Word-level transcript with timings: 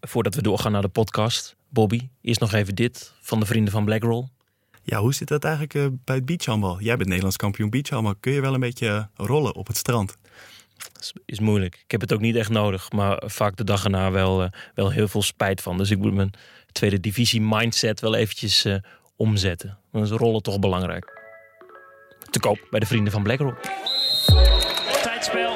Voordat 0.00 0.34
we 0.34 0.42
doorgaan 0.42 0.72
naar 0.72 0.82
de 0.82 0.88
podcast, 0.88 1.56
Bobby, 1.68 2.08
eerst 2.20 2.40
nog 2.40 2.52
even 2.52 2.74
dit 2.74 3.12
van 3.20 3.40
de 3.40 3.46
vrienden 3.46 3.72
van 3.72 3.84
Blackroll. 3.84 4.28
Ja, 4.82 4.98
hoe 5.00 5.14
zit 5.14 5.28
dat 5.28 5.44
eigenlijk 5.44 5.74
eh, 5.74 5.86
bij 6.04 6.16
het 6.16 6.24
beachhandbal? 6.24 6.80
Jij 6.80 6.96
bent 6.96 7.08
Nederlands 7.08 7.36
kampioen 7.36 7.70
beachhandbal. 7.70 8.14
Kun 8.20 8.32
je 8.32 8.40
wel 8.40 8.54
een 8.54 8.60
beetje 8.60 8.88
eh, 8.88 9.26
rollen 9.26 9.54
op 9.54 9.66
het 9.66 9.76
strand? 9.76 10.16
Is, 11.00 11.12
is 11.24 11.40
moeilijk. 11.40 11.80
Ik 11.84 11.90
heb 11.90 12.00
het 12.00 12.12
ook 12.12 12.20
niet 12.20 12.36
echt 12.36 12.50
nodig, 12.50 12.92
maar 12.92 13.22
vaak 13.26 13.56
de 13.56 13.64
dag 13.64 13.84
erna 13.84 14.10
wel, 14.10 14.42
eh, 14.42 14.48
wel 14.74 14.90
heel 14.90 15.08
veel 15.08 15.22
spijt 15.22 15.60
van. 15.62 15.78
Dus 15.78 15.90
ik 15.90 15.98
moet 15.98 16.14
mijn 16.14 16.32
tweede 16.72 17.00
divisie 17.00 17.40
mindset 17.40 18.00
wel 18.00 18.14
eventjes 18.14 18.64
eh, 18.64 18.74
omzetten. 19.16 19.78
Dan 19.92 20.02
is 20.02 20.10
rollen 20.10 20.42
toch 20.42 20.58
belangrijk. 20.58 21.18
Te 22.30 22.40
koop 22.40 22.66
bij 22.70 22.80
de 22.80 22.86
vrienden 22.86 23.12
van 23.12 23.22
Blackroll. 23.22 23.54
Tijdspel. 25.02 25.54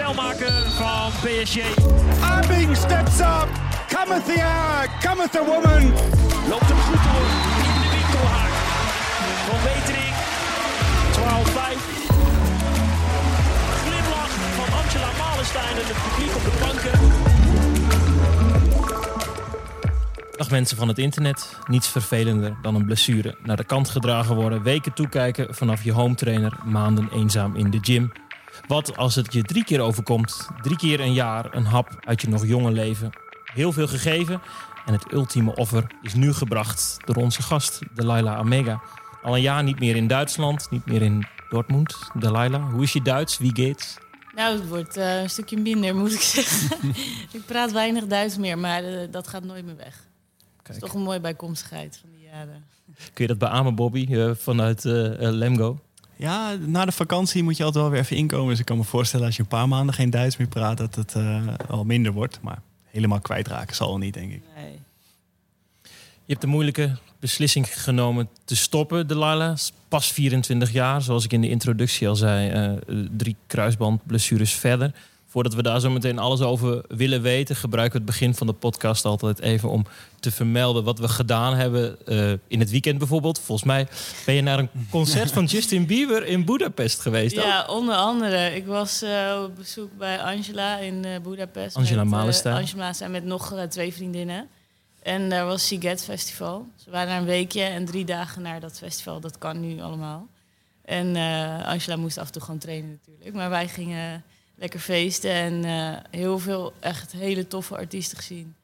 Spelmaker 0.00 0.52
van 0.70 1.10
PSG. 1.10 1.58
Abing 2.22 2.76
steps 2.76 3.20
up! 3.20 3.48
Cometh 3.88 4.24
the 4.24 4.42
hour! 4.42 4.88
Cometh 5.00 5.32
the 5.32 5.44
woman! 5.44 5.92
Loopt 6.48 6.68
hem 6.68 6.80
goed 6.88 7.02
door 7.06 7.26
in 7.66 7.74
de 7.80 7.88
winkelhaak. 7.94 8.52
Van 9.46 9.60
Wetering. 9.66 10.14
12-5. 11.12 11.18
Glimlach 13.82 14.32
van 14.56 14.70
Angela 14.78 15.10
Malenstein 15.18 15.76
en 15.76 15.86
het 15.86 16.00
publiek 16.08 16.34
op 16.36 16.44
de 16.44 16.52
banken. 16.60 16.94
Dag 20.36 20.50
mensen 20.50 20.76
van 20.76 20.88
het 20.88 20.98
internet. 20.98 21.56
Niets 21.66 21.88
vervelender 21.88 22.56
dan 22.62 22.74
een 22.74 22.84
blessure 22.84 23.34
naar 23.42 23.56
de 23.56 23.64
kant 23.64 23.88
gedragen 23.88 24.34
worden. 24.34 24.62
Weken 24.62 24.92
toekijken 24.92 25.54
vanaf 25.54 25.82
je 25.84 25.92
home 25.92 26.14
trainer. 26.14 26.52
Maanden 26.64 27.08
eenzaam 27.12 27.56
in 27.56 27.70
de 27.70 27.78
gym. 27.82 28.12
Wat 28.66 28.96
als 28.96 29.14
het 29.14 29.32
je 29.32 29.42
drie 29.42 29.64
keer 29.64 29.80
overkomt? 29.80 30.48
Drie 30.62 30.76
keer 30.76 31.00
een 31.00 31.12
jaar 31.12 31.54
een 31.54 31.64
hap 31.64 31.96
uit 32.00 32.20
je 32.20 32.28
nog 32.28 32.46
jonge 32.46 32.70
leven. 32.70 33.10
Heel 33.44 33.72
veel 33.72 33.88
gegeven. 33.88 34.42
En 34.86 34.92
het 34.92 35.12
ultieme 35.12 35.54
offer 35.54 35.86
is 36.02 36.14
nu 36.14 36.32
gebracht 36.32 36.96
door 37.04 37.16
onze 37.16 37.42
gast, 37.42 37.78
Delilah 37.94 38.36
Amega. 38.36 38.82
Al 39.22 39.34
een 39.34 39.42
jaar 39.42 39.62
niet 39.62 39.78
meer 39.78 39.96
in 39.96 40.06
Duitsland, 40.06 40.70
niet 40.70 40.86
meer 40.86 41.02
in 41.02 41.26
Dortmund. 41.48 41.96
Delilah, 42.14 42.72
hoe 42.72 42.82
is 42.82 42.92
je 42.92 43.02
Duits? 43.02 43.38
Wie 43.38 43.54
geht's? 43.54 43.98
Nou, 44.34 44.58
het 44.58 44.68
wordt 44.68 44.96
eh, 44.96 45.20
een 45.20 45.30
stukje 45.30 45.56
minder, 45.56 45.96
moet 45.96 46.12
ik 46.12 46.20
zeggen. 46.20 46.88
ik 47.38 47.46
praat 47.46 47.72
weinig 47.72 48.06
Duits 48.06 48.36
meer, 48.36 48.58
maar 48.58 48.84
eh, 48.84 49.08
dat 49.10 49.28
gaat 49.28 49.44
nooit 49.44 49.64
meer 49.64 49.76
weg. 49.76 50.08
Dat 50.62 50.74
is 50.74 50.82
toch 50.82 50.94
een 50.94 51.02
mooie 51.02 51.20
bijkomstigheid 51.20 51.98
van 52.00 52.10
die 52.10 52.28
jaren. 52.32 52.64
Kun 53.12 53.24
je 53.24 53.26
dat 53.26 53.38
beamen, 53.38 53.74
Bobby, 53.74 54.06
eh, 54.10 54.30
vanuit 54.34 54.84
Lemgo? 54.84 55.80
Ja, 56.20 56.54
na 56.66 56.84
de 56.84 56.92
vakantie 56.92 57.42
moet 57.42 57.56
je 57.56 57.64
altijd 57.64 57.82
wel 57.82 57.92
weer 57.92 58.00
even 58.00 58.16
inkomen. 58.16 58.48
Dus 58.48 58.58
ik 58.58 58.64
kan 58.64 58.76
me 58.76 58.84
voorstellen 58.84 59.26
als 59.26 59.36
je 59.36 59.42
een 59.42 59.48
paar 59.48 59.68
maanden 59.68 59.94
geen 59.94 60.10
Duits 60.10 60.36
meer 60.36 60.48
praat, 60.48 60.76
dat 60.76 60.94
het 60.94 61.14
eh, 61.14 61.46
al 61.68 61.84
minder 61.84 62.12
wordt. 62.12 62.38
Maar 62.42 62.62
helemaal 62.90 63.20
kwijtraken 63.20 63.76
zal 63.76 63.88
wel 63.88 63.98
niet, 63.98 64.14
denk 64.14 64.32
ik. 64.32 64.42
Nee. 64.56 64.72
Je 66.24 66.36
hebt 66.36 66.40
de 66.40 66.46
moeilijke 66.46 66.96
beslissing 67.20 67.82
genomen 67.82 68.28
te 68.44 68.56
stoppen, 68.56 69.06
Delilah. 69.06 69.52
Is 69.52 69.72
Pas 69.88 70.12
24 70.12 70.72
jaar, 70.72 71.02
zoals 71.02 71.24
ik 71.24 71.32
in 71.32 71.40
de 71.40 71.48
introductie 71.48 72.08
al 72.08 72.16
zei. 72.16 72.48
eh, 72.50 72.96
drie 73.10 73.36
kruisbandblessures 73.46 74.52
verder. 74.52 74.94
Voordat 75.30 75.54
we 75.54 75.62
daar 75.62 75.80
zo 75.80 75.90
meteen 75.90 76.18
alles 76.18 76.40
over 76.40 76.84
willen 76.88 77.22
weten, 77.22 77.56
gebruiken 77.56 77.92
we 78.00 78.04
het 78.04 78.18
begin 78.18 78.34
van 78.34 78.46
de 78.46 78.52
podcast 78.52 79.04
altijd 79.04 79.40
even 79.40 79.68
om 79.68 79.86
te 80.20 80.30
vermelden 80.30 80.84
wat 80.84 80.98
we 80.98 81.08
gedaan 81.08 81.54
hebben 81.54 82.06
eh, 82.06 82.32
in 82.46 82.60
het 82.60 82.70
weekend 82.70 82.98
bijvoorbeeld. 82.98 83.38
Volgens 83.38 83.66
mij 83.66 83.88
ben 84.26 84.34
je 84.34 84.42
naar 84.42 84.58
een 84.58 84.68
concert 84.90 85.32
van 85.32 85.44
Justin 85.44 85.86
Bieber 85.86 86.26
in 86.26 86.44
Budapest 86.44 87.00
geweest. 87.00 87.38
ook? 87.38 87.44
Ja, 87.44 87.66
onder 87.66 87.94
andere. 87.94 88.54
Ik 88.54 88.66
was 88.66 89.02
eh, 89.02 89.42
op 89.44 89.56
bezoek 89.56 89.98
bij 89.98 90.20
Angela 90.20 90.78
in 90.78 91.04
eh 91.04 91.20
Budapest. 91.20 91.76
Angela 91.76 92.04
Malenstein. 92.04 92.56
Angela 92.56 92.76
Malenstein 92.78 93.10
met 93.10 93.24
nog 93.24 93.54
twee 93.68 93.92
vriendinnen. 93.92 94.48
En 95.02 95.28
daar 95.28 95.46
was 95.46 95.66
Siget 95.66 96.04
Festival. 96.04 96.66
Ze 96.76 96.90
waren 96.90 97.08
daar 97.08 97.18
een 97.18 97.24
weekje 97.24 97.62
en 97.62 97.84
drie 97.84 98.04
dagen 98.04 98.42
naar 98.42 98.60
dat 98.60 98.78
festival. 98.78 99.20
Dat 99.20 99.38
kan 99.38 99.60
nu 99.60 99.80
allemaal. 99.80 100.28
En 100.84 101.16
Angela 101.64 101.96
moest 101.96 102.18
af 102.18 102.26
en 102.26 102.32
toe 102.32 102.42
gewoon 102.42 102.60
trainen 102.60 103.00
natuurlijk. 103.00 103.36
Maar 103.36 103.50
wij 103.50 103.68
gingen 103.68 104.24
lekker 104.60 104.80
feesten 104.80 105.30
en 105.30 105.64
eh, 105.64 105.96
heel 106.10 106.38
veel 106.38 106.72
echt 106.80 107.12
hele 107.12 107.46
toffe 107.46 107.76
artiesten 107.76 108.16
gezien. 108.18 108.54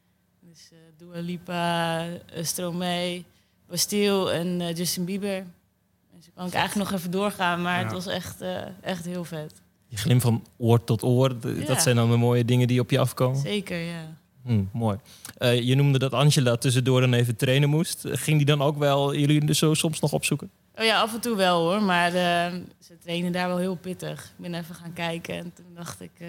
Dus 0.40 0.68
eh 0.72 0.78
Dua 0.98 1.20
Lipa, 1.20 2.04
eh, 2.06 2.44
Stromae, 2.44 3.24
Bastille 3.68 4.30
en 4.30 4.60
eh, 4.60 4.74
Justin 4.74 5.04
Bieber. 5.04 5.36
En 5.36 6.22
zo 6.22 6.30
kan 6.34 6.46
ik 6.46 6.52
eigenlijk 6.52 6.90
nog 6.90 6.98
even 6.98 7.10
doorgaan, 7.10 7.62
maar 7.62 7.82
het 7.82 7.92
was 7.92 8.06
echt, 8.06 8.40
eh, 8.40 8.62
echt 8.80 9.04
heel 9.04 9.24
vet. 9.24 9.52
Je 9.88 9.96
glim 9.96 10.20
van 10.20 10.44
oor 10.56 10.84
tot 10.84 11.02
oor. 11.02 11.36
Ja. 11.42 11.64
Dat 11.66 11.82
zijn 11.82 11.96
dan 11.96 12.10
de 12.10 12.16
mooie 12.16 12.44
dingen 12.44 12.68
die 12.68 12.80
op 12.80 12.90
je 12.90 12.98
afkomen. 12.98 13.40
Zeker, 13.40 13.78
ja. 13.78 14.16
Hm, 14.44 14.64
mooi. 14.72 14.98
Eh, 15.38 15.60
je 15.62 15.74
noemde 15.74 15.98
dat 15.98 16.12
Angela 16.12 16.56
tussendoor 16.56 17.00
dan 17.00 17.12
even 17.12 17.36
trainen 17.36 17.68
moest. 17.68 18.04
Ging 18.10 18.36
die 18.36 18.46
dan 18.46 18.62
ook 18.62 18.78
wel 18.78 19.14
jullie 19.14 19.44
dus 19.44 19.58
zo 19.58 19.74
soms 19.74 20.00
nog 20.00 20.12
opzoeken? 20.12 20.50
Oh 20.78 20.84
ja, 20.84 21.00
af 21.00 21.14
en 21.14 21.20
toe 21.20 21.36
wel 21.36 21.60
hoor, 21.60 21.82
maar 21.82 22.06
eh, 22.14 22.52
ze 22.80 22.98
trainen 23.02 23.32
daar 23.32 23.48
wel 23.48 23.56
heel 23.58 23.74
pittig. 23.74 24.24
Ik 24.24 24.30
ben 24.36 24.54
even 24.54 24.74
gaan 24.74 24.92
kijken 24.92 25.34
en 25.36 25.52
toen 25.54 25.66
dacht 25.74 26.00
ik... 26.00 26.10
eh, 26.18 26.28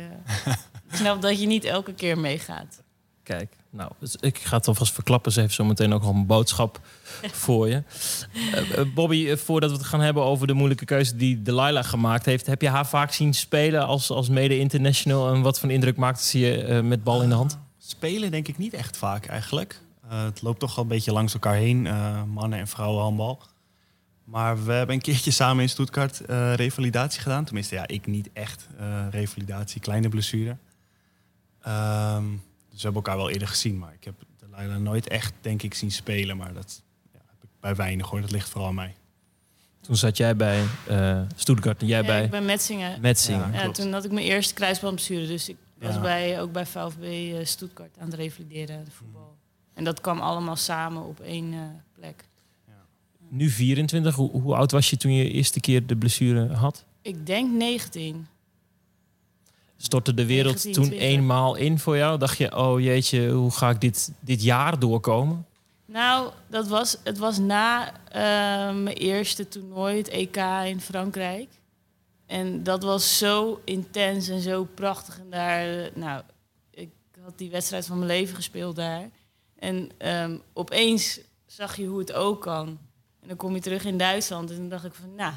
ik 0.90 0.96
snap 0.96 1.22
dat 1.22 1.40
je 1.40 1.48
niet 1.48 1.64
elke 1.64 1.94
keer 1.94 2.18
meegaat. 2.20 2.82
Kijk, 3.24 3.54
nou, 3.70 3.92
dus 4.00 4.16
ik 4.16 4.38
ga 4.38 4.58
het 4.58 4.68
alvast 4.68 4.94
verklappen. 4.94 5.32
Ze 5.32 5.40
heeft 5.40 5.54
zo 5.54 5.64
meteen 5.64 5.94
ook 5.94 6.04
al 6.04 6.14
een 6.14 6.26
boodschap 6.26 6.80
voor 7.46 7.70
je. 7.70 7.84
Eh, 8.54 8.82
Bobby, 8.94 9.36
voordat 9.36 9.72
we 9.72 9.78
het 9.78 9.86
gaan 9.86 10.00
hebben 10.02 10.24
over 10.24 10.48
de 10.48 10.54
moeilijke 10.54 10.86
keuze 10.86 11.16
die 11.16 11.42
Delilah 11.42 11.84
gemaakt 11.84 12.26
heeft, 12.26 12.46
heb 12.46 12.62
je 12.62 12.70
haar 12.70 12.88
vaak 12.88 13.12
zien 13.12 13.34
spelen 13.34 13.86
als, 13.88 14.10
als 14.10 14.30
mede-international? 14.30 15.34
En 15.34 15.42
wat 15.42 15.60
voor 15.60 15.72
indruk 15.72 15.98
maakte 15.98 16.24
ze 16.24 16.40
je 16.40 16.64
eh, 16.64 16.82
met 16.82 17.04
bal 17.04 17.22
in 17.22 17.30
de 17.30 17.36
hand? 17.36 17.58
Spelen 17.78 18.32
denk 18.32 18.48
ik 18.48 18.58
niet 18.58 18.74
echt 18.74 18.98
vaak 18.98 19.26
eigenlijk. 19.26 19.80
Eh, 20.10 20.24
het 20.24 20.42
loopt 20.42 20.60
toch 20.60 20.76
wel 20.76 20.84
een 20.84 20.90
beetje 20.90 21.12
langs 21.12 21.34
elkaar 21.34 21.56
heen, 21.56 21.88
eh, 21.88 22.24
mannen- 22.24 22.60
en 22.60 22.68
vrouwenhandbal. 22.68 23.40
Maar 24.28 24.66
we 24.66 24.72
hebben 24.72 24.96
een 24.96 25.02
keertje 25.02 25.32
samen 25.32 25.64
in 25.64 25.70
Stuttgart 25.70 26.22
eh, 26.22 26.54
revalidatie 26.54 27.22
gedaan. 27.22 27.46
Tenminste, 27.46 27.76
ja, 27.76 27.88
ik 27.88 28.06
niet 28.06 28.30
echt 28.34 28.68
eh, 28.78 29.08
revalidatie, 29.10 29.82
kleine 29.82 30.10
blessure. 30.10 30.58
Ehm, 31.62 32.24
dus 32.70 32.82
we 32.82 32.82
hebben 32.82 32.94
elkaar 33.04 33.18
wel 33.18 33.30
eerder 33.30 33.48
gezien. 33.48 33.78
Maar 33.78 33.94
ik 33.94 34.04
heb 34.04 34.14
Delilah 34.40 34.78
nooit 34.78 35.08
echt, 35.08 35.34
denk 35.42 35.62
ik, 35.62 35.74
zien 35.74 35.92
spelen. 35.92 36.38
Maar 36.38 36.54
dat 36.54 36.82
ja, 37.14 37.20
heb 37.26 37.44
ik 37.44 37.50
bij 37.60 37.76
weinig 37.76 38.10
hoor. 38.10 38.22
Dat 38.22 38.32
ligt 38.32 38.50
vooral 38.50 38.70
aan 38.70 38.76
mij. 38.76 38.96
Toen 39.82 39.96
zat 39.96 40.18
jij 40.18 40.36
bij 40.36 40.64
eh 40.88 41.22
Stuttgart 41.36 41.82
en 41.82 41.88
jij 41.88 42.02
Ja, 42.02 42.06
bij 42.08 42.24
ik 42.24 42.30
ben 42.32 42.46
Metzingen. 42.46 43.02
Metzingen. 43.02 43.52
Ja. 43.52 43.72
Toen 43.72 43.94
had 43.94 44.06
ik 44.06 44.12
mijn 44.12 44.26
eerste 44.26 44.54
kruisbandblessure. 44.54 45.28
Dus 45.28 45.50
ik 45.50 45.58
was 45.80 45.94
Ja. 45.94 46.02
bij, 46.02 46.42
ook 46.42 46.52
bij 46.52 46.66
VfB 46.66 47.36
Stuttgart 47.46 47.98
aan 48.00 48.06
het 48.06 48.14
revalideren, 48.16 48.86
de 48.86 48.92
voetbal. 48.92 49.36
En 49.74 49.84
dat 49.84 50.02
kwam 50.02 50.20
allemaal 50.20 50.56
samen 50.56 51.04
op 51.04 51.20
één 51.20 51.54
eh, 51.54 51.60
plek. 51.94 52.24
Nu 53.30 53.50
24. 53.50 54.16
Hoe, 54.16 54.32
hoe 54.32 54.56
oud 54.56 54.72
was 54.72 54.90
je 54.90 54.98
toen 54.98 55.14
je 55.14 55.32
eerste 55.32 55.60
keer 55.60 55.86
de 55.86 55.98
blessure 55.98 56.48
had? 56.54 56.86
Ik 57.02 57.26
denk 57.26 57.52
19. 57.52 58.28
Stortte 59.78 60.14
de 60.14 60.26
wereld 60.26 60.64
19, 60.64 60.74
toen 60.74 60.84
20. 60.92 61.08
eenmaal 61.08 61.56
in 61.56 61.80
voor 61.80 61.98
jou? 61.98 62.18
Dacht 62.18 62.38
je, 62.38 62.58
oh 62.58 62.80
jeetje, 62.80 63.30
hoe 63.30 63.52
ga 63.52 63.70
ik 63.70 63.82
dit, 63.82 64.12
dit 64.20 64.44
jaar 64.44 64.80
doorkomen? 64.80 65.46
Nou, 65.86 66.32
dat 66.48 66.68
was, 66.68 66.98
het 67.04 67.18
was 67.18 67.38
na 67.38 67.94
eh, 68.12 68.22
mijn 68.76 68.96
eerste 68.96 69.48
toernooi, 69.48 69.98
het 69.98 70.08
EK 70.08 70.38
in 70.66 70.82
Frankrijk. 70.82 71.50
En 72.26 72.64
dat 72.64 72.84
was 72.84 73.18
zo 73.18 73.62
intens 73.64 74.28
en 74.28 74.42
zo 74.42 74.64
prachtig. 74.64 75.20
En 75.20 75.30
daar, 75.30 75.90
nou, 75.96 76.22
ik 76.72 76.90
had 77.24 77.38
die 77.38 77.50
wedstrijd 77.50 77.86
van 77.86 77.98
mijn 77.98 78.12
leven 78.12 78.36
gespeeld 78.36 78.76
daar. 78.76 79.10
En 79.60 79.90
ehm, 79.98 80.38
opeens 80.54 81.20
zag 81.46 81.78
je 81.78 81.86
hoe 81.86 82.00
het 82.00 82.14
ook 82.14 82.42
kan. 82.42 82.80
En 83.28 83.34
dan 83.36 83.46
kom 83.46 83.56
je 83.56 83.62
terug 83.62 83.86
in 83.86 83.98
Duitsland 83.98 84.50
en 84.50 84.56
dan 84.56 84.70
dacht 84.70 84.86
ik 84.86 84.94
van, 84.94 85.16
nou, 85.16 85.34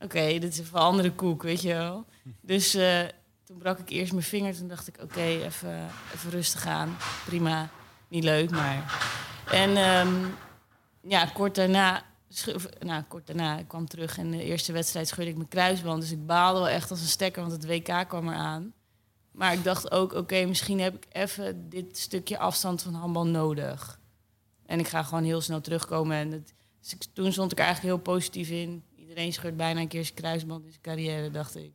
oké, 0.00 0.38
dit 0.38 0.52
is 0.52 0.58
een 0.58 0.72
andere 0.72 1.12
koek, 1.12 1.42
weet 1.42 1.62
je 1.62 1.74
wel. 1.74 2.04
Dus 2.40 2.74
eh, 2.74 3.00
toen 3.44 3.58
brak 3.58 3.78
ik 3.78 3.88
eerst 3.88 4.12
mijn 4.12 4.24
vinger. 4.24 4.56
Toen 4.56 4.68
dacht 4.68 4.88
ik, 4.88 4.98
oké, 5.02 5.20
even, 5.20 5.88
even 6.14 6.30
rustig 6.30 6.66
aan. 6.66 6.96
Prima, 7.26 7.68
niet 8.08 8.24
leuk, 8.24 8.50
maar... 8.50 9.00
En 9.50 9.76
ehm, 9.76 10.24
ja, 11.00 11.26
kort 11.26 11.54
daarna, 11.54 12.02
nou, 12.78 13.02
kort 13.02 13.26
daarna, 13.26 13.58
ik 13.58 13.68
kwam 13.68 13.86
terug 13.86 14.18
en 14.18 14.30
de 14.30 14.44
eerste 14.44 14.72
wedstrijd 14.72 15.08
schudde 15.08 15.30
ik 15.30 15.36
mijn 15.36 15.48
kruisband. 15.48 16.00
Dus 16.00 16.10
ik 16.10 16.26
baalde 16.26 16.58
wel 16.58 16.68
echt 16.68 16.90
als 16.90 17.00
een 17.00 17.06
stekker, 17.06 17.42
want 17.42 17.52
het 17.52 17.66
WK 17.66 18.08
kwam 18.08 18.28
eraan. 18.28 18.72
Maar 19.30 19.52
ik 19.52 19.64
dacht 19.64 19.90
ook, 19.90 20.12
oké, 20.12 20.44
misschien 20.44 20.80
heb 20.80 20.94
ik 20.94 21.06
even 21.12 21.68
dit 21.68 21.98
stukje 21.98 22.38
afstand 22.38 22.82
van 22.82 22.94
handbal 22.94 23.26
nodig. 23.26 24.00
En 24.64 24.78
ik 24.78 24.88
ga 24.88 25.02
gewoon 25.02 25.24
heel 25.24 25.40
snel 25.40 25.60
terugkomen. 25.60 26.16
En 26.16 26.32
het, 26.32 26.54
dus 26.90 26.92
ik- 27.06 27.14
toen 27.14 27.32
stond 27.32 27.52
ik 27.52 27.58
er 27.58 27.64
eigenlijk 27.64 27.94
heel 27.94 28.04
positief 28.14 28.48
in. 28.50 28.82
Iedereen 28.96 29.32
scheurt 29.32 29.56
bijna 29.56 29.80
een 29.80 29.88
keer 29.88 30.04
zijn 30.04 30.14
kruisband 30.16 30.64
in 30.64 30.70
zijn 30.70 30.82
carrière, 30.82 31.30
dacht 31.30 31.56
ik. 31.56 31.72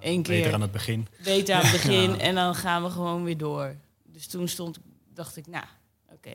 Eén 0.00 0.22
keer 0.22 0.36
Beter 0.36 0.54
aan 0.54 0.60
het 0.60 0.72
begin. 0.72 1.06
beter 1.24 1.54
aan 1.54 1.62
het 1.62 1.72
begin 1.72 2.10
Ja. 2.16 2.18
en 2.18 2.34
dan 2.34 2.54
gaan 2.54 2.82
we 2.82 2.90
gewoon 2.90 3.24
weer 3.24 3.36
door. 3.38 3.76
Dus 4.04 4.26
toen 4.26 4.48
stond, 4.48 4.78
dacht 5.14 5.36
ik, 5.36 5.46
nou, 5.46 5.64
oké. 6.12 6.32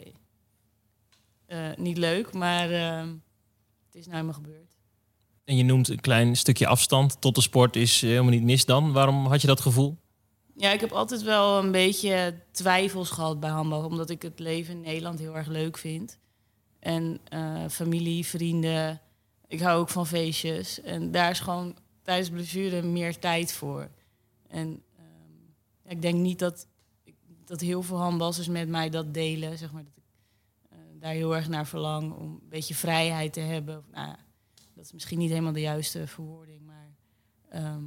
Eh, 1.45 1.69
niet 1.77 1.97
leuk, 1.97 2.33
maar 2.33 2.69
ehm, 2.71 3.07
het 3.85 3.95
is 3.95 4.01
nou 4.05 4.11
helemaal 4.11 4.33
gebeurd. 4.33 4.71
En 5.45 5.55
je 5.55 5.63
noemt 5.63 5.87
een 5.87 5.99
klein 6.01 6.35
stukje 6.37 6.67
afstand 6.67 7.21
tot 7.21 7.35
de 7.35 7.41
sport 7.41 7.75
is 7.75 8.01
eh, 8.03 8.09
helemaal 8.09 8.31
niet 8.31 8.43
mis 8.43 8.65
dan. 8.65 8.91
Waarom 8.91 9.25
had 9.25 9.41
je 9.41 9.47
dat 9.47 9.61
gevoel? 9.61 9.97
Ja, 10.55 10.71
ik 10.71 10.79
heb 10.79 10.91
altijd 10.91 11.21
wel 11.21 11.57
een 11.63 11.71
beetje 11.71 12.39
twijfels 12.51 13.09
gehad 13.09 13.39
bij 13.39 13.49
handbal, 13.49 13.83
omdat 13.85 14.09
ik 14.09 14.21
het 14.21 14.39
leven 14.39 14.73
in 14.73 14.81
Nederland 14.81 15.19
heel 15.19 15.35
erg 15.35 15.47
leuk 15.47 15.77
vind. 15.77 16.17
En 16.79 17.19
eh, 17.23 17.67
familie, 17.69 18.25
vrienden, 18.25 19.01
ik 19.47 19.59
hou 19.59 19.79
ook 19.79 19.89
van 19.89 20.07
feestjes. 20.07 20.81
En 20.81 21.11
daar 21.11 21.31
is 21.31 21.39
gewoon 21.39 21.75
tijdens 22.01 22.29
blessure 22.29 22.81
meer 22.81 23.19
tijd 23.19 23.53
voor. 23.53 23.89
En 24.47 24.83
ehm, 24.97 25.91
ik 25.91 26.01
denk 26.01 26.15
niet 26.15 26.39
dat, 26.39 26.67
dat 27.45 27.59
heel 27.59 27.81
veel 27.81 27.97
handballers 27.97 28.47
met 28.47 28.69
mij 28.69 28.89
dat 28.89 29.13
delen, 29.13 29.57
zeg 29.57 29.71
maar. 29.71 29.83
Dat 29.83 29.93
ik 29.95 30.03
eh, 30.69 30.77
daar 30.99 31.13
heel 31.13 31.35
erg 31.35 31.47
naar 31.47 31.67
verlang 31.67 32.13
om 32.13 32.39
een 32.41 32.49
beetje 32.49 32.75
vrijheid 32.75 33.33
te 33.33 33.39
hebben. 33.39 33.83
Nou, 33.91 34.15
dat 34.75 34.85
is 34.85 34.91
misschien 34.91 35.19
niet 35.19 35.29
helemaal 35.29 35.53
de 35.53 35.61
juiste 35.61 36.07
verwoording, 36.07 36.65
maar 36.65 36.95
ehm, 37.49 37.83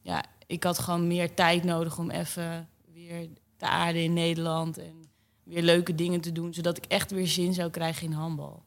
ja, 0.00 0.24
ik 0.46 0.64
had 0.64 0.78
gewoon 0.78 1.06
meer 1.06 1.34
tijd 1.34 1.64
nodig 1.64 1.98
om 1.98 2.10
even 2.10 2.68
weer 2.92 3.28
te 3.56 3.66
aarden 3.66 4.02
in 4.02 4.12
Nederland 4.12 4.78
en 4.78 5.07
weer 5.48 5.62
leuke 5.62 5.94
dingen 5.94 6.20
te 6.20 6.32
doen, 6.32 6.54
zodat 6.54 6.76
ik 6.76 6.84
echt 6.84 7.10
weer 7.10 7.26
zin 7.26 7.54
zou 7.54 7.70
krijgen 7.70 8.06
in 8.06 8.12
handbal. 8.12 8.62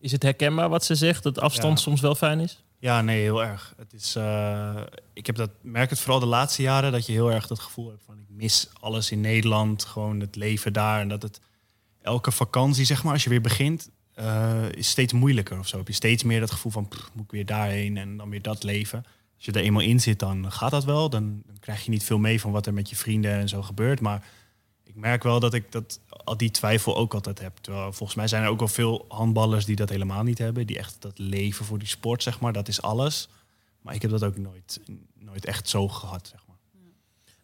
Is 0.00 0.12
het 0.12 0.22
herkenbaar 0.22 0.68
wat 0.68 0.84
ze 0.84 0.94
zegt, 0.94 1.22
dat 1.22 1.38
afstand 1.38 1.76
Ja. 1.78 1.82
soms 1.84 2.00
wel 2.00 2.14
fijn 2.14 2.40
is? 2.40 2.62
Ja, 2.78 3.02
nee, 3.02 3.20
heel 3.22 3.44
erg. 3.44 3.74
Het 3.76 3.92
is, 3.92 4.16
eh, 4.16 4.80
ik 5.12 5.26
heb 5.26 5.36
dat, 5.36 5.50
merk 5.62 5.90
het 5.90 5.98
vooral 5.98 6.20
de 6.20 6.26
laatste 6.26 6.62
jaren 6.62 6.92
dat 6.92 7.06
je 7.06 7.12
heel 7.12 7.32
erg 7.32 7.46
dat 7.46 7.58
gevoel 7.58 7.88
hebt 7.88 8.02
van 8.04 8.18
ik 8.18 8.24
mis 8.28 8.68
alles 8.80 9.10
in 9.10 9.20
Nederland, 9.20 9.84
gewoon 9.84 10.20
het 10.20 10.36
leven 10.36 10.72
daar. 10.72 11.00
En 11.00 11.08
dat 11.08 11.22
het 11.22 11.40
elke 12.02 12.30
vakantie, 12.30 12.84
zeg 12.84 13.02
maar, 13.02 13.12
als 13.12 13.24
je 13.24 13.30
weer 13.30 13.40
begint, 13.40 13.90
eh, 14.14 14.64
is 14.70 14.88
steeds 14.88 15.12
moeilijker 15.12 15.58
of 15.58 15.68
zo. 15.68 15.76
Heb 15.76 15.86
je 15.86 15.92
steeds 15.92 16.22
meer 16.22 16.40
dat 16.40 16.50
gevoel 16.50 16.72
van 16.72 16.88
pff, 16.88 17.10
moet 17.14 17.24
ik 17.24 17.30
weer 17.30 17.46
daarheen 17.46 17.96
en 17.96 18.16
dan 18.16 18.30
weer 18.30 18.42
dat 18.42 18.62
leven. 18.62 19.04
Als 19.36 19.44
je 19.44 19.52
er 19.52 19.60
eenmaal 19.62 19.82
in 19.82 20.00
zit, 20.00 20.18
dan 20.18 20.52
gaat 20.52 20.70
dat 20.70 20.84
wel. 20.84 21.10
Dan, 21.10 21.42
dan 21.46 21.58
krijg 21.60 21.84
je 21.84 21.90
niet 21.90 22.04
veel 22.04 22.18
mee 22.18 22.40
van 22.40 22.52
wat 22.52 22.66
er 22.66 22.74
met 22.74 22.90
je 22.90 22.96
vrienden 22.96 23.32
en 23.32 23.48
zo 23.48 23.62
gebeurt. 23.62 24.00
Maar 24.00 24.26
merk 24.98 25.22
wel 25.22 25.40
dat 25.40 25.54
ik 25.54 25.72
dat, 25.72 26.00
al 26.24 26.36
die 26.36 26.50
twijfel 26.50 26.96
ook 26.96 27.14
altijd 27.14 27.40
heb. 27.40 27.56
Terwijl 27.60 27.92
volgens 27.92 28.18
mij 28.18 28.28
zijn 28.28 28.42
er 28.42 28.48
ook 28.48 28.58
wel 28.58 28.68
veel 28.68 29.04
handballers 29.08 29.64
die 29.64 29.76
dat 29.76 29.88
helemaal 29.88 30.22
niet 30.22 30.38
hebben. 30.38 30.66
Die 30.66 30.78
echt 30.78 30.96
dat 30.98 31.18
leven 31.18 31.64
voor 31.64 31.78
die 31.78 31.88
sport, 31.88 32.22
zeg 32.22 32.40
maar, 32.40 32.52
dat 32.52 32.68
is 32.68 32.82
alles. 32.82 33.28
Maar 33.82 33.94
ik 33.94 34.02
heb 34.02 34.10
dat 34.10 34.24
ook 34.24 34.36
nooit, 34.36 34.80
nooit 35.18 35.44
echt 35.44 35.68
zo 35.68 35.88
gehad, 35.88 36.28
zeg 36.30 36.40
maar. 36.46 36.56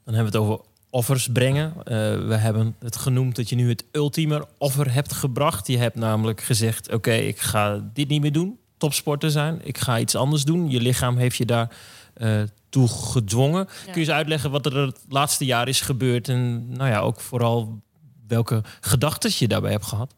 Dan 0.05 0.15
hebben 0.15 0.33
we 0.33 0.39
het 0.39 0.49
over 0.49 0.65
offers 0.91 1.29
brengen. 1.33 1.75
Eh, 1.77 1.85
we 2.27 2.35
hebben 2.35 2.77
het 2.79 2.97
genoemd 2.97 3.37
dat 3.37 3.49
je 3.49 3.57
nu 3.57 3.69
het 3.69 3.85
ultieme 3.93 4.47
offer 4.59 4.93
hebt 4.93 5.13
gebracht. 5.13 5.67
Je 5.67 5.79
hebt 5.79 5.97
namelijk 5.97 6.41
gezegd, 6.41 6.93
oké, 6.93 7.13
ik 7.13 7.41
ga 7.41 7.91
dit 7.93 8.09
niet 8.09 8.21
meer 8.21 8.33
doen. 8.33 8.59
Topsporter 8.77 9.31
zijn. 9.31 9.61
Ik 9.65 9.79
ga 9.79 9.99
iets 9.99 10.15
anders 10.15 10.45
doen. 10.45 10.71
Je 10.71 10.81
lichaam 10.81 11.17
heeft 11.17 11.37
je 11.37 11.45
daar 11.45 11.77
eh, 12.15 12.43
toe 12.75 12.89
gedwongen. 12.89 13.69
Ja. 13.69 13.85
Kun 13.85 13.93
je 13.93 14.01
eens 14.01 14.11
uitleggen 14.11 14.51
wat 14.51 14.67
er 14.67 14.77
het 14.77 15.01
laatste 15.09 15.45
jaar 15.45 15.69
is 15.69 15.81
gebeurd? 15.81 16.29
En 16.29 16.73
nou 16.73 16.91
ja, 16.91 17.01
ook 17.01 17.21
vooral 17.21 17.83
welke 18.27 18.63
gedachten 18.81 19.31
je 19.35 19.49
daarbij 19.49 19.71
hebt 19.71 19.87
gehad? 19.87 20.15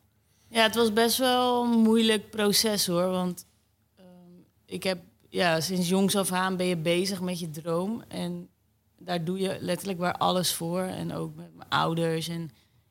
Ja, 0.48 0.62
het 0.62 0.74
was 0.74 0.92
best 0.92 1.18
wel 1.18 1.64
een 1.64 1.80
moeilijk 1.80 2.30
proces 2.30 2.86
hoor. 2.86 3.10
Want 3.10 3.46
ehm, 3.96 4.06
ik 4.66 4.82
heb, 4.82 4.98
ja, 5.28 5.60
sinds 5.60 5.88
jongs 5.88 6.16
af 6.16 6.32
aan 6.32 6.56
ben 6.56 6.66
je 6.66 6.76
bezig 6.76 7.20
met 7.20 7.38
je 7.38 7.50
droom. 7.50 8.02
En 8.08 8.48
daar 8.98 9.24
doe 9.24 9.38
je 9.38 9.56
letterlijk 9.60 9.98
waar 9.98 10.16
alles 10.16 10.52
voor. 10.52 10.82
En 10.82 11.14
ook 11.14 11.34
met 11.34 11.54
mijn 11.54 11.68
ouders. 11.68 12.28
En 12.28 12.50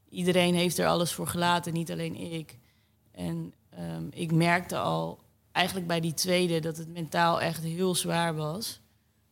iedereen 0.10 0.56
heeft 0.56 0.78
er 0.78 0.88
alles 0.88 1.12
voor 1.12 1.28
gelaten, 1.28 1.74
niet 1.74 1.92
alleen 1.92 2.16
ik. 2.16 2.58
En 3.12 3.54
ehm, 3.70 4.06
ik 4.10 4.32
merkte 4.32 4.78
al 4.78 5.20
eigenlijk 5.52 5.88
bij 5.88 6.00
die 6.00 6.14
tweede 6.14 6.60
dat 6.60 6.78
het 6.78 6.88
mentaal 6.88 7.42
echt 7.42 7.64
heel 7.64 7.96
zwaar 7.96 8.36
was. 8.36 8.84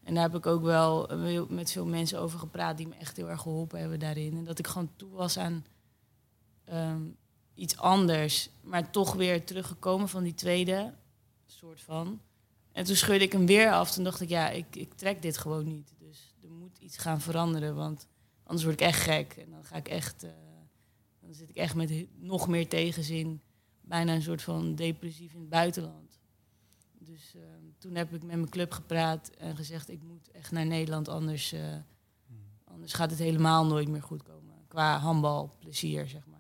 En 0.03 0.13
daar 0.13 0.23
heb 0.23 0.35
ik 0.35 0.45
ook 0.45 0.61
wel 0.61 1.09
heel- 1.19 1.47
met 1.50 1.71
veel 1.71 1.85
mensen 1.85 2.19
over 2.19 2.39
gepraat 2.39 2.77
die 2.77 2.88
me 2.88 2.95
echt 2.95 3.17
heel 3.17 3.29
erg 3.29 3.41
geholpen 3.41 3.79
hebben 3.79 4.00
daarin. 4.00 4.38
En 4.38 4.44
dat 4.44 4.59
ik 4.59 4.67
gewoon 4.67 4.91
toe 4.95 5.11
was 5.11 5.38
aan 5.38 5.65
ehm, 6.65 7.01
iets 7.53 7.77
anders, 7.77 8.50
maar 8.61 8.91
toch 8.91 9.13
weer 9.13 9.44
teruggekomen 9.45 10.09
van 10.09 10.23
die 10.23 10.33
tweede 10.33 10.94
soort 11.45 11.81
van. 11.81 12.21
En 12.71 12.83
toen 12.83 12.95
scheurde 12.95 13.23
ik 13.25 13.31
hem 13.31 13.45
weer 13.45 13.71
af. 13.71 13.91
Toen 13.91 14.03
dacht 14.03 14.21
ik, 14.21 14.29
ja, 14.29 14.50
ik, 14.50 14.75
ik 14.75 14.94
trek 14.94 15.21
dit 15.21 15.38
gewoon 15.38 15.65
niet. 15.67 15.94
Dus 16.00 16.33
er 16.44 16.50
moet 16.51 16.77
iets 16.77 16.97
gaan 16.97 17.21
veranderen, 17.21 17.75
want 17.75 18.07
anders 18.44 18.63
word 18.65 18.81
ik 18.81 18.88
echt 18.88 19.01
gek. 19.01 19.33
En 19.33 19.50
dan 19.51 19.63
ga 19.65 19.75
ik 19.75 19.88
echt, 19.88 20.23
eh, 20.23 20.31
dan 21.19 21.33
zit 21.33 21.50
ik 21.50 21.55
echt 21.55 21.75
met 21.75 22.05
nog 22.19 22.47
meer 22.47 22.67
tegenzin, 22.67 23.41
bijna 23.81 24.13
een 24.13 24.21
soort 24.21 24.41
van 24.41 24.75
depressief 24.75 25.33
in 25.33 25.39
het 25.39 25.50
buitenland. 25.50 26.19
Dus 27.00 27.35
eh, 27.35 27.41
toen 27.83 27.95
heb 27.95 28.13
ik 28.13 28.24
met 28.24 28.35
mijn 28.35 28.50
club 28.50 28.71
gepraat 28.71 29.30
en 29.38 29.56
gezegd, 29.56 29.89
ik 29.89 30.03
moet 30.03 30.31
echt 30.31 30.51
naar 30.51 30.65
Nederland, 30.65 31.07
anders, 31.07 31.51
eh, 31.51 31.62
anders 32.63 32.94
gaat 32.94 33.09
het 33.09 33.19
helemaal 33.19 33.65
nooit 33.65 33.88
meer 33.88 34.03
goed 34.03 34.24
komen. 34.24 34.53
Qua 34.68 34.97
handbal, 34.97 35.56
plezier, 35.59 36.07
zeg 36.07 36.21
maar. 36.25 36.39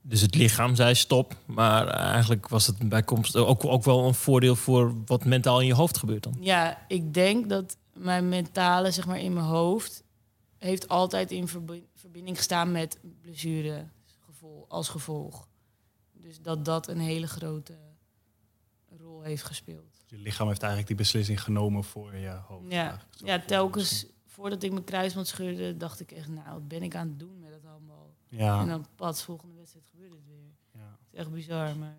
Dus 0.00 0.20
het 0.20 0.34
lichaam 0.34 0.74
zei 0.74 0.94
stop. 0.94 1.36
Maar 1.44 1.88
eigenlijk 1.88 2.48
was 2.48 2.66
het 2.66 2.88
bijkomst 2.88 3.36
ook, 3.36 3.64
ook 3.64 3.84
wel 3.84 4.06
een 4.06 4.14
voordeel 4.14 4.56
voor 4.56 4.94
wat 5.04 5.24
mentaal 5.24 5.60
in 5.60 5.66
je 5.66 5.74
hoofd 5.74 5.98
gebeurt 5.98 6.22
dan. 6.22 6.36
Ja, 6.40 6.84
ik 6.88 7.14
denk 7.14 7.48
dat 7.48 7.76
mijn 7.92 8.28
mentale, 8.28 8.90
zeg 8.90 9.06
maar, 9.06 9.20
in 9.20 9.32
mijn 9.32 9.46
hoofd... 9.46 10.02
heeft 10.58 10.88
altijd 10.88 11.30
in 11.30 11.48
verbi- 11.48 11.86
verbinding 11.94 12.36
gestaan 12.36 12.72
met 12.72 12.98
blessure 13.20 13.84
als 14.68 14.88
gevolg. 14.88 15.48
Dus 16.12 16.40
dat 16.40 16.64
dat 16.64 16.88
een 16.88 17.00
hele 17.00 17.26
grote 17.26 17.78
rol 18.98 19.22
heeft 19.22 19.44
gespeeld. 19.44 19.91
Je 20.12 20.18
lichaam 20.18 20.46
heeft 20.46 20.60
eigenlijk 20.60 20.86
die 20.88 20.96
beslissing 20.96 21.42
genomen 21.42 21.84
voor 21.84 22.16
je 22.16 22.28
hoofd. 22.46 22.72
Ja, 22.72 22.98
ja 23.24 23.38
telkens 23.38 24.06
voordat 24.26 24.62
ik 24.62 24.72
mijn 24.72 24.84
kruisband 24.84 25.26
scheurde... 25.26 25.76
dacht 25.76 26.00
ik 26.00 26.12
echt, 26.12 26.28
nou, 26.28 26.52
wat 26.52 26.68
ben 26.68 26.82
ik 26.82 26.94
aan 26.94 27.08
het 27.08 27.18
doen 27.18 27.38
met 27.40 27.50
handbal? 27.64 28.14
misschien. 28.28 28.48
Ja, 28.48 28.60
En 28.60 28.68
dan 28.68 28.86
pas, 28.96 29.22
volgende 29.22 29.54
wedstrijd 29.54 29.86
gebeurt 29.90 30.12
het 30.12 30.26
weer. 30.26 30.52
ja. 30.72 30.80
Het 30.80 31.12
is 31.12 31.18
echt 31.18 31.30
bizar, 31.32 31.76
maar 31.76 31.96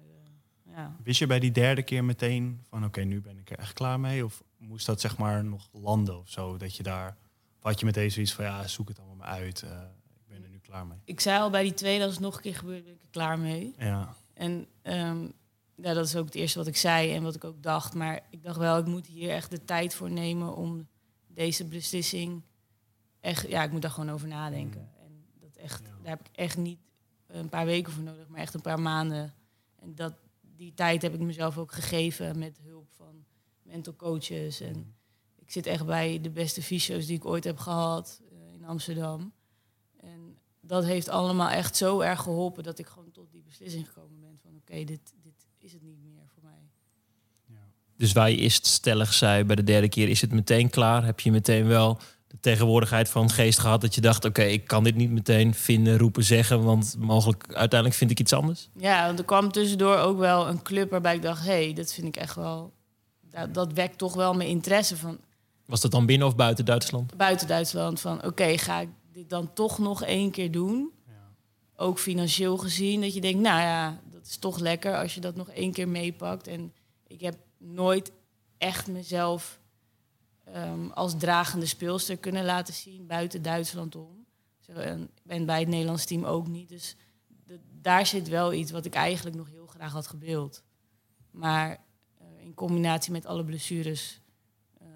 eh, 0.65 0.73
ja. 0.75 0.95
Wist 1.03 1.19
je 1.19 1.27
bij 1.27 1.39
die 1.39 1.51
derde 1.51 1.83
keer 1.83 2.03
meteen 2.03 2.59
van 2.69 2.85
oké, 2.85 3.01
nu 3.01 3.21
ben 3.21 3.37
ik 3.37 3.49
er 3.49 3.57
echt 3.59 3.73
klaar 3.73 3.99
mee? 3.99 4.25
Of 4.25 4.43
moest 4.57 4.85
dat 4.85 5.01
zeg 5.01 5.17
maar 5.17 5.43
nog 5.45 5.69
landen 5.71 6.19
of 6.19 6.29
zo? 6.29 6.57
Dat 6.57 6.75
je 6.75 6.83
daar, 6.83 7.17
had 7.59 7.79
je 7.79 7.85
meteen 7.85 8.11
zoiets 8.11 8.33
van 8.33 8.45
ja, 8.45 8.67
zoek 8.67 8.87
het 8.87 8.97
allemaal 8.97 9.15
maar 9.15 9.27
uit. 9.27 9.61
eh, 9.61 9.81
ik 10.15 10.27
ben 10.27 10.43
er 10.43 10.49
nu 10.49 10.59
klaar 10.59 10.87
mee. 10.87 10.97
Ik 11.05 11.19
zei 11.19 11.39
al 11.41 11.49
bij 11.49 11.63
die 11.63 11.73
tweede, 11.73 12.03
als 12.03 12.13
het 12.13 12.21
nog 12.23 12.35
een 12.35 12.41
keer 12.41 12.55
gebeurt, 12.55 12.83
ben 12.83 12.93
ik 12.93 13.01
er 13.01 13.07
klaar 13.09 13.39
mee. 13.39 13.73
Ja, 13.77 14.15
En 14.33 14.67
ehm, 14.81 15.27
ja, 15.75 15.93
dat 15.93 16.05
is 16.05 16.15
ook 16.15 16.25
het 16.25 16.35
eerste 16.35 16.57
wat 16.57 16.67
ik 16.67 16.77
zei 16.77 17.13
en 17.13 17.23
wat 17.23 17.35
ik 17.35 17.43
ook 17.43 17.63
dacht. 17.63 17.93
Maar 17.93 18.27
ik 18.29 18.43
dacht 18.43 18.57
wel, 18.57 18.77
ik 18.77 18.85
moet 18.85 19.07
hier 19.07 19.29
echt 19.29 19.49
de 19.49 19.63
tijd 19.63 19.95
voor 19.95 20.11
nemen 20.11 20.55
om 20.55 20.87
deze 21.27 21.65
beslissing 21.65 22.43
echt, 23.19 23.47
ja, 23.47 23.63
ik 23.63 23.71
moet 23.71 23.81
daar 23.81 23.91
gewoon 23.91 24.11
over 24.11 24.27
nadenken. 24.27 24.89
En 24.99 25.25
dat 25.39 25.55
echt, 25.55 25.81
Ja. 25.83 25.89
daar 26.01 26.17
heb 26.17 26.27
ik 26.27 26.35
echt 26.35 26.57
niet 26.57 26.79
een 27.27 27.49
paar 27.49 27.65
weken 27.65 27.93
voor 27.93 28.03
nodig, 28.03 28.27
maar 28.27 28.39
echt 28.39 28.53
een 28.53 28.61
paar 28.61 28.79
maanden. 28.79 29.33
En 29.75 29.95
dat, 29.95 30.13
die 30.41 30.73
tijd 30.73 31.01
heb 31.01 31.13
ik 31.13 31.19
mezelf 31.19 31.57
ook 31.57 31.71
gegeven 31.71 32.39
met 32.39 32.59
hulp 32.63 32.91
van 32.91 33.25
mental 33.61 33.95
coaches. 33.95 34.59
En 34.59 34.95
ik 35.35 35.51
zit 35.51 35.65
echt 35.65 35.85
bij 35.85 36.21
de 36.21 36.29
beste 36.29 36.61
fysio's 36.61 37.05
die 37.05 37.15
ik 37.15 37.25
ooit 37.25 37.43
heb 37.43 37.57
gehad 37.57 38.21
eh, 38.31 38.53
in 38.53 38.65
Amsterdam. 38.65 39.33
En 39.97 40.37
dat 40.59 40.83
heeft 40.83 41.09
allemaal 41.09 41.49
echt 41.49 41.75
zo 41.75 41.99
erg 41.99 42.21
geholpen 42.21 42.63
dat 42.63 42.79
ik 42.79 42.87
gewoon 42.87 43.11
tot 43.11 43.31
die 43.31 43.41
beslissing 43.41 43.87
gekomen 43.87 44.19
ben 44.19 44.39
van 44.41 44.55
oké, 44.55 44.83
dit 44.83 45.13
is 45.57 45.73
het 45.73 45.81
niet 45.81 46.03
meer 46.03 46.27
voor 46.27 46.43
mij. 46.43 46.69
Dus 48.03 48.11
waar 48.11 48.29
je 48.29 48.37
eerst 48.37 48.65
stellig 48.65 49.13
zei, 49.13 49.43
bij 49.43 49.55
de 49.55 49.63
derde 49.63 49.89
keer 49.89 50.09
is 50.09 50.21
het 50.21 50.31
meteen 50.31 50.69
klaar. 50.69 51.05
Heb 51.05 51.19
je 51.19 51.31
meteen 51.31 51.67
wel 51.67 51.99
de 52.27 52.37
tegenwoordigheid 52.39 53.09
van 53.09 53.29
geest 53.29 53.59
gehad 53.59 53.81
dat 53.81 53.95
je 53.95 54.01
dacht, 54.01 54.25
oké, 54.25 54.41
ik 54.41 54.67
kan 54.67 54.83
dit 54.83 54.95
niet 54.95 55.11
meteen 55.11 55.53
vinden, 55.53 55.97
roepen, 55.97 56.23
zeggen, 56.23 56.63
want 56.63 56.95
mogelijk 56.99 57.43
uiteindelijk 57.47 57.99
vind 57.99 58.11
ik 58.11 58.19
iets 58.19 58.33
anders. 58.33 58.69
Ja, 58.77 59.05
want 59.05 59.19
er 59.19 59.25
kwam 59.25 59.51
tussendoor 59.51 59.97
ook 59.97 60.17
wel 60.17 60.47
een 60.47 60.61
club 60.61 60.89
waarbij 60.89 61.15
ik 61.15 61.21
dacht, 61.21 61.45
hé, 61.45 61.63
hey, 61.63 61.73
dat 61.73 61.93
vind 61.93 62.07
ik 62.07 62.15
echt 62.15 62.35
wel, 62.35 62.73
dat, 63.29 63.53
dat 63.53 63.73
wekt 63.73 63.97
toch 63.97 64.13
wel 64.13 64.33
mijn 64.33 64.49
interesse 64.49 64.97
van 64.97 65.17
Was 65.65 65.81
dat 65.81 65.91
dan 65.91 66.05
binnen 66.05 66.27
of 66.27 66.35
buiten 66.35 66.65
Duitsland? 66.65 67.17
buiten 67.17 67.47
Duitsland. 67.47 68.01
Van 68.01 68.25
oké, 68.25 68.57
ga 68.57 68.79
ik 68.79 68.89
dit 69.11 69.29
dan 69.29 69.53
toch 69.53 69.79
nog 69.79 70.03
één 70.03 70.31
keer 70.31 70.51
doen? 70.51 70.91
Ook 71.75 71.99
financieel 71.99 72.57
gezien, 72.57 73.01
dat 73.01 73.13
je 73.13 73.21
denkt, 73.21 73.39
nou 73.39 73.61
ja, 73.61 73.99
dat 74.11 74.25
is 74.25 74.37
toch 74.37 74.59
lekker 74.59 74.97
als 74.97 75.15
je 75.15 75.21
dat 75.21 75.35
nog 75.35 75.49
één 75.49 75.71
keer 75.71 75.87
meepakt. 75.87 76.47
En 76.47 76.73
ik 77.07 77.21
heb 77.21 77.35
nooit 77.63 78.11
echt 78.57 78.87
mezelf 78.87 79.59
ehm, 80.43 80.89
als 80.89 81.17
dragende 81.17 81.65
speelster 81.65 82.17
kunnen 82.17 82.45
laten 82.45 82.73
zien 82.73 83.07
buiten 83.07 83.41
Duitsland 83.41 83.95
om. 83.95 84.25
En 85.27 85.45
bij 85.45 85.59
het 85.59 85.67
Nederlands 85.67 86.05
team 86.05 86.25
ook 86.25 86.47
niet. 86.47 86.69
Dus 86.69 86.95
daar 87.81 88.05
zit 88.05 88.27
wel 88.27 88.53
iets 88.53 88.71
wat 88.71 88.85
ik 88.85 88.93
eigenlijk 88.93 89.35
nog 89.35 89.49
heel 89.49 89.67
graag 89.67 89.91
had 89.91 90.07
gewild. 90.07 90.63
Maar 91.31 91.77
eh, 92.17 92.27
in 92.39 92.53
combinatie 92.53 93.11
met 93.11 93.25
alle 93.25 93.43
blessures 93.43 94.21
ehm, 94.79 94.89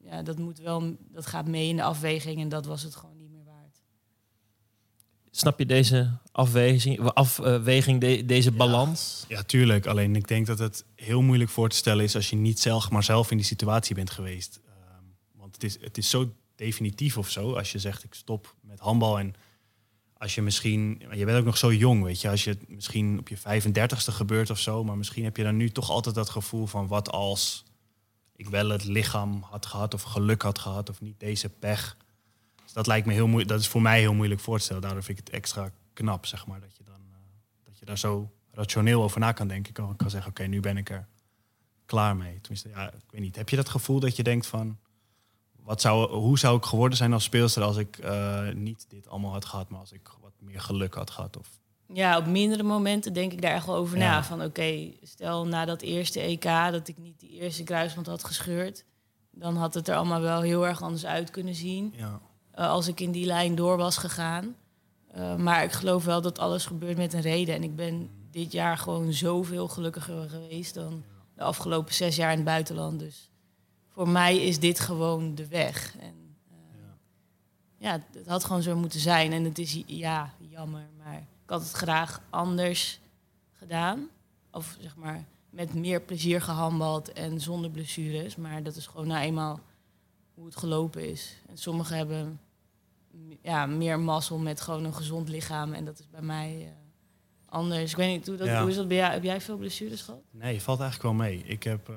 ja, 0.00 0.22
dat 0.22 0.38
moet 0.38 0.58
wel, 0.58 0.96
dat 0.98 1.26
gaat 1.26 1.46
mee 1.46 1.68
in 1.68 1.76
de 1.76 1.82
afweging 1.82 2.40
en 2.40 2.48
dat 2.48 2.66
was 2.66 2.82
het 2.82 2.96
gewoon 2.96 3.16
niet 3.16 3.30
meer 3.30 3.44
waard. 3.44 3.82
Snap 5.30 5.58
je 5.58 5.66
deze 5.66 6.18
afweging, 6.38 7.00
afweging 7.00 8.00
de- 8.00 8.24
deze 8.24 8.52
balans? 8.52 9.24
Ja, 9.28 9.42
tuurlijk. 9.42 9.86
Alleen 9.86 10.16
ik 10.16 10.28
denk 10.28 10.46
dat 10.46 10.58
het 10.58 10.84
heel 10.94 11.22
moeilijk 11.22 11.50
voor 11.50 11.68
te 11.68 11.76
stellen 11.76 12.04
is 12.04 12.14
als 12.14 12.30
je 12.30 12.36
niet 12.36 12.60
zelf, 12.60 12.90
maar 12.90 13.04
zelf 13.04 13.30
in 13.30 13.36
die 13.36 13.46
situatie 13.46 13.94
bent 13.94 14.10
geweest. 14.10 14.60
Ehm, 14.66 15.02
want 15.36 15.54
het 15.54 15.64
is, 15.64 15.80
het 15.80 15.98
is 15.98 16.10
zo 16.10 16.32
definitief 16.56 17.18
of 17.18 17.30
zo. 17.30 17.52
Als 17.54 17.72
je 17.72 17.78
zegt 17.78 18.04
ik 18.04 18.14
stop 18.14 18.54
met 18.60 18.78
handbal 18.80 19.18
en 19.18 19.34
als 20.16 20.34
je 20.34 20.42
misschien, 20.42 21.02
je 21.12 21.24
bent 21.24 21.38
ook 21.38 21.44
nog 21.44 21.56
zo 21.58 21.72
jong, 21.72 22.02
weet 22.02 22.20
je, 22.20 22.28
als 22.30 22.44
je 22.44 22.50
het 22.50 22.68
misschien 22.68 23.18
op 23.18 23.28
je 23.28 23.36
35ste 23.38 24.12
gebeurt 24.12 24.50
of 24.50 24.58
zo, 24.58 24.84
maar 24.84 24.96
misschien 24.96 25.24
heb 25.24 25.36
je 25.36 25.42
dan 25.42 25.56
nu 25.56 25.70
toch 25.70 25.90
altijd 25.90 26.14
dat 26.14 26.30
gevoel 26.30 26.66
van 26.66 26.86
wat 26.86 27.10
als 27.10 27.64
ik 28.36 28.48
wel 28.48 28.68
het 28.68 28.84
lichaam 28.84 29.42
had 29.50 29.66
gehad 29.66 29.94
of 29.94 30.02
geluk 30.02 30.42
had 30.42 30.58
gehad 30.58 30.90
of 30.90 31.00
niet 31.00 31.20
deze 31.20 31.48
pech. 31.48 31.96
Dus 32.62 32.72
dat 32.72 32.86
lijkt 32.86 33.06
me 33.06 33.12
heel 33.12 33.26
moeilijk. 33.26 33.50
Dat 33.50 33.60
is 33.60 33.68
voor 33.68 33.82
mij 33.82 34.00
heel 34.00 34.14
moeilijk 34.14 34.40
voor 34.40 34.58
te 34.58 34.64
stellen. 34.64 34.82
Daardoor 34.82 35.02
vind 35.02 35.18
ik 35.18 35.24
het 35.26 35.34
extra 35.34 35.72
knap, 36.02 36.26
zeg 36.26 36.46
maar, 36.46 36.60
dat 36.60 36.76
je 36.76 36.84
dan 36.84 36.94
eh, 37.10 37.16
dat 37.64 37.78
je 37.78 37.84
daar 37.84 37.98
zo 37.98 38.30
rationeel 38.50 39.02
over 39.02 39.20
na 39.20 39.32
kan 39.32 39.48
denken. 39.48 39.68
Ik 39.68 39.74
kan, 39.74 39.96
kan 39.96 40.10
zeggen, 40.10 40.30
oké, 40.30 40.42
nu 40.42 40.60
ben 40.60 40.76
ik 40.76 40.90
er 40.90 41.06
klaar 41.86 42.16
mee. 42.16 42.40
Tenminste, 42.40 42.68
ja, 42.68 42.92
ik 42.92 43.10
weet 43.10 43.20
niet. 43.20 43.36
Heb 43.36 43.48
je 43.48 43.56
dat 43.56 43.68
gevoel 43.68 44.00
dat 44.00 44.16
je 44.16 44.22
denkt 44.22 44.46
van, 44.46 44.78
wat 45.62 45.80
zou, 45.80 46.10
hoe 46.12 46.38
zou 46.38 46.56
ik 46.56 46.64
geworden 46.64 46.98
zijn 46.98 47.12
als 47.12 47.24
speelster 47.24 47.62
als 47.62 47.76
ik 47.76 47.98
eh, 47.98 48.48
niet 48.54 48.84
dit 48.88 49.08
allemaal 49.08 49.32
had 49.32 49.44
gehad, 49.44 49.68
maar 49.68 49.80
als 49.80 49.92
ik 49.92 50.10
wat 50.20 50.32
meer 50.38 50.60
geluk 50.60 50.94
had 50.94 51.10
gehad? 51.10 51.36
Of, 51.36 51.48
Ja, 51.92 52.16
op 52.18 52.26
mindere 52.26 52.62
momenten 52.62 53.12
denk 53.12 53.32
ik 53.32 53.42
daar 53.42 53.52
echt 53.54 53.66
wel 53.66 53.76
over 53.76 53.98
Ja. 53.98 54.10
na. 54.10 54.24
Van 54.24 54.42
oké, 54.42 54.90
stel 55.02 55.46
na 55.46 55.64
dat 55.64 55.82
eerste 55.82 56.20
EK 56.20 56.42
dat 56.42 56.88
ik 56.88 56.98
niet 56.98 57.20
die 57.20 57.30
eerste 57.30 57.62
kruisband 57.64 58.06
had 58.06 58.24
gescheurd. 58.24 58.84
Dan 59.30 59.56
had 59.56 59.74
het 59.74 59.88
er 59.88 59.96
allemaal 59.96 60.20
wel 60.20 60.40
heel 60.40 60.66
erg 60.66 60.82
anders 60.82 61.06
uit 61.06 61.30
kunnen 61.30 61.54
zien. 61.54 61.92
ja, 61.96 62.20
eh, 62.50 62.68
als 62.68 62.88
ik 62.88 63.00
in 63.00 63.12
die 63.12 63.26
lijn 63.26 63.54
door 63.54 63.76
was 63.76 63.96
gegaan. 63.96 64.54
Eh, 65.18 65.36
maar 65.36 65.64
ik 65.64 65.72
geloof 65.72 66.04
wel 66.04 66.20
dat 66.20 66.38
alles 66.38 66.66
gebeurt 66.66 66.96
met 66.96 67.12
een 67.12 67.20
reden. 67.20 67.54
En 67.54 67.62
ik 67.62 67.76
ben 67.76 68.10
dit 68.30 68.52
jaar 68.52 68.78
gewoon 68.78 69.12
zoveel 69.12 69.68
gelukkiger 69.68 70.28
geweest 70.28 70.74
dan 70.74 71.04
de 71.34 71.42
afgelopen 71.42 71.94
zes 71.94 72.16
jaar 72.16 72.30
in 72.30 72.36
het 72.36 72.44
buitenland. 72.44 72.98
Dus 72.98 73.30
voor 73.88 74.08
mij 74.08 74.36
is 74.36 74.58
dit 74.58 74.80
gewoon 74.80 75.34
de 75.34 75.46
weg. 75.46 75.96
En 76.00 76.36
eh, 76.50 76.56
ja, 77.78 78.00
het 78.12 78.26
had 78.26 78.44
gewoon 78.44 78.62
zo 78.62 78.76
moeten 78.76 79.00
zijn. 79.00 79.32
En 79.32 79.44
het 79.44 79.58
is 79.58 79.82
ja, 79.86 80.34
jammer, 80.38 80.88
maar 80.96 81.16
ik 81.16 81.50
had 81.50 81.62
het 81.62 81.72
graag 81.72 82.20
anders 82.30 83.00
gedaan. 83.52 84.08
Of 84.50 84.76
zeg 84.80 84.96
maar 84.96 85.24
met 85.50 85.74
meer 85.74 86.00
plezier 86.00 86.42
gehandbald 86.42 87.12
en 87.12 87.40
zonder 87.40 87.70
blessures. 87.70 88.36
Maar 88.36 88.62
dat 88.62 88.76
is 88.76 88.86
gewoon 88.86 89.06
nou 89.06 89.22
eenmaal 89.22 89.60
hoe 90.34 90.46
het 90.46 90.56
gelopen 90.56 91.10
is. 91.10 91.36
En 91.48 91.58
sommigen 91.58 91.96
hebben 91.96 92.40
ja, 93.42 93.66
meer 93.66 94.00
mazzel 94.00 94.38
met 94.38 94.60
gewoon 94.60 94.84
een 94.84 94.94
gezond 94.94 95.28
lichaam. 95.28 95.72
En 95.72 95.84
dat 95.84 95.98
is 95.98 96.08
bij 96.10 96.22
mij 96.22 96.56
eh, 96.60 96.72
anders. 97.48 97.90
Ik 97.90 97.96
weet 97.96 98.16
niet, 98.16 98.26
hoe, 98.26 98.36
dat, 98.36 98.46
Ja. 98.46 98.60
hoe 98.60 98.70
is 98.70 98.76
dat 98.76 98.88
bij 98.88 98.96
jou? 98.96 99.12
Heb 99.12 99.22
jij 99.22 99.40
veel 99.40 99.56
blessures 99.56 100.02
gehad? 100.02 100.20
nee, 100.30 100.62
valt 100.62 100.80
eigenlijk 100.80 101.16
wel 101.16 101.26
mee. 101.26 101.42
Ik 101.44 101.62
heb 101.62 101.88
eh, 101.88 101.94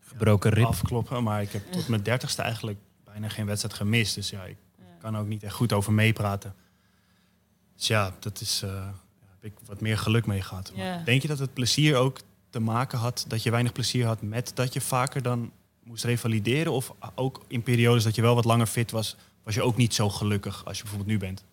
Gebroken 0.00 0.50
rib. 0.50 0.66
afkloppen, 0.66 1.22
maar 1.22 1.42
ik 1.42 1.50
heb 1.52 1.72
tot 1.72 1.88
mijn 1.88 2.02
dertigste 2.02 2.42
eigenlijk 2.42 2.78
bijna 3.04 3.28
geen 3.28 3.46
wedstrijd 3.46 3.74
gemist. 3.74 4.14
Dus 4.14 4.30
ja, 4.30 4.44
ik 4.44 4.56
kan 4.98 5.16
ook 5.16 5.26
niet 5.26 5.42
echt 5.42 5.54
goed 5.54 5.72
over 5.72 5.92
meepraten. 5.92 6.54
Dus 7.76 7.86
ja, 7.86 8.14
dat 8.18 8.40
is, 8.40 8.62
eh, 8.62 8.70
ja, 8.70 8.94
heb 9.30 9.44
ik 9.44 9.52
wat 9.64 9.80
meer 9.80 9.98
geluk 9.98 10.26
mee 10.26 10.42
gehad. 10.42 10.72
Ja. 10.74 11.02
Denk 11.04 11.22
je 11.22 11.28
dat 11.28 11.38
het 11.38 11.54
plezier 11.54 11.96
ook 11.96 12.18
te 12.50 12.60
maken 12.60 12.98
had, 12.98 13.24
dat 13.28 13.42
je 13.42 13.50
weinig 13.50 13.72
plezier 13.72 14.06
had 14.06 14.22
met 14.22 14.50
dat 14.54 14.72
je 14.72 14.80
vaker 14.80 15.22
dan 15.22 15.52
moest 15.90 16.04
revalideren? 16.04 16.72
Of 16.72 16.92
ook 17.14 17.40
in 17.46 17.62
periodes 17.62 18.04
dat 18.04 18.14
je 18.14 18.22
wel 18.22 18.34
wat 18.34 18.44
langer 18.44 18.66
fit 18.66 18.90
was, 18.90 19.16
was 19.42 19.54
je 19.54 19.62
ook 19.62 19.76
niet 19.76 19.94
zo 19.94 20.08
gelukkig 20.08 20.64
als 20.64 20.76
je 20.76 20.82
bijvoorbeeld 20.82 21.10
nu 21.12 21.18
bent? 21.18 21.44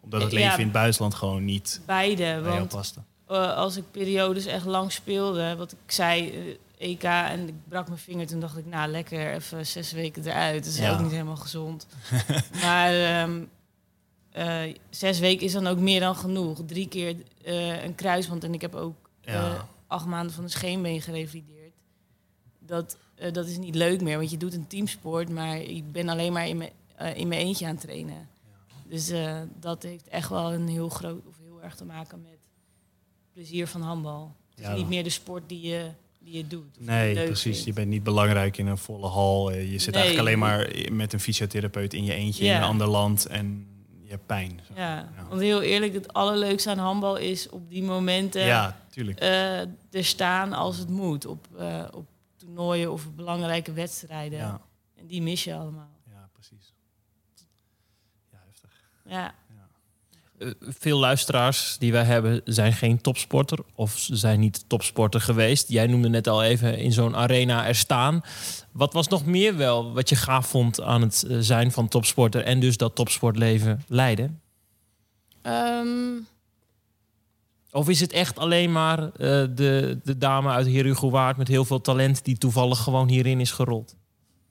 Omdat 0.00 0.22
het 0.22 0.32
Ja. 0.32 0.38
leven 0.38 0.58
in 0.58 0.64
het 0.64 0.72
buitenland 0.72 1.14
gewoon 1.14 1.44
niet 1.44 1.80
Beide, 1.86 2.40
bij 2.42 2.58
want 2.58 2.68
paste. 2.68 3.00
eh, 3.26 3.54
als 3.56 3.76
ik 3.76 3.84
periodes 3.90 4.46
echt 4.46 4.64
lang 4.64 4.92
speelde, 4.92 5.56
wat 5.56 5.72
ik 5.72 5.78
zei, 5.92 6.30
eh, 6.30 6.90
EK 6.90 7.02
en 7.02 7.48
ik 7.48 7.54
brak 7.68 7.86
mijn 7.86 7.98
vinger, 7.98 8.26
toen 8.26 8.40
dacht 8.40 8.56
ik, 8.58 8.66
nou 8.66 8.90
lekker, 8.90 9.32
even 9.34 9.66
zes 9.66 9.92
weken 9.92 10.26
eruit. 10.26 10.64
Dat 10.64 10.72
is 10.72 10.78
Ja. 10.78 10.92
ook 10.92 11.00
niet 11.00 11.10
helemaal 11.10 11.36
gezond. 11.36 11.86
maar 12.62 12.92
ehm, 12.92 13.42
eh, 14.30 14.74
zes 14.90 15.18
weken 15.18 15.46
is 15.46 15.52
dan 15.52 15.66
ook 15.66 15.78
meer 15.78 16.00
dan 16.00 16.16
genoeg. 16.16 16.60
Drie 16.66 16.88
keer 16.88 17.16
een 17.84 17.94
kruisband 17.94 18.44
en 18.44 18.54
ik 18.54 18.60
heb 18.60 18.74
ook 18.74 19.10
Ja. 19.20 19.68
acht 19.86 20.06
maanden 20.06 20.34
van 20.34 20.44
een 20.44 20.50
scheenbeen 20.50 21.02
gerevalideerd. 21.02 21.72
Dat, 22.58 22.96
eh, 23.18 23.32
dat 23.32 23.46
is 23.46 23.58
niet 23.58 23.74
leuk 23.74 24.00
meer, 24.00 24.16
want 24.18 24.30
je 24.30 24.36
doet 24.36 24.54
een 24.54 24.66
teamsport, 24.66 25.28
maar 25.28 25.56
ik 25.60 25.92
ben 25.92 26.08
alleen 26.08 26.32
maar 26.32 26.48
in 26.48 26.56
mijn, 26.56 26.70
eh, 26.96 27.16
in 27.16 27.28
mijn 27.28 27.40
eentje 27.40 27.66
aan 27.66 27.72
het 27.72 27.80
trainen. 27.80 28.28
Dus 28.88 29.08
eh, 29.08 29.40
dat 29.60 29.82
heeft 29.82 30.08
echt 30.08 30.28
wel 30.28 30.52
een 30.52 30.68
heel 30.68 30.88
groot 30.88 31.26
of 31.26 31.34
heel 31.42 31.62
erg 31.62 31.74
te 31.74 31.84
maken 31.84 32.22
met 32.22 32.38
plezier 33.32 33.66
van 33.66 33.80
handbal. 33.82 34.34
Het 34.50 34.58
is 34.58 34.64
Ja. 34.66 34.74
niet 34.74 34.88
meer 34.88 35.04
de 35.04 35.10
sport 35.10 35.42
die 35.48 35.60
je, 35.68 35.90
die 36.18 36.36
je 36.36 36.46
doet. 36.46 36.74
je 36.78 36.84
Nee, 36.84 37.24
precies. 37.24 37.64
Je 37.64 37.72
bent 37.72 37.88
niet 37.88 38.02
belangrijk 38.02 38.56
in 38.58 38.66
een 38.66 38.78
volle 38.78 39.06
hal. 39.06 39.52
Je 39.52 39.78
zit 39.78 39.94
Nee. 39.94 40.02
eigenlijk 40.02 40.18
alleen 40.18 40.38
maar 40.38 40.72
met 40.92 41.12
een 41.12 41.20
fysiotherapeut 41.20 41.94
in 41.94 42.04
je 42.04 42.14
eentje 42.14 42.44
in 42.44 42.54
een 42.54 42.62
ander 42.62 42.86
land 42.86 43.26
en 43.26 43.66
je 44.02 44.10
hebt 44.10 44.26
pijn. 44.26 44.60
Zo. 44.66 44.72
Ja, 44.76 44.94
Ja. 45.16 45.26
want 45.28 45.40
heel 45.40 45.62
eerlijk, 45.62 45.92
het 45.94 46.12
allerleukste 46.12 46.70
aan 46.70 46.78
handbal 46.78 47.16
is 47.16 47.48
op 47.48 47.70
die 47.70 47.82
momenten 47.82 48.44
Ja, 48.44 48.80
tuurlijk. 48.90 49.20
er 49.90 50.04
staan 50.04 50.52
als 50.52 50.76
het 50.78 50.88
moet. 50.88 51.26
Op, 51.26 51.46
op 51.94 52.06
toernooien 52.54 52.92
of 52.92 53.14
belangrijke 53.14 53.72
wedstrijden. 53.72 54.38
Ja, 54.38 54.60
En 54.96 55.06
die 55.06 55.22
mis 55.22 55.44
je 55.44 55.54
allemaal. 55.54 55.90
ja, 56.10 56.28
precies. 56.32 56.74
Ja, 58.30 58.38
heftig. 58.46 58.70
Ja, 59.04 59.34
Eh, 60.38 60.50
veel 60.60 60.98
luisteraars 60.98 61.76
die 61.78 61.92
wij 61.92 62.04
hebben 62.04 62.40
zijn 62.44 62.72
geen 62.72 63.00
topsporter 63.00 63.58
of 63.74 63.98
ze 63.98 64.16
zijn 64.16 64.40
niet 64.40 64.68
topsporter 64.68 65.20
geweest. 65.20 65.68
Jij 65.68 65.86
noemde 65.86 66.08
net 66.08 66.26
al 66.26 66.42
even 66.42 66.78
in 66.78 66.92
zo'n 66.92 67.16
arena 67.16 67.66
er 67.66 67.74
staan. 67.74 68.20
Wat 68.72 68.92
was 68.92 69.08
nog 69.08 69.26
meer 69.26 69.56
wel 69.56 69.92
wat 69.92 70.08
je 70.08 70.16
gaaf 70.16 70.46
vond 70.46 70.80
aan 70.80 71.02
het 71.02 71.22
eh, 71.22 71.36
zijn 71.40 71.72
van 71.72 71.88
topsporter 71.88 72.44
en 72.44 72.60
dus 72.60 72.76
dat 72.76 72.94
topsportleven 72.94 73.82
leiden? 73.88 74.40
Ehm, 75.42 76.14
Of 77.70 77.88
is 77.88 78.00
het 78.00 78.12
echt 78.12 78.38
alleen 78.38 78.72
maar 78.72 78.98
eh, 78.98 79.10
de, 79.54 80.00
de 80.04 80.18
dame 80.18 80.50
uit 80.50 80.66
Herugowaard 80.66 81.36
met 81.36 81.48
heel 81.48 81.64
veel 81.64 81.80
talent 81.80 82.24
die 82.24 82.38
toevallig 82.38 82.78
gewoon 82.78 83.08
hierin 83.08 83.40
is 83.40 83.50
gerold? 83.50 83.96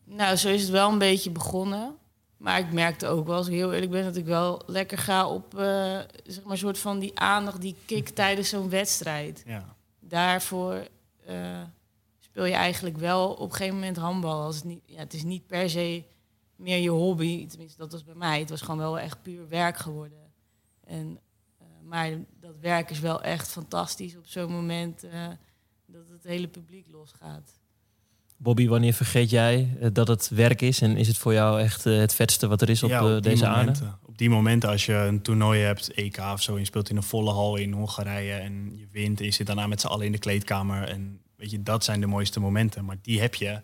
nou, 0.08 0.36
zo 0.36 0.50
is 0.50 0.62
het 0.62 0.72
wel 0.72 0.92
een 0.92 0.98
beetje 0.98 1.32
begonnen. 1.32 1.96
Maar 2.38 2.60
ik 2.60 2.72
merkte 2.72 3.08
ook 3.08 3.28
wel, 3.28 3.36
als 3.36 3.48
ik 3.48 3.54
heel 3.54 3.74
eerlijk 3.74 3.92
ben, 3.92 4.04
dat 4.04 4.16
ik 4.16 4.26
wel 4.26 4.62
lekker 4.66 4.98
ga 4.98 5.28
op 5.28 5.58
eh, 5.58 6.00
zeg 6.26 6.44
maar, 6.44 6.52
een 6.52 6.58
soort 6.58 6.78
van 6.78 7.00
die 7.00 7.20
aandacht, 7.20 7.62
die 7.62 7.76
kick 7.86 8.10
tijdens 8.10 8.50
zo'n 8.50 8.70
wedstrijd. 8.70 9.44
Ja, 9.46 9.76
daarvoor 10.00 10.88
eh, 11.26 11.62
speel 12.20 12.46
je 12.46 12.54
eigenlijk 12.54 12.98
wel 12.98 13.30
op 13.30 13.50
een 13.50 13.56
gegeven 13.56 13.76
moment 13.76 13.98
handbal. 13.98 14.42
Als 14.42 14.56
het, 14.56 14.64
niet, 14.64 14.82
ja, 14.86 14.98
het 14.98 15.14
is 15.14 15.24
niet 15.24 15.48
per 15.48 15.70
se 15.70 16.04
meer 16.56 16.78
je 16.78 16.90
hobby. 16.90 17.48
Tenminste, 17.48 17.78
dat 17.78 17.92
was 17.92 18.04
bij 18.04 18.16
mij. 18.16 18.40
Het 18.40 18.50
was 18.50 18.62
gewoon 18.62 18.78
wel 18.78 19.00
echt 19.00 19.22
puur 19.22 19.48
werk 19.48 19.78
geworden. 19.78 20.32
En, 20.84 21.20
maar 21.88 22.12
dat 22.40 22.56
werk 22.62 22.90
is 22.90 23.00
wel 23.00 23.22
echt 23.24 23.48
fantastisch 23.48 24.18
op 24.18 24.26
zo'n 24.26 24.52
moment 24.52 25.04
eh, 25.04 25.28
dat 25.86 26.08
het 26.10 26.24
hele 26.24 26.48
publiek 26.48 26.88
losgaat. 26.92 27.60
Bobby, 28.38 28.68
wanneer 28.68 28.94
vergeet 28.94 29.30
jij 29.30 29.78
eh, 29.80 29.90
dat 29.94 30.08
het 30.08 30.30
werk 30.30 30.62
is 30.62 30.82
en 30.82 30.98
is 30.98 31.08
het 31.08 31.18
voor 31.18 31.34
jou 31.34 31.60
echt 31.62 31.86
eh, 31.86 31.98
het 31.98 32.14
vetste 32.14 32.48
wat 32.48 32.62
er 32.62 32.70
is 32.70 32.84
op, 32.84 32.90
Ja, 32.90 33.12
die 33.12 33.22
deze 33.22 33.46
aarde? 33.46 33.60
momenten. 33.60 34.00
Op 34.06 34.18
die 34.18 34.30
momenten 34.30 34.70
als 34.70 34.86
je 34.86 34.94
een 34.94 35.22
toernooi 35.22 35.62
hebt, 35.62 35.92
EK 35.92 36.18
of 36.18 36.42
zo, 36.42 36.54
en 36.54 36.60
je 36.60 36.66
speelt 36.66 36.90
in 36.90 36.96
een 36.98 37.04
volle 37.04 37.32
hal 37.32 37.56
in 37.56 37.72
Hongarije 37.74 38.34
en 38.34 38.78
je 38.78 38.88
wint 38.92 39.20
en 39.20 39.26
je 39.26 39.32
zit 39.32 39.48
daarna 39.48 39.68
met 39.68 39.82
z'n 39.82 39.88
allen 39.88 40.06
in 40.06 40.12
de 40.12 40.18
kleedkamer. 40.18 40.84
En 40.88 41.22
weet 41.36 41.52
je, 41.52 41.64
dat 41.64 41.84
zijn 41.84 42.02
de 42.02 42.08
mooiste 42.08 42.40
momenten. 42.40 42.86
Maar 42.86 42.98
die 43.02 43.22
heb 43.22 43.36
je 43.36 43.62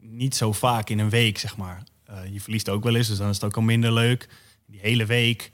niet 0.00 0.34
zo 0.34 0.52
vaak 0.52 0.88
in 0.90 0.98
een 0.98 1.10
week, 1.10 1.38
zeg 1.38 1.56
maar. 1.56 1.82
Eh, 2.04 2.18
je 2.32 2.40
verliest 2.40 2.68
ook 2.68 2.84
wel 2.84 2.94
eens, 2.94 3.08
dus 3.08 3.18
dan 3.18 3.28
is 3.28 3.34
het 3.34 3.44
ook 3.44 3.56
al 3.56 3.62
minder 3.62 3.92
leuk. 3.92 4.28
Die 4.66 4.80
hele 4.80 5.06
week, 5.06 5.50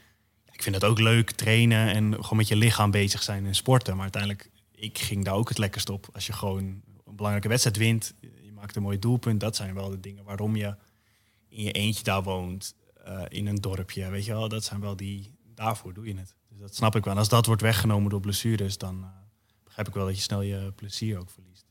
ik 0.58 0.64
vind 0.64 0.74
het 0.74 0.84
ook 0.84 0.98
leuk, 0.98 1.30
trainen 1.30 1.94
en 1.94 2.14
gewoon 2.14 2.36
met 2.36 2.48
je 2.48 2.56
lichaam 2.56 2.90
bezig 2.90 3.22
zijn 3.22 3.46
en 3.46 3.54
sporten. 3.54 3.94
Maar 3.94 4.02
uiteindelijk, 4.02 4.50
ik 4.72 4.98
ging 4.98 5.24
daar 5.24 5.34
ook 5.34 5.48
het 5.48 5.58
lekkerst 5.58 5.90
op. 5.90 6.08
Als 6.12 6.26
je 6.26 6.32
gewoon 6.32 6.82
een 7.04 7.14
belangrijke 7.14 7.48
wedstrijd 7.48 7.76
wint, 7.76 8.14
je 8.20 8.52
maakt 8.52 8.76
een 8.76 8.82
mooi 8.82 8.98
doelpunt. 8.98 9.40
Dat 9.40 9.56
zijn 9.56 9.74
wel 9.74 9.90
de 9.90 10.00
dingen 10.00 10.24
waarom 10.24 10.56
je 10.56 10.76
in 11.48 11.62
je 11.62 11.72
eentje 11.72 12.04
daar 12.04 12.22
woont, 12.22 12.74
eh, 13.04 13.22
in 13.28 13.46
een 13.46 13.60
dorpje, 13.60 14.10
weet 14.10 14.24
je 14.24 14.32
wel. 14.32 14.48
Dat 14.48 14.64
zijn 14.64 14.80
wel 14.80 14.96
die, 14.96 15.34
daarvoor 15.54 15.94
doe 15.94 16.06
je 16.06 16.16
het. 16.16 16.34
Dus 16.48 16.58
dat 16.58 16.74
snap 16.74 16.96
ik 16.96 17.04
wel. 17.04 17.12
En 17.12 17.18
als 17.18 17.28
dat 17.28 17.46
wordt 17.46 17.62
weggenomen 17.62 18.10
door 18.10 18.20
blessures, 18.20 18.78
dan 18.78 19.02
eh, 19.02 19.08
begrijp 19.64 19.88
ik 19.88 19.94
wel 19.94 20.06
dat 20.06 20.16
je 20.16 20.22
snel 20.22 20.42
je 20.42 20.72
plezier 20.72 21.18
ook 21.18 21.30
verliest. 21.30 21.66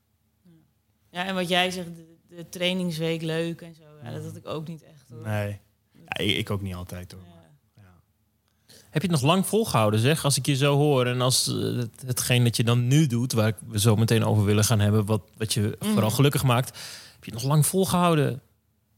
Ja, 1.10 1.26
en 1.26 1.36
wat 1.36 1.50
jij 1.50 1.72
zegt, 1.72 1.96
de, 1.96 2.18
de 2.28 2.50
trainingsweek 2.50 3.22
leuk 3.22 3.62
en 3.62 3.76
zo. 3.76 3.84
Ja, 4.04 4.12
dat 4.12 4.24
had 4.24 4.36
ik 4.36 4.46
ook 4.46 4.68
niet 4.68 4.84
echt. 4.84 5.10
Hoor. 5.10 5.22
Nee, 5.22 5.60
ja, 5.92 6.18
ik, 6.18 6.50
ook 6.50 6.62
niet 6.62 6.76
altijd 6.76 7.12
hoor. 7.12 7.22
Ja. 7.28 7.37
Heb 8.98 9.06
je 9.06 9.12
het 9.12 9.22
nog 9.22 9.32
lang 9.32 9.48
volgehouden, 9.48 10.00
zeg? 10.00 10.24
Als 10.24 10.38
ik 10.38 10.46
je 10.46 10.56
zo 10.56 10.76
hoor 10.76 11.06
en 11.06 11.22
als 11.22 11.48
eh, 11.48 11.56
het, 11.78 12.04
hetgeen 12.06 12.44
dat 12.44 12.56
je 12.56 12.64
dan 12.64 12.88
nu 12.88 13.08
doet, 13.08 13.34
waar 13.34 13.54
we 13.68 13.80
zo 13.80 13.96
meteen 13.96 14.26
over 14.26 14.44
willen 14.46 14.64
gaan 14.64 14.80
hebben, 14.80 15.06
wat, 15.06 15.22
wat 15.38 15.54
je 15.54 15.76
vooral 15.80 16.08
Mhm. 16.08 16.16
gelukkig 16.16 16.44
maakt, 16.44 16.68
heb 17.14 17.24
je 17.24 17.32
het 17.32 17.42
nog 17.42 17.50
lang 17.52 17.66
volgehouden? 17.66 18.42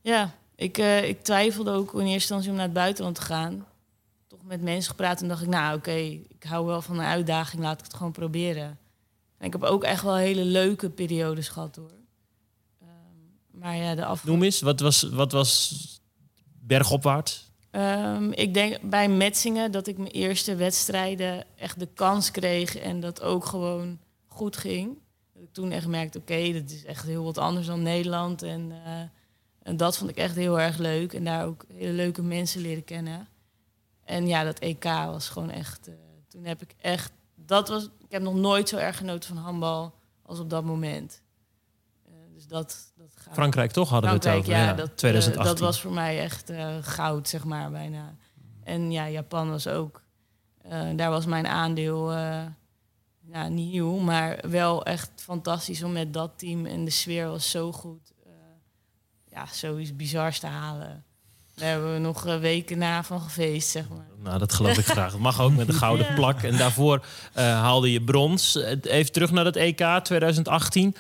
Ja, 0.02 0.34
ik, 0.56 0.78
eh, 0.78 1.08
ik 1.10 1.24
twijfelde 1.24 1.72
ook 1.72 1.94
in 1.94 2.00
eerste 2.00 2.14
instantie 2.14 2.50
om 2.50 2.56
naar 2.56 2.66
het 2.66 2.74
buitenland 2.74 3.16
te 3.16 3.22
gaan. 3.22 3.66
Toch 4.28 4.40
met 4.44 4.62
mensen 4.62 4.90
gepraat 4.90 5.22
en 5.22 5.28
dacht 5.28 5.42
ik, 5.42 5.48
nou 5.48 5.78
oké, 5.78 5.92
ik 6.28 6.44
hou 6.48 6.66
wel 6.66 6.82
van 6.82 7.00
een 7.00 7.06
uitdaging, 7.06 7.62
laat 7.62 7.80
ik 7.80 7.86
het 7.86 7.94
gewoon 7.96 8.12
proberen. 8.12 8.78
En 9.38 9.46
ik 9.46 9.52
heb 9.54 9.64
ook 9.64 9.84
echt 9.84 10.04
wel 10.04 10.16
hele 10.16 10.46
leuke 10.46 10.90
periodes 10.90 11.48
gehad 11.50 11.76
hoor. 11.76 11.92
Ehm, 12.82 13.60
maar 13.60 13.76
ja, 13.78 13.96
de 13.96 14.06
af. 14.06 14.26
Noem 14.26 14.44
eens, 14.44 14.62
wat 14.62 14.80
was, 14.80 15.02
wat 15.04 15.32
was 15.32 15.74
bergopwaarts? 16.60 17.49
Ehm, 17.72 18.32
ik 18.32 18.54
denk 18.54 18.82
bij 18.82 19.10
Metzingen 19.10 19.72
dat 19.72 19.88
ik 19.88 19.98
mijn 19.98 20.12
eerste 20.12 20.56
wedstrijden 20.56 21.46
echt 21.56 21.80
de 21.80 21.88
kans 21.94 22.32
kreeg 22.32 22.78
en 22.78 23.00
dat 23.00 23.22
ook 23.22 23.46
gewoon 23.46 24.00
goed 24.28 24.58
ging. 24.58 24.98
Dat 25.34 25.44
ik 25.44 25.54
toen 25.54 25.72
echt 25.72 25.88
merkte, 25.88 26.18
oké, 26.20 26.54
dat 26.54 26.70
is 26.70 26.86
echt 26.86 27.06
heel 27.06 27.24
wat 27.24 27.38
anders 27.38 27.68
dan 27.68 27.82
Nederland. 27.82 28.42
En, 28.42 28.72
eh, 28.86 29.02
en 29.64 29.78
dat 29.78 29.98
vond 29.98 30.10
ik 30.10 30.18
echt 30.18 30.36
heel 30.36 30.60
erg 30.60 30.78
leuk. 30.78 31.14
En 31.14 31.24
daar 31.24 31.46
ook 31.46 31.66
hele 31.74 31.94
leuke 31.94 32.22
mensen 32.22 32.62
leren 32.62 32.84
kennen. 32.84 33.28
En 34.04 34.28
ja, 34.28 34.44
dat 34.44 34.60
EK 34.60 34.84
was 34.84 35.30
gewoon 35.30 35.52
echt. 35.52 35.88
eh, 35.88 35.94
toen 36.28 36.44
heb 36.46 36.62
ik 36.62 36.76
echt. 36.82 37.12
Dat 37.36 37.68
was. 37.68 37.84
Ik 37.84 38.12
heb 38.12 38.22
nog 38.22 38.36
nooit 38.36 38.70
zo 38.70 38.78
erg 38.78 38.98
genoten 38.98 39.30
van 39.36 39.44
handbal 39.44 39.94
als 40.22 40.40
op 40.40 40.50
dat 40.50 40.64
moment. 40.64 41.22
Eh, 42.40 42.48
dus 42.48 42.48
dat. 42.48 42.94
dat 42.98 43.12
gaat. 43.16 43.34
Frankrijk 43.34 43.72
toch 43.72 43.90
hadden 43.90 44.10
we 44.10 44.16
het 44.16 44.28
over. 44.28 44.52
ja, 44.52 44.74
dat, 44.74 44.90
eh, 44.90 44.96
2018. 44.96 45.54
dat 45.54 45.60
was 45.60 45.82
voor 45.82 45.92
mij 45.92 46.20
echt 46.20 46.50
eh, 46.50 46.76
goud, 46.82 47.28
zeg 47.28 47.44
maar, 47.44 47.72
bijna. 47.72 48.16
En 48.64 48.92
ja, 48.92 49.10
Japan 49.10 49.50
was 49.50 49.68
ook... 49.68 50.02
eh, 50.62 50.88
daar 50.96 51.10
was 51.10 51.26
mijn 51.26 51.48
aandeel 51.48 52.12
ja, 53.32 53.48
niet 53.48 53.72
nieuw, 53.72 53.98
maar 53.98 54.40
wel 54.50 54.86
echt 54.86 55.10
fantastisch 55.16 55.84
om 55.84 55.92
met 55.92 56.14
dat 56.14 56.32
team. 56.36 56.66
En 56.66 56.86
de 56.86 56.92
sfeer 56.92 57.28
was 57.28 57.50
zo 57.50 57.72
goed. 57.72 58.12
Uh, 58.28 58.32
ja, 59.32 59.46
zoiets 59.52 59.96
bizars 59.96 60.40
te 60.40 60.48
halen. 60.48 61.04
Daar 61.56 61.70
hebben 61.70 61.94
we 61.94 62.00
nog 62.00 62.24
weken 62.24 62.78
na 62.78 63.04
van 63.04 63.22
gefeest, 63.22 63.70
zeg 63.70 63.90
maar. 63.90 64.08
Nou, 64.18 64.40
dat 64.40 64.54
geloof 64.54 64.78
ik 64.78 64.86
graag. 64.86 65.12
Dat 65.12 65.20
mag 65.20 65.42
ook 65.42 65.56
met 65.56 65.68
een 65.68 65.74
gouden 65.86 66.06
ja. 66.06 66.14
plak. 66.14 66.42
En 66.42 66.58
daarvoor 66.58 67.06
uh, 67.38 67.44
haalde 67.44 67.92
je 67.92 68.04
brons. 68.04 68.56
Even 68.82 69.12
terug 69.12 69.32
naar 69.32 69.46
het 69.46 69.56
EK 69.56 70.00
2018. 70.04 70.96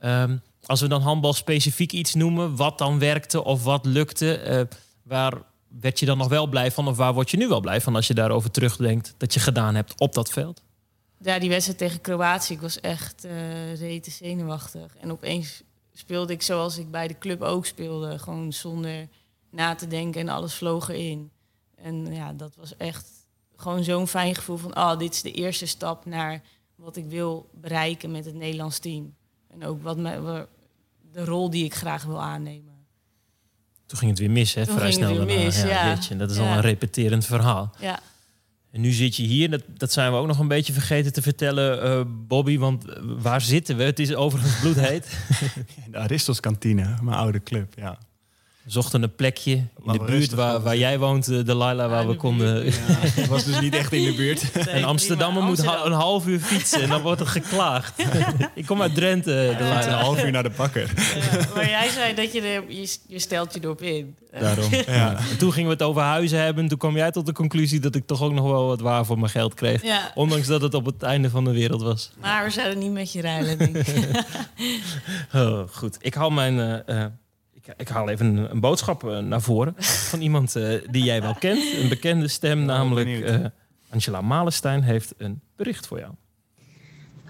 Um, 0.00 0.42
als 0.66 0.80
we 0.80 0.88
dan 0.88 1.00
handbal 1.00 1.32
specifiek 1.32 1.92
iets 1.92 2.14
noemen, 2.14 2.56
wat 2.56 2.78
dan 2.78 2.98
werkte 2.98 3.44
of 3.44 3.64
wat 3.64 3.84
lukte, 3.84 4.42
uh, 4.48 4.78
waar 5.02 5.42
werd 5.80 5.98
je 5.98 6.06
dan 6.06 6.18
nog 6.18 6.28
wel 6.28 6.46
blij 6.46 6.70
van 6.70 6.88
of 6.88 6.96
waar 6.96 7.14
word 7.14 7.30
je 7.30 7.36
nu 7.36 7.48
wel 7.48 7.60
blij 7.60 7.80
van 7.80 7.94
als 7.94 8.06
je 8.06 8.14
daarover 8.14 8.50
terugdenkt 8.50 9.14
dat 9.16 9.34
je 9.34 9.40
gedaan 9.40 9.74
hebt 9.74 10.00
op 10.00 10.14
dat 10.14 10.30
veld? 10.30 10.62
Ja, 11.20 11.38
die 11.38 11.48
wedstrijd 11.48 11.78
tegen 11.78 12.00
Kroatië, 12.00 12.52
ik 12.52 12.60
was 12.60 12.80
echt 12.80 13.24
uh, 13.24 13.74
rete 13.74 14.10
zenuwachtig. 14.10 14.96
En 14.96 15.12
opeens 15.12 15.62
speelde 15.92 16.32
ik 16.32 16.42
zoals 16.42 16.78
ik 16.78 16.90
bij 16.90 17.08
de 17.08 17.18
club 17.18 17.42
ook 17.42 17.66
speelde, 17.66 18.18
gewoon 18.18 18.52
zonder 18.52 19.08
na 19.50 19.74
te 19.74 19.86
denken 19.86 20.20
en 20.20 20.28
alles 20.28 20.54
vloog 20.54 20.88
erin. 20.88 21.30
En 21.74 22.14
ja, 22.14 22.32
dat 22.32 22.54
was 22.56 22.76
echt 22.76 23.06
gewoon 23.56 23.84
zo'n 23.84 24.08
fijn 24.08 24.34
gevoel 24.34 24.56
van, 24.56 24.76
oh, 24.76 24.98
dit 24.98 25.14
is 25.14 25.22
de 25.22 25.32
eerste 25.32 25.66
stap 25.66 26.04
naar 26.04 26.42
wat 26.74 26.96
ik 26.96 27.06
wil 27.06 27.48
bereiken 27.52 28.10
met 28.10 28.24
het 28.24 28.34
Nederlands 28.34 28.78
team. 28.78 29.14
En 29.48 29.64
ook 29.64 29.82
wat 29.82 29.96
me, 29.96 30.46
de 31.16 31.24
rol 31.24 31.50
die 31.50 31.64
ik 31.64 31.74
graag 31.74 32.04
wil 32.04 32.22
aannemen. 32.22 32.74
Toen 33.86 33.98
ging 33.98 34.10
het 34.10 34.20
weer 34.20 34.30
mis, 34.30 34.54
hè? 34.54 34.64
Toen 34.66 34.74
vrij 34.76 34.92
ging 34.92 35.04
snel 35.04 35.08
het 35.08 35.18
weer 35.18 35.26
daarna. 35.36 35.44
mis, 35.44 36.08
ja. 36.08 36.16
Dat 36.16 36.30
is 36.30 36.36
Ja. 36.36 36.42
al 36.42 36.54
een 36.56 36.60
repeterend 36.60 37.24
verhaal. 37.26 37.74
Ja, 37.80 37.98
En 38.70 38.80
nu 38.80 38.90
zit 38.92 39.16
je 39.16 39.22
hier, 39.22 39.50
dat, 39.50 39.62
dat 39.76 39.92
zijn 39.92 40.12
we 40.12 40.18
ook 40.18 40.26
nog 40.26 40.38
een 40.38 40.48
beetje 40.48 40.72
vergeten 40.72 41.12
te 41.12 41.22
vertellen, 41.22 41.82
eh, 41.82 42.00
Bobby. 42.06 42.58
Want 42.58 42.88
eh, 42.88 43.02
waar 43.02 43.40
zitten 43.40 43.76
we? 43.76 43.82
Het 43.82 43.98
is 43.98 44.14
overigens 44.14 44.60
bloedheet. 44.60 45.18
De 45.90 45.98
Aristos 45.98 46.40
kantine, 46.40 46.96
mijn 47.02 47.16
oude 47.16 47.42
club, 47.42 47.72
ja. 47.76 47.98
Zochten 48.66 49.02
een 49.02 49.14
plekje 49.14 49.50
in 49.52 49.68
Waar 49.84 49.98
de 49.98 50.04
buurt 50.04 50.32
waar, 50.34 50.60
waar 50.62 50.76
jij 50.76 50.98
woont, 50.98 51.28
eh, 51.28 51.44
Delilah, 51.44 51.88
waar 51.90 52.00
in 52.00 52.06
we 52.06 52.12
de 52.12 52.18
konden... 52.18 52.64
Het 52.66 53.26
was 53.34 53.44
dus 53.44 53.60
niet 53.60 53.74
echt 53.74 53.92
in 53.92 54.04
de 54.04 54.14
buurt. 54.14 54.42
Een 54.68 54.84
Amsterdammer 54.84 55.42
moet 55.42 55.64
ha- 55.64 55.84
een 55.84 55.92
half 55.92 56.26
uur 56.26 56.40
fietsen 56.40 56.82
en 56.82 56.88
dan 56.88 57.02
wordt 57.02 57.20
er 57.20 57.26
geklaagd. 57.26 58.02
Ik 58.54 58.66
kom 58.66 58.82
uit 58.82 58.94
Drenthe, 58.94 59.32
Een 59.58 59.92
half 59.92 60.24
uur 60.24 60.30
naar 60.30 60.42
de 60.42 60.50
bakker. 60.56 60.92
Ja, 61.32 61.46
maar 61.54 61.68
jij 61.68 61.88
zei 61.88 62.14
dat 62.14 62.32
je, 62.32 62.40
er, 62.40 62.62
je, 62.68 62.96
je 63.08 63.18
stelt 63.18 63.54
je 63.54 63.60
erop 63.62 63.82
in. 63.82 64.14
Eh, 64.30 64.40
Daarom. 64.40 64.70
Ja. 64.86 65.16
En 65.30 65.38
toen 65.38 65.52
gingen 65.52 65.68
we 65.68 65.74
het 65.74 65.82
over 65.82 66.02
huizen 66.02 66.40
hebben. 66.42 66.68
Toen 66.68 66.78
kwam 66.78 66.96
jij 66.96 67.10
tot 67.10 67.26
de 67.26 67.32
conclusie 67.32 67.80
dat 67.80 67.94
ik 67.94 68.06
toch 68.06 68.22
ook 68.22 68.32
nog 68.32 68.44
wel 68.44 68.66
wat 68.66 68.80
waar 68.80 69.04
voor 69.04 69.18
mijn 69.18 69.30
geld 69.30 69.54
kreeg. 69.54 69.82
Ja, 69.82 70.12
Ondanks 70.14 70.46
dat 70.46 70.62
het 70.62 70.74
op 70.74 70.84
het 70.86 71.02
einde 71.02 71.30
van 71.30 71.44
de 71.44 71.52
wereld 71.52 71.82
was. 71.82 72.10
maar 72.20 72.44
we 72.44 72.50
zouden 72.50 72.78
niet 72.78 72.92
met 72.92 73.12
je 73.12 73.20
ruilen, 73.20 73.58
denk 73.58 73.76
ik. 73.76 73.86
Oh, 75.34 75.60
goed. 75.72 75.96
Ik 76.00 76.14
haal 76.14 76.30
mijn. 76.30 76.84
Ik, 77.66 77.74
ik 77.76 77.88
haal 77.88 78.08
even 78.08 78.26
een, 78.26 78.50
een 78.50 78.60
boodschap 78.60 79.04
eh, 79.04 79.18
naar 79.18 79.40
voren. 79.40 79.74
van 80.10 80.20
iemand 80.20 80.56
eh, 80.56 80.68
die 80.90 81.04
jij 81.04 81.22
wel 81.22 81.34
kent. 81.34 81.62
Een 81.82 81.88
bekende 81.88 82.28
stem, 82.28 82.64
namelijk 82.64 83.06
benieuwd. 83.06 83.28
eh, 83.28 83.44
Angela 83.90 84.20
Malenstein, 84.20 84.82
heeft 84.82 85.14
een 85.18 85.40
bericht 85.56 85.86
voor 85.86 85.98
jou. 85.98 86.12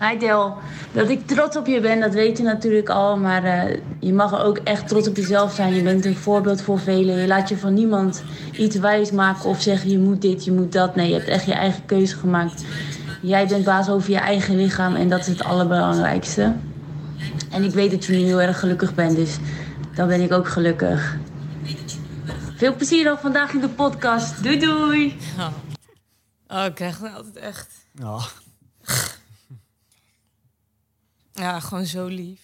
Hi 0.01 0.19
Del, 0.19 0.55
dat 0.93 1.09
ik 1.09 1.27
trots 1.27 1.57
op 1.57 1.67
je 1.67 1.81
ben, 1.81 2.01
dat 2.01 2.15
weet 2.15 2.37
je 2.37 2.43
natuurlijk 2.43 2.89
al. 2.89 3.17
Maar 3.17 3.45
eh, 3.45 3.77
je 4.01 4.13
mag 4.13 4.43
ook 4.45 4.59
echt 4.59 4.89
trots 4.89 5.09
op 5.09 5.17
jezelf 5.17 5.53
zijn. 5.53 5.75
Je 5.75 5.83
bent 5.83 6.05
een 6.05 6.17
voorbeeld 6.17 6.63
voor 6.63 6.79
velen. 6.79 7.17
Je 7.17 7.27
laat 7.27 7.49
je 7.49 7.57
van 7.57 7.75
niemand 7.75 8.23
iets 8.53 8.77
wijs 8.77 9.11
maken 9.11 9.49
of 9.49 9.63
zeggen 9.63 9.91
je 9.91 9.99
moet 9.99 10.23
dit, 10.23 10.45
je 10.45 10.53
moet 10.53 10.73
dat. 10.73 10.95
Nee, 10.97 11.09
je 11.09 11.15
hebt 11.15 11.29
echt 11.29 11.47
je 11.47 11.53
eigen 11.53 11.85
keuze 11.87 12.17
gemaakt. 12.17 12.65
Jij 13.23 13.47
bent 13.47 13.65
baas 13.65 13.89
over 13.89 14.11
je 14.11 14.19
eigen 14.19 14.57
lichaam 14.57 14.95
en 14.95 15.09
dat 15.09 15.21
is 15.21 15.27
het 15.27 15.45
allerbelangrijkste. 15.45 16.53
En 17.51 17.65
ik 17.65 17.73
weet 17.73 17.91
dat 17.91 18.05
je 18.05 18.13
nu 18.13 18.19
heel 18.19 18.41
erg 18.41 18.59
gelukkig 18.59 18.95
bent, 18.95 19.17
dus 19.17 19.39
dan 19.97 20.09
ben 20.09 20.21
ik 20.21 20.33
ook 20.33 20.49
gelukkig. 20.49 21.17
Veel 22.57 22.77
plezier 22.77 23.05
nog 23.05 23.21
vandaag 23.21 23.53
in 23.53 23.61
de 23.61 23.69
podcast. 23.69 24.43
Doei 24.43 24.59
doei! 24.59 25.19
Oh, 25.39 25.53
oh 26.49 26.65
ik 26.65 26.75
krijg 26.75 27.03
altijd 27.03 27.37
echt... 27.37 27.87
Ja. 27.93 28.21
Ja, 31.33 31.61
gewoon 31.61 31.87
zo 31.87 32.07
lief. 32.07 32.41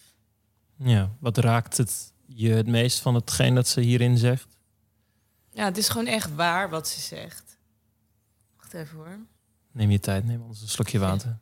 Ja, 0.77 1.11
wat 1.19 1.39
raakt 1.39 1.77
het 1.77 2.13
je 2.27 2.51
het 2.51 2.67
meest 2.67 3.01
van 3.01 3.15
hetgeen 3.15 3.55
dat 3.55 3.69
ze 3.69 3.81
hierin 3.81 4.19
zegt? 4.19 4.57
Ja, 5.51 5.65
het 5.65 5.77
is 5.77 5.89
gewoon 5.89 6.07
echt 6.07 6.35
waar 6.35 6.71
wat 6.71 6.89
ze 6.89 7.01
zegt. 7.01 7.59
Wacht 8.57 8.75
even 8.75 8.97
hoor. 8.97 9.19
Neem 9.73 9.91
je 9.91 9.99
tijd, 9.99 10.25
neem 10.25 10.41
anders 10.41 10.61
een 10.63 10.69
slokje 10.69 10.99
water. 10.99 11.39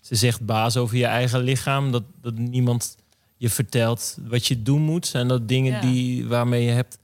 Ze 0.00 0.14
zegt 0.14 0.46
baas 0.46 0.76
over 0.76 0.96
je 0.96 1.06
eigen 1.06 1.40
lichaam. 1.40 1.92
Dat, 1.92 2.04
dat 2.20 2.34
niemand 2.34 2.96
je 3.40 3.50
vertelt 3.50 4.16
wat 4.20 4.46
je 4.46 4.62
doen 4.62 4.82
moet. 4.82 5.06
Zijn 5.06 5.28
dat 5.28 5.48
dingen 5.48 5.72
Ja. 5.72 5.80
die, 5.80 6.26
waarmee 6.28 6.64
je 6.64 6.70
hebt 6.70 6.98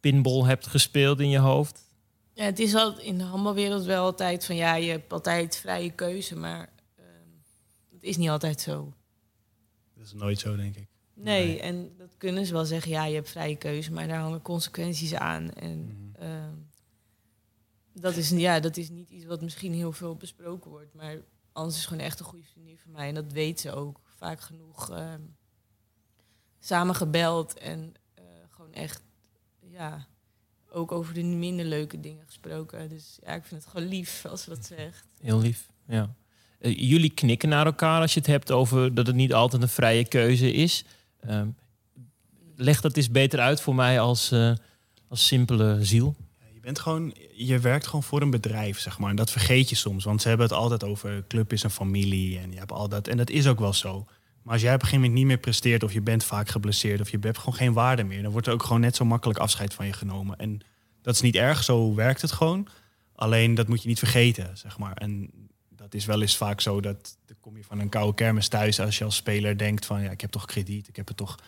pinball 0.00 0.42
hebt 0.44 0.66
gespeeld 0.66 1.20
in 1.20 1.28
je 1.28 1.38
hoofd? 1.38 1.82
Ja, 2.32 2.44
het 2.44 2.58
is 2.58 2.74
al 2.74 2.98
in 3.00 3.18
de 3.18 3.24
handbalwereld 3.24 3.84
wel 3.84 4.04
altijd 4.04 4.44
van 4.44 4.56
ja, 4.56 4.74
je 4.74 4.90
hebt 4.90 5.12
altijd 5.12 5.56
vrije 5.56 5.90
keuze, 5.90 6.36
maar 6.36 6.68
ehm, 6.96 7.06
het 7.92 8.02
is 8.02 8.16
niet 8.16 8.28
altijd 8.28 8.60
zo. 8.60 8.92
Dat 9.96 10.06
is 10.06 10.12
nooit 10.12 10.38
zo, 10.38 10.56
denk 10.56 10.76
ik. 10.76 10.86
Nee, 11.14 11.46
Nee. 11.46 11.60
en 11.60 11.92
dat 11.98 12.14
kunnen 12.18 12.46
ze 12.46 12.52
wel 12.52 12.64
zeggen, 12.64 12.90
ja, 12.90 13.04
je 13.04 13.14
hebt 13.14 13.30
vrije 13.30 13.56
keuze, 13.56 13.92
maar 13.92 14.08
daar 14.08 14.20
hangen 14.20 14.42
consequenties 14.42 15.14
aan. 15.14 15.52
En 15.52 15.78
Mhm. 15.84 16.22
ehm, 16.24 16.54
dat, 17.92 18.16
is, 18.16 18.30
ja, 18.30 18.60
dat 18.60 18.76
is 18.76 18.88
niet 18.90 19.10
iets 19.10 19.24
wat 19.24 19.42
misschien 19.42 19.72
heel 19.74 19.92
veel 19.92 20.16
besproken 20.16 20.70
wordt, 20.70 20.94
maar 20.94 21.16
anders 21.52 21.74
is 21.76 21.80
het 21.82 21.90
gewoon 21.90 22.06
echt 22.06 22.18
een 22.20 22.26
goede 22.26 22.46
vriendin 22.52 22.78
van 22.78 22.92
mij. 22.92 23.08
En 23.08 23.14
dat 23.14 23.32
weet 23.32 23.60
ze 23.60 23.72
ook 23.72 24.00
vaak 24.16 24.40
genoeg. 24.40 24.90
ehm, 24.90 25.20
samen 26.64 26.94
gebeld 26.94 27.58
en 27.58 27.94
eh, 28.14 28.24
gewoon 28.50 28.72
echt, 28.72 29.02
ja, 29.70 30.06
ook 30.70 30.92
over 30.92 31.14
de 31.14 31.22
minder 31.22 31.64
leuke 31.64 32.00
dingen 32.00 32.24
gesproken. 32.26 32.88
Dus 32.88 33.18
ja, 33.22 33.34
ik 33.34 33.44
vind 33.44 33.64
het 33.64 33.70
gewoon 33.70 33.88
lief 33.88 34.26
als 34.26 34.42
ze 34.42 34.48
dat 34.48 34.66
zegt. 34.66 35.06
Heel 35.20 35.40
lief, 35.40 35.68
ja. 35.86 36.14
Eh, 36.58 36.78
jullie 36.78 37.10
knikken 37.10 37.48
naar 37.48 37.66
elkaar 37.66 38.00
als 38.00 38.14
je 38.14 38.20
het 38.20 38.28
hebt 38.28 38.50
over 38.50 38.94
dat 38.94 39.06
het 39.06 39.16
niet 39.16 39.34
altijd 39.34 39.62
een 39.62 39.68
vrije 39.68 40.08
keuze 40.08 40.52
is. 40.52 40.84
Ehm, 41.20 41.48
leg 42.56 42.80
dat 42.80 42.96
eens 42.96 43.10
beter 43.10 43.40
uit 43.40 43.60
voor 43.60 43.74
mij 43.74 44.00
als, 44.00 44.30
eh, 44.30 44.52
als 45.08 45.26
simpele 45.26 45.84
ziel. 45.84 46.16
Je 46.52 46.60
bent 46.60 46.78
gewoon, 46.78 47.14
je 47.34 47.58
werkt 47.58 47.86
gewoon 47.86 48.02
voor 48.02 48.22
een 48.22 48.30
bedrijf, 48.30 48.80
zeg 48.80 48.98
maar. 48.98 49.10
En 49.10 49.16
dat 49.16 49.30
vergeet 49.30 49.68
je 49.68 49.76
soms, 49.76 50.04
want 50.04 50.22
ze 50.22 50.28
hebben 50.28 50.46
het 50.46 50.56
altijd 50.56 50.84
over 50.84 51.24
club 51.28 51.52
is 51.52 51.62
een 51.62 51.70
familie 51.70 52.38
en 52.38 52.52
je 52.52 52.58
hebt 52.58 52.72
al 52.72 52.88
dat. 52.88 53.08
En 53.08 53.16
dat 53.16 53.30
is 53.30 53.46
ook 53.46 53.58
wel 53.58 53.72
zo. 53.72 54.06
Maar 54.44 54.52
als 54.52 54.62
jij 54.62 54.74
op 54.74 54.80
een 54.80 54.86
gegeven 54.86 55.04
moment 55.04 55.18
niet 55.18 55.26
meer 55.26 55.38
presteert 55.42 55.82
of 55.82 55.92
je 55.92 56.00
bent 56.00 56.24
vaak 56.24 56.48
geblesseerd 56.48 57.00
of 57.00 57.10
je 57.10 57.18
hebt 57.20 57.38
gewoon 57.38 57.54
geen 57.54 57.72
waarde 57.72 58.04
meer, 58.04 58.22
dan 58.22 58.32
wordt 58.32 58.46
er 58.46 58.52
ook 58.52 58.62
gewoon 58.62 58.80
net 58.80 58.96
zo 58.96 59.04
makkelijk 59.04 59.38
afscheid 59.38 59.74
van 59.74 59.86
je 59.86 59.92
genomen. 59.92 60.38
En 60.38 60.60
dat 61.02 61.14
is 61.14 61.20
niet 61.20 61.34
erg, 61.34 61.64
zo 61.64 61.94
werkt 61.94 62.22
het 62.22 62.32
gewoon. 62.32 62.68
Alleen 63.14 63.54
dat 63.54 63.68
moet 63.68 63.82
je 63.82 63.88
niet 63.88 63.98
vergeten, 63.98 64.58
zeg 64.58 64.78
maar. 64.78 64.96
En 64.96 65.30
dat 65.68 65.94
is 65.94 66.04
wel 66.04 66.20
eens 66.20 66.36
vaak 66.36 66.60
zo 66.60 66.80
dat 66.80 67.18
dan 67.26 67.36
kom 67.40 67.56
je 67.56 67.64
van 67.64 67.78
een 67.78 67.88
koude 67.88 68.14
kermis 68.14 68.48
thuis 68.48 68.80
als 68.80 68.98
je 68.98 69.04
als 69.04 69.16
speler 69.16 69.58
denkt 69.58 69.86
van 69.86 70.02
ja, 70.02 70.10
ik 70.10 70.20
heb 70.20 70.30
toch 70.30 70.44
krediet, 70.44 70.88
ik 70.88 70.96
heb 70.96 71.08
het 71.08 71.16
toch 71.16 71.38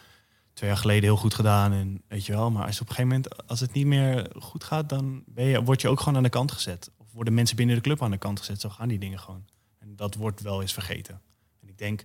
twee 0.52 0.68
jaar 0.68 0.78
geleden 0.78 1.02
heel 1.02 1.16
goed 1.16 1.34
gedaan 1.34 1.72
en 1.72 2.02
weet 2.08 2.26
je 2.26 2.32
wel. 2.32 2.50
Maar 2.50 2.66
als 2.66 2.80
op 2.80 2.88
een 2.88 2.94
gegeven 2.94 3.16
moment, 3.16 3.48
als 3.48 3.60
het 3.60 3.72
niet 3.72 3.86
meer 3.86 4.30
goed 4.38 4.64
gaat, 4.64 4.88
dan 4.88 5.22
ben 5.26 5.44
je, 5.44 5.62
word 5.62 5.80
je 5.80 5.88
ook 5.88 5.98
gewoon 5.98 6.16
aan 6.16 6.22
de 6.22 6.28
kant 6.28 6.52
gezet. 6.52 6.90
Of 6.96 7.06
worden 7.12 7.34
mensen 7.34 7.56
binnen 7.56 7.76
de 7.76 7.82
club 7.82 8.02
aan 8.02 8.10
de 8.10 8.18
kant 8.18 8.38
gezet. 8.38 8.60
Zo 8.60 8.68
gaan 8.68 8.88
die 8.88 8.98
dingen 8.98 9.18
gewoon. 9.18 9.44
En 9.78 9.96
dat 9.96 10.14
wordt 10.14 10.40
wel 10.40 10.60
eens 10.60 10.72
vergeten. 10.72 11.20
En 11.62 11.68
ik 11.68 11.78
denk, 11.78 12.04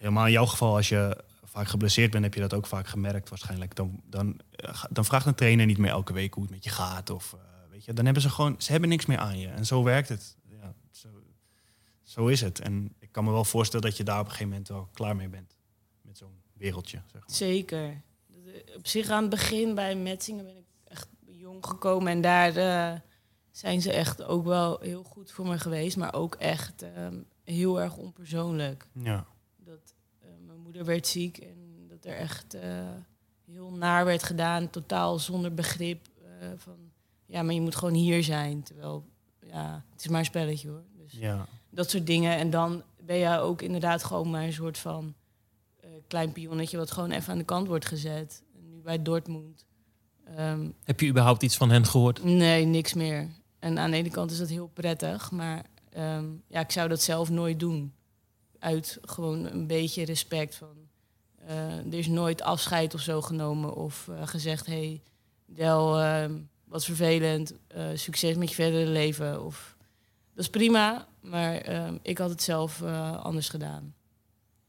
helemaal 0.00 0.26
in 0.26 0.32
jouw 0.32 0.46
geval, 0.46 0.76
als 0.76 0.88
je 0.88 1.24
vaak 1.44 1.68
geblesseerd 1.68 2.10
bent, 2.10 2.24
heb 2.24 2.34
je 2.34 2.40
dat 2.40 2.54
ook 2.54 2.66
vaak 2.66 2.86
gemerkt 2.86 3.28
waarschijnlijk. 3.28 3.74
Dan, 3.74 4.00
dan, 4.04 4.40
eh, 4.50 4.84
dan 4.90 5.04
vraagt 5.04 5.26
een 5.26 5.34
trainer 5.34 5.66
niet 5.66 5.78
meer 5.78 5.90
elke 5.90 6.12
week 6.12 6.34
hoe 6.34 6.42
het 6.42 6.52
met 6.52 6.64
je 6.64 6.70
gaat. 6.70 7.10
Of 7.10 7.32
eh, 7.32 7.40
weet 7.70 7.84
je, 7.84 7.92
dan 7.92 8.04
hebben 8.04 8.22
ze 8.22 8.30
gewoon, 8.30 8.54
ze 8.58 8.70
hebben 8.70 8.88
niks 8.88 9.06
meer 9.06 9.18
aan 9.18 9.38
je. 9.38 9.48
En 9.48 9.66
zo 9.66 9.82
werkt 9.82 10.08
het. 10.08 10.36
Ja, 10.48 10.74
zo, 10.90 11.08
zo 12.02 12.26
is 12.26 12.40
het. 12.40 12.60
En 12.60 12.94
ik 12.98 13.12
kan 13.12 13.24
me 13.24 13.30
wel 13.30 13.44
voorstellen 13.44 13.86
dat 13.86 13.96
je 13.96 14.04
daar 14.04 14.18
op 14.18 14.24
een 14.24 14.30
gegeven 14.30 14.50
moment 14.50 14.68
wel 14.68 14.88
klaar 14.92 15.16
mee 15.16 15.28
bent. 15.28 15.58
Met 16.02 16.18
zo'n 16.18 16.42
wereldje, 16.52 17.02
zeg 17.12 17.20
maar. 17.26 17.36
Zeker. 17.36 18.02
Op 18.76 18.86
zich 18.86 19.08
aan 19.08 19.20
het 19.20 19.30
begin 19.30 19.74
bij 19.74 19.96
Metzingen 19.96 20.44
ben 20.44 20.56
ik 20.56 20.66
echt 20.84 21.08
jong 21.24 21.66
gekomen. 21.66 22.12
En 22.12 22.20
daar 22.20 22.56
eh, 22.56 23.00
zijn 23.50 23.82
ze 23.82 23.92
echt 23.92 24.22
ook 24.22 24.44
wel 24.44 24.80
heel 24.80 25.02
goed 25.02 25.32
voor 25.32 25.46
me 25.46 25.58
geweest. 25.58 25.96
Maar 25.96 26.14
ook 26.14 26.34
echt 26.34 26.82
ehm, 26.82 27.18
heel 27.44 27.80
erg 27.80 27.96
onpersoonlijk. 27.96 28.86
Ja. 28.92 29.26
Dat 29.70 29.94
eh, 30.18 30.28
mijn 30.46 30.58
moeder 30.58 30.84
werd 30.84 31.06
ziek 31.06 31.38
en 31.38 31.86
dat 31.88 32.04
er 32.04 32.16
echt 32.16 32.54
eh, 32.54 32.88
heel 33.44 33.70
naar 33.70 34.04
werd 34.04 34.22
gedaan. 34.22 34.70
Totaal 34.70 35.18
zonder 35.18 35.54
begrip 35.54 36.06
eh, 36.40 36.48
van... 36.56 36.76
Ja, 37.26 37.42
maar 37.42 37.54
je 37.54 37.60
moet 37.60 37.76
gewoon 37.76 37.94
hier 37.94 38.22
zijn. 38.24 38.62
Terwijl, 38.62 39.04
ja, 39.46 39.84
het 39.92 40.00
is 40.00 40.08
maar 40.08 40.18
een 40.18 40.24
spelletje 40.24 40.68
hoor. 40.68 40.82
Dus 40.96 41.12
ja. 41.12 41.46
dat 41.70 41.90
soort 41.90 42.06
dingen. 42.06 42.36
En 42.36 42.50
dan 42.50 42.82
ben 43.00 43.16
je 43.16 43.38
ook 43.38 43.62
inderdaad 43.62 44.04
gewoon 44.04 44.30
maar 44.30 44.42
een 44.44 44.52
soort 44.52 44.78
van 44.78 45.14
eh, 45.80 45.90
klein 46.06 46.32
pionnetje 46.32 46.76
wat 46.76 46.90
gewoon 46.90 47.10
even 47.10 47.32
aan 47.32 47.38
de 47.38 47.44
kant 47.44 47.66
wordt 47.66 47.86
gezet. 47.86 48.42
En 48.54 48.68
nu 48.70 48.80
bij 48.80 49.02
Dortmund. 49.02 49.66
ehm, 50.24 50.68
Heb 50.84 51.00
je 51.00 51.08
überhaupt 51.08 51.42
iets 51.42 51.56
van 51.56 51.70
hen 51.70 51.86
gehoord? 51.86 52.24
nee, 52.24 52.64
niks 52.64 52.94
meer. 52.94 53.28
En 53.58 53.78
aan 53.78 53.90
de 53.90 53.96
ene 53.96 54.10
kant 54.10 54.30
is 54.30 54.38
dat 54.38 54.48
heel 54.48 54.68
prettig, 54.68 55.30
maar 55.30 55.64
ehm, 55.90 56.26
ja, 56.46 56.60
ik 56.60 56.70
zou 56.70 56.88
dat 56.88 57.02
zelf 57.02 57.30
nooit 57.30 57.60
doen. 57.60 57.92
Uit 58.60 58.98
gewoon 59.02 59.44
een 59.44 59.66
beetje 59.66 60.04
respect 60.04 60.54
van. 60.54 60.88
eh, 61.46 61.76
er 61.76 61.94
is 61.94 62.06
nooit 62.06 62.42
afscheid 62.42 62.94
of 62.94 63.00
zo 63.00 63.20
genomen 63.20 63.74
of 63.74 64.08
eh, 64.08 64.26
gezegd: 64.26 64.66
hey, 64.66 65.02
Del, 65.46 66.00
ehm, 66.00 66.32
wat 66.64 66.84
vervelend, 66.84 67.54
eh, 67.66 67.84
succes 67.94 68.36
met 68.36 68.48
je 68.48 68.54
verdere 68.54 68.90
leven. 68.90 69.44
Of, 69.44 69.76
dat 70.34 70.44
is 70.44 70.50
prima, 70.50 71.06
maar 71.20 71.56
ehm, 71.56 71.96
ik 72.02 72.18
had 72.18 72.30
het 72.30 72.42
zelf 72.42 72.82
anders 73.22 73.48
gedaan. 73.48 73.94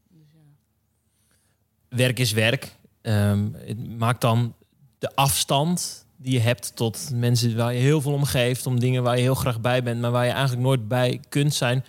Dus, 0.10 0.28
ja. 0.34 1.98
Werk 1.98 2.20
is 2.20 2.32
werk. 2.32 2.76
Het 3.02 3.98
maakt 3.98 4.22
dan 4.22 4.56
de 5.00 5.16
afstand 5.16 6.06
die 6.18 6.34
je 6.34 6.40
hebt 6.40 6.76
tot 6.76 7.10
mensen 7.14 7.56
waar 7.56 7.74
je 7.74 7.80
heel 7.80 8.02
veel 8.02 8.14
om 8.14 8.24
geeft, 8.24 8.66
om 8.66 8.80
dingen 8.80 9.04
waar 9.04 9.16
je 9.16 9.22
heel 9.22 9.36
graag 9.36 9.62
bij 9.62 9.84
bent, 9.84 10.02
maar 10.02 10.12
waar 10.12 10.26
je 10.26 10.32
eigenlijk 10.32 10.62
nooit 10.62 10.88
bij 10.88 11.20
kunt 11.30 11.54
zijn. 11.54 11.86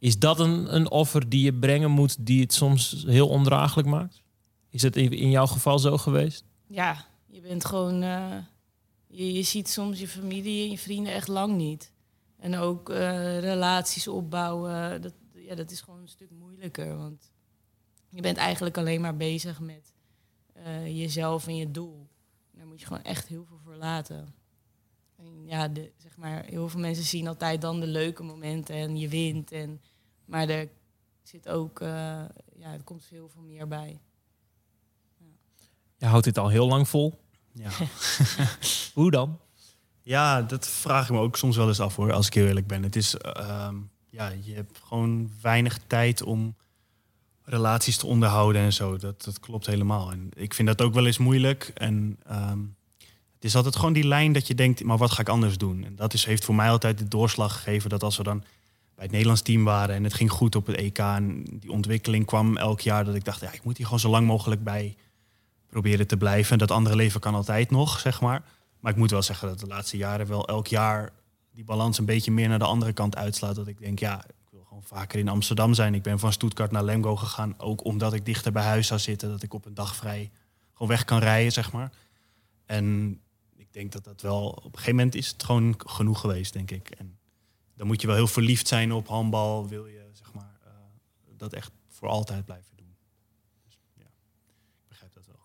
Is 0.00 0.18
dat 0.18 0.40
een, 0.40 0.74
een 0.74 0.90
offer 0.90 1.28
die 1.28 1.44
je 1.44 1.54
brengen 1.54 1.90
moet, 1.90 2.26
die 2.26 2.40
het 2.40 2.52
soms 2.52 3.04
heel 3.06 3.28
ondraaglijk 3.28 3.88
maakt? 3.88 4.22
Is 4.70 4.82
het 4.82 4.96
in, 4.96 5.30
jouw 5.30 5.46
geval 5.46 5.78
zo 5.78 5.98
geweest? 5.98 6.44
ja, 6.66 7.06
je 7.26 7.40
bent 7.40 7.64
gewoon. 7.64 8.02
eh, 8.02 8.36
je, 9.06 9.32
je 9.32 9.42
ziet 9.42 9.68
soms 9.68 10.00
je 10.00 10.08
familie 10.08 10.64
en 10.64 10.70
je 10.70 10.78
vrienden 10.78 11.12
echt 11.12 11.28
lang 11.28 11.56
niet. 11.56 11.92
En 12.36 12.56
ook 12.56 12.90
eh, 12.90 13.38
relaties 13.38 14.08
opbouwen, 14.08 15.02
dat, 15.02 15.12
ja, 15.34 15.54
dat 15.54 15.70
is 15.70 15.80
gewoon 15.80 16.00
een 16.00 16.08
stuk 16.08 16.30
moeilijker. 16.30 16.96
Want 16.96 17.32
je 18.08 18.20
bent 18.20 18.36
eigenlijk 18.36 18.78
alleen 18.78 19.00
maar 19.00 19.16
bezig 19.16 19.60
met 19.60 19.94
eh, 20.52 20.98
jezelf 20.98 21.46
en 21.46 21.56
je 21.56 21.70
doel. 21.70 22.08
Daar 22.50 22.66
moet 22.66 22.80
je 22.80 22.86
gewoon 22.86 23.02
echt 23.02 23.28
heel 23.28 23.44
veel 23.44 23.60
voor 23.64 23.76
laten. 23.76 24.34
En 25.16 25.46
ja, 25.46 25.68
de, 25.68 25.92
zeg 25.96 26.16
maar, 26.16 26.44
heel 26.44 26.68
veel 26.68 26.80
mensen 26.80 27.04
zien 27.04 27.28
altijd 27.28 27.60
dan 27.60 27.80
de 27.80 27.86
leuke 27.86 28.22
momenten 28.22 28.74
en 28.74 28.96
je 28.96 29.08
wint. 29.08 29.52
En, 29.52 29.80
maar 30.30 30.48
er 30.48 30.68
zit 31.22 31.48
ook, 31.48 31.80
eh, 31.80 31.88
ja, 32.56 32.72
er 32.72 32.82
komt 32.84 33.04
heel 33.10 33.28
veel 33.28 33.42
meer 33.42 33.68
bij. 33.68 34.00
Je 35.96 36.06
houdt 36.06 36.24
dit 36.24 36.38
al 36.38 36.48
heel 36.48 36.66
lang 36.66 36.88
vol. 36.88 37.20
Ja. 37.52 37.70
Hoe 38.94 39.10
dan? 39.10 39.38
ja, 40.02 40.42
dat 40.42 40.68
vraag 40.68 41.04
ik 41.04 41.14
me 41.14 41.18
ook 41.18 41.36
soms 41.36 41.56
wel 41.56 41.68
eens 41.68 41.80
af 41.80 41.96
hoor, 41.96 42.12
als 42.12 42.26
ik 42.26 42.34
heel 42.34 42.46
eerlijk 42.46 42.66
ben. 42.66 42.82
Het 42.82 42.96
is, 42.96 43.14
ehm, 43.14 43.76
ja, 44.10 44.32
je 44.42 44.54
hebt 44.54 44.80
gewoon 44.86 45.30
weinig 45.42 45.78
tijd 45.86 46.22
om 46.22 46.54
relaties 47.42 47.96
te 47.96 48.06
onderhouden 48.06 48.62
en 48.62 48.72
zo. 48.72 48.96
Dat, 48.96 49.24
dat 49.24 49.40
klopt 49.40 49.66
helemaal. 49.66 50.10
En 50.10 50.30
ik 50.34 50.54
vind 50.54 50.68
dat 50.68 50.82
ook 50.82 50.94
wel 50.94 51.06
eens 51.06 51.18
moeilijk. 51.18 51.70
En 51.74 52.18
ehm, 52.26 52.58
het 53.34 53.44
is 53.44 53.56
altijd 53.56 53.76
gewoon 53.76 53.92
die 53.92 54.06
lijn 54.06 54.32
dat 54.32 54.46
je 54.46 54.54
denkt, 54.54 54.84
maar 54.84 54.98
wat 54.98 55.10
ga 55.10 55.20
ik 55.20 55.28
anders 55.28 55.58
doen? 55.58 55.84
En 55.84 55.96
dat 55.96 56.14
is, 56.14 56.24
heeft 56.24 56.44
voor 56.44 56.54
mij 56.54 56.70
altijd 56.70 56.98
de 56.98 57.08
doorslag 57.08 57.52
gegeven 57.52 57.90
dat 57.90 58.02
als 58.02 58.16
we 58.16 58.22
dan 58.22 58.44
bij 59.00 59.08
het 59.08 59.18
Nederlands 59.18 59.42
team 59.48 59.64
waren 59.64 59.94
en 59.94 60.04
het 60.04 60.14
ging 60.14 60.30
goed 60.30 60.56
op 60.56 60.66
het 60.66 60.76
EK 60.76 60.98
en 60.98 61.44
die 61.44 61.70
ontwikkeling 61.70 62.26
kwam 62.26 62.56
elk 62.56 62.80
jaar, 62.80 63.04
dat 63.04 63.14
ik 63.14 63.24
dacht, 63.24 63.40
ja, 63.40 63.52
ik 63.52 63.64
moet 63.64 63.76
hier 63.76 63.86
gewoon 63.86 64.00
zo 64.00 64.10
lang 64.10 64.26
mogelijk 64.26 64.64
bij 64.64 64.96
proberen 65.68 66.06
te 66.06 66.16
blijven. 66.16 66.58
Dat 66.58 66.70
andere 66.70 66.96
leven 66.96 67.20
kan 67.20 67.34
altijd 67.34 67.70
nog, 67.70 67.98
zeg 67.98 68.20
maar. 68.20 68.42
Maar 68.80 68.92
ik 68.92 68.98
moet 68.98 69.10
wel 69.10 69.22
zeggen 69.22 69.48
dat 69.48 69.60
de 69.60 69.66
laatste 69.66 69.96
jaren 69.96 70.26
wel 70.26 70.48
elk 70.48 70.66
jaar 70.66 71.12
die 71.52 71.64
balans 71.64 71.98
een 71.98 72.04
beetje 72.04 72.30
meer 72.30 72.48
naar 72.48 72.58
de 72.58 72.64
andere 72.64 72.92
kant 72.92 73.16
uitslaat. 73.16 73.54
Dat 73.54 73.66
ik 73.66 73.78
denk, 73.78 73.98
ja, 73.98 74.24
ik 74.24 74.50
wil 74.50 74.64
gewoon 74.64 74.82
vaker 74.82 75.18
in 75.18 75.28
Amsterdam 75.28 75.74
zijn. 75.74 75.94
Ik 75.94 76.02
ben 76.02 76.18
van 76.18 76.32
Stuttgart 76.32 76.70
naar 76.70 76.84
Lemgo 76.84 77.16
gegaan, 77.16 77.54
ook 77.58 77.84
omdat 77.84 78.12
ik 78.12 78.24
dichter 78.24 78.52
bij 78.52 78.64
huis 78.64 78.86
zou 78.86 79.00
zitten. 79.00 79.28
Dat 79.28 79.42
ik 79.42 79.54
op 79.54 79.66
een 79.66 79.74
dag 79.74 79.96
vrij 79.96 80.30
gewoon 80.72 80.88
weg 80.88 81.04
kan 81.04 81.18
rijden, 81.18 81.52
zeg 81.52 81.72
maar. 81.72 81.92
En 82.66 83.18
ik 83.56 83.72
denk 83.72 83.92
dat 83.92 84.04
dat 84.04 84.20
wel, 84.20 84.48
op 84.48 84.64
een 84.64 84.70
gegeven 84.70 84.94
moment 84.94 85.14
is 85.14 85.28
het 85.28 85.44
gewoon 85.44 85.74
genoeg 85.86 86.20
geweest, 86.20 86.52
denk 86.52 86.70
ik. 86.70 86.90
En 86.90 87.18
dan 87.80 87.88
moet 87.88 88.00
je 88.00 88.06
wel 88.06 88.16
heel 88.16 88.26
verliefd 88.26 88.68
zijn 88.68 88.92
op 88.92 89.08
handbal, 89.08 89.68
wil 89.68 89.86
je, 89.86 90.02
zeg 90.12 90.32
maar, 90.34 90.50
eh, 90.64 90.70
dat 91.36 91.52
echt 91.52 91.70
voor 91.88 92.08
altijd 92.08 92.44
blijven 92.44 92.76
doen. 92.76 92.94
Dus 93.66 93.78
ja, 93.96 94.02
ik 94.04 94.88
begrijp 94.88 95.12
dat 95.14 95.26
wel. 95.26 95.40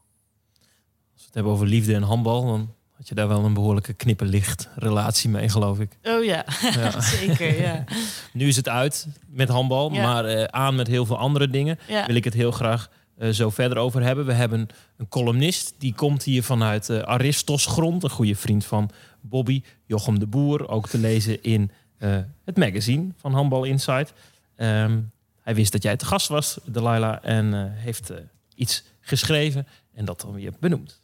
Als 1.13 1.21
we 1.21 1.25
het 1.25 1.33
hebben 1.33 1.51
over 1.53 1.67
liefde 1.67 1.93
en 1.95 2.01
handbal, 2.01 2.45
dan 2.45 2.73
had 2.91 3.07
je 3.07 3.15
daar 3.15 3.27
wel 3.27 3.43
een 3.45 3.53
behoorlijke 3.53 3.93
knipperlicht 3.93 4.69
relatie 4.75 5.29
mee, 5.29 5.49
geloof 5.49 5.79
ik. 5.79 5.97
Oh 6.03 6.23
ja, 6.23 6.45
Ja. 6.75 7.01
zeker, 7.19 7.61
ja. 7.61 7.83
Nu 8.33 8.47
is 8.47 8.55
het 8.55 8.69
uit 8.69 9.07
met 9.27 9.49
handbal, 9.49 9.93
Ja. 9.93 10.03
maar 10.03 10.25
eh, 10.25 10.43
aan 10.43 10.75
met 10.75 10.87
heel 10.87 11.05
veel 11.05 11.17
andere 11.17 11.49
dingen. 11.49 11.79
ja. 11.87 12.05
Wil 12.05 12.15
ik 12.15 12.23
het 12.23 12.33
heel 12.33 12.51
graag 12.51 12.89
eh, 13.17 13.29
zo 13.29 13.49
verder 13.49 13.77
over 13.77 14.01
hebben. 14.03 14.25
We 14.25 14.33
hebben 14.33 14.67
een 14.97 15.07
columnist, 15.07 15.73
die 15.77 15.93
komt 15.93 16.23
hier 16.23 16.43
vanuit 16.43 16.89
eh, 16.89 16.99
Aristos 16.99 17.65
grond. 17.65 18.03
Een 18.03 18.09
goede 18.09 18.35
vriend 18.35 18.65
van 18.65 18.89
Bobby, 19.21 19.63
Jochem 19.85 20.19
de 20.19 20.27
Boer. 20.27 20.67
Ook 20.69 20.87
te 20.89 20.97
lezen 20.97 21.43
in 21.43 21.71
eh, 21.97 22.17
het 22.45 22.58
magazine 22.58 23.08
van 23.17 23.34
Handbal 23.34 23.63
Insight. 23.63 24.13
Ehm, 24.55 24.99
hij 25.41 25.55
wist 25.55 25.71
dat 25.71 25.84
jij 25.84 25.97
te 25.97 26.05
gast 26.05 26.27
was, 26.27 26.60
Delilah, 26.65 27.17
en 27.21 27.53
eh, 27.53 27.63
heeft 27.84 28.10
eh, 28.10 28.17
iets 28.55 28.84
geschreven 29.01 29.67
en 29.93 30.05
dat 30.05 30.21
dan 30.21 30.34
weer 30.34 30.53
benoemd. 30.60 31.01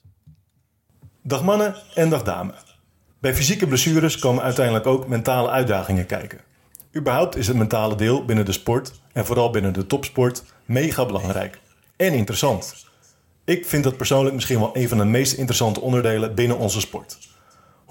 Dag 1.21 1.43
mannen 1.43 1.75
en 1.95 2.09
dag 2.09 2.23
dames. 2.23 2.79
Bij 3.19 3.35
fysieke 3.35 3.67
blessures 3.67 4.19
komen 4.19 4.43
uiteindelijk 4.43 4.85
ook 4.85 5.07
mentale 5.07 5.49
uitdagingen 5.49 6.05
kijken. 6.05 6.39
Überhaupt 6.95 7.35
is 7.35 7.47
het 7.47 7.57
mentale 7.57 7.95
deel 7.95 8.25
binnen 8.25 8.45
de 8.45 8.51
sport 8.51 8.91
en 9.13 9.25
vooral 9.25 9.49
binnen 9.49 9.73
de 9.73 9.87
topsport 9.87 10.43
mega 10.65 11.05
belangrijk 11.05 11.59
en 11.95 12.13
interessant. 12.13 12.85
Ik 13.45 13.65
vind 13.65 13.83
dat 13.83 13.97
persoonlijk 13.97 14.35
misschien 14.35 14.59
wel 14.59 14.77
een 14.77 14.89
van 14.89 14.97
de 14.97 15.05
meest 15.05 15.33
interessante 15.33 15.81
onderdelen 15.81 16.35
binnen 16.35 16.57
onze 16.57 16.79
sport. 16.79 17.17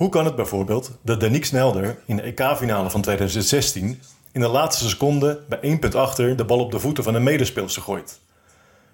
Hoe 0.00 0.08
kan 0.08 0.24
het 0.24 0.34
bijvoorbeeld 0.34 0.98
dat 1.02 1.20
Danique 1.20 1.46
Snelder 1.46 1.98
in 2.06 2.16
de 2.16 2.22
EK-finale 2.22 2.90
van 2.90 3.00
2016 3.00 4.00
in 4.32 4.40
de 4.40 4.48
laatste 4.48 4.88
seconde 4.88 5.40
bij 5.48 5.60
één 5.60 5.78
punt 5.78 5.94
achter 5.94 6.36
de 6.36 6.44
bal 6.44 6.58
op 6.58 6.70
de 6.70 6.78
voeten 6.78 7.04
van 7.04 7.14
een 7.14 7.22
medespeelster 7.22 7.82
gooit? 7.82 8.20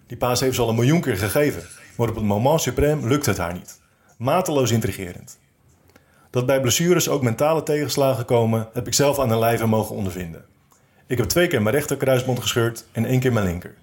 Die 0.07 0.17
paas 0.17 0.41
heeft 0.41 0.55
ze 0.55 0.63
al 0.63 0.69
een 0.69 0.75
miljoen 0.75 1.01
keer 1.01 1.17
gegeven, 1.17 1.63
maar 1.97 2.09
op 2.09 2.15
het 2.15 2.25
moment 2.25 2.71
suprême 2.71 3.07
lukt 3.07 3.27
het 3.27 3.39
haar 3.39 3.53
niet. 3.53 3.81
Mateloos 4.19 4.71
intrigerend. 4.71 5.39
Dat 6.31 6.47
bij 6.47 6.61
blessures 6.61 7.09
ook 7.09 7.23
mentale 7.23 7.63
tegenslagen 7.63 8.25
komen, 8.25 8.69
heb 8.73 8.87
ik 8.87 8.95
zelf 8.95 9.19
aan 9.19 9.29
de 9.29 9.39
lijve 9.39 9.67
mogen 9.67 9.97
ondervinden. 9.97 10.45
Ik 11.07 11.19
heb 11.19 11.27
twee 11.27 11.47
keer 11.47 11.63
mijn 11.63 11.75
rechter 11.75 11.97
kruisband 11.97 12.41
gescheurd 12.41 12.85
en 12.93 13.05
één 13.05 13.21
keer 13.21 13.33
mijn 13.33 13.47
linker. 13.47 13.75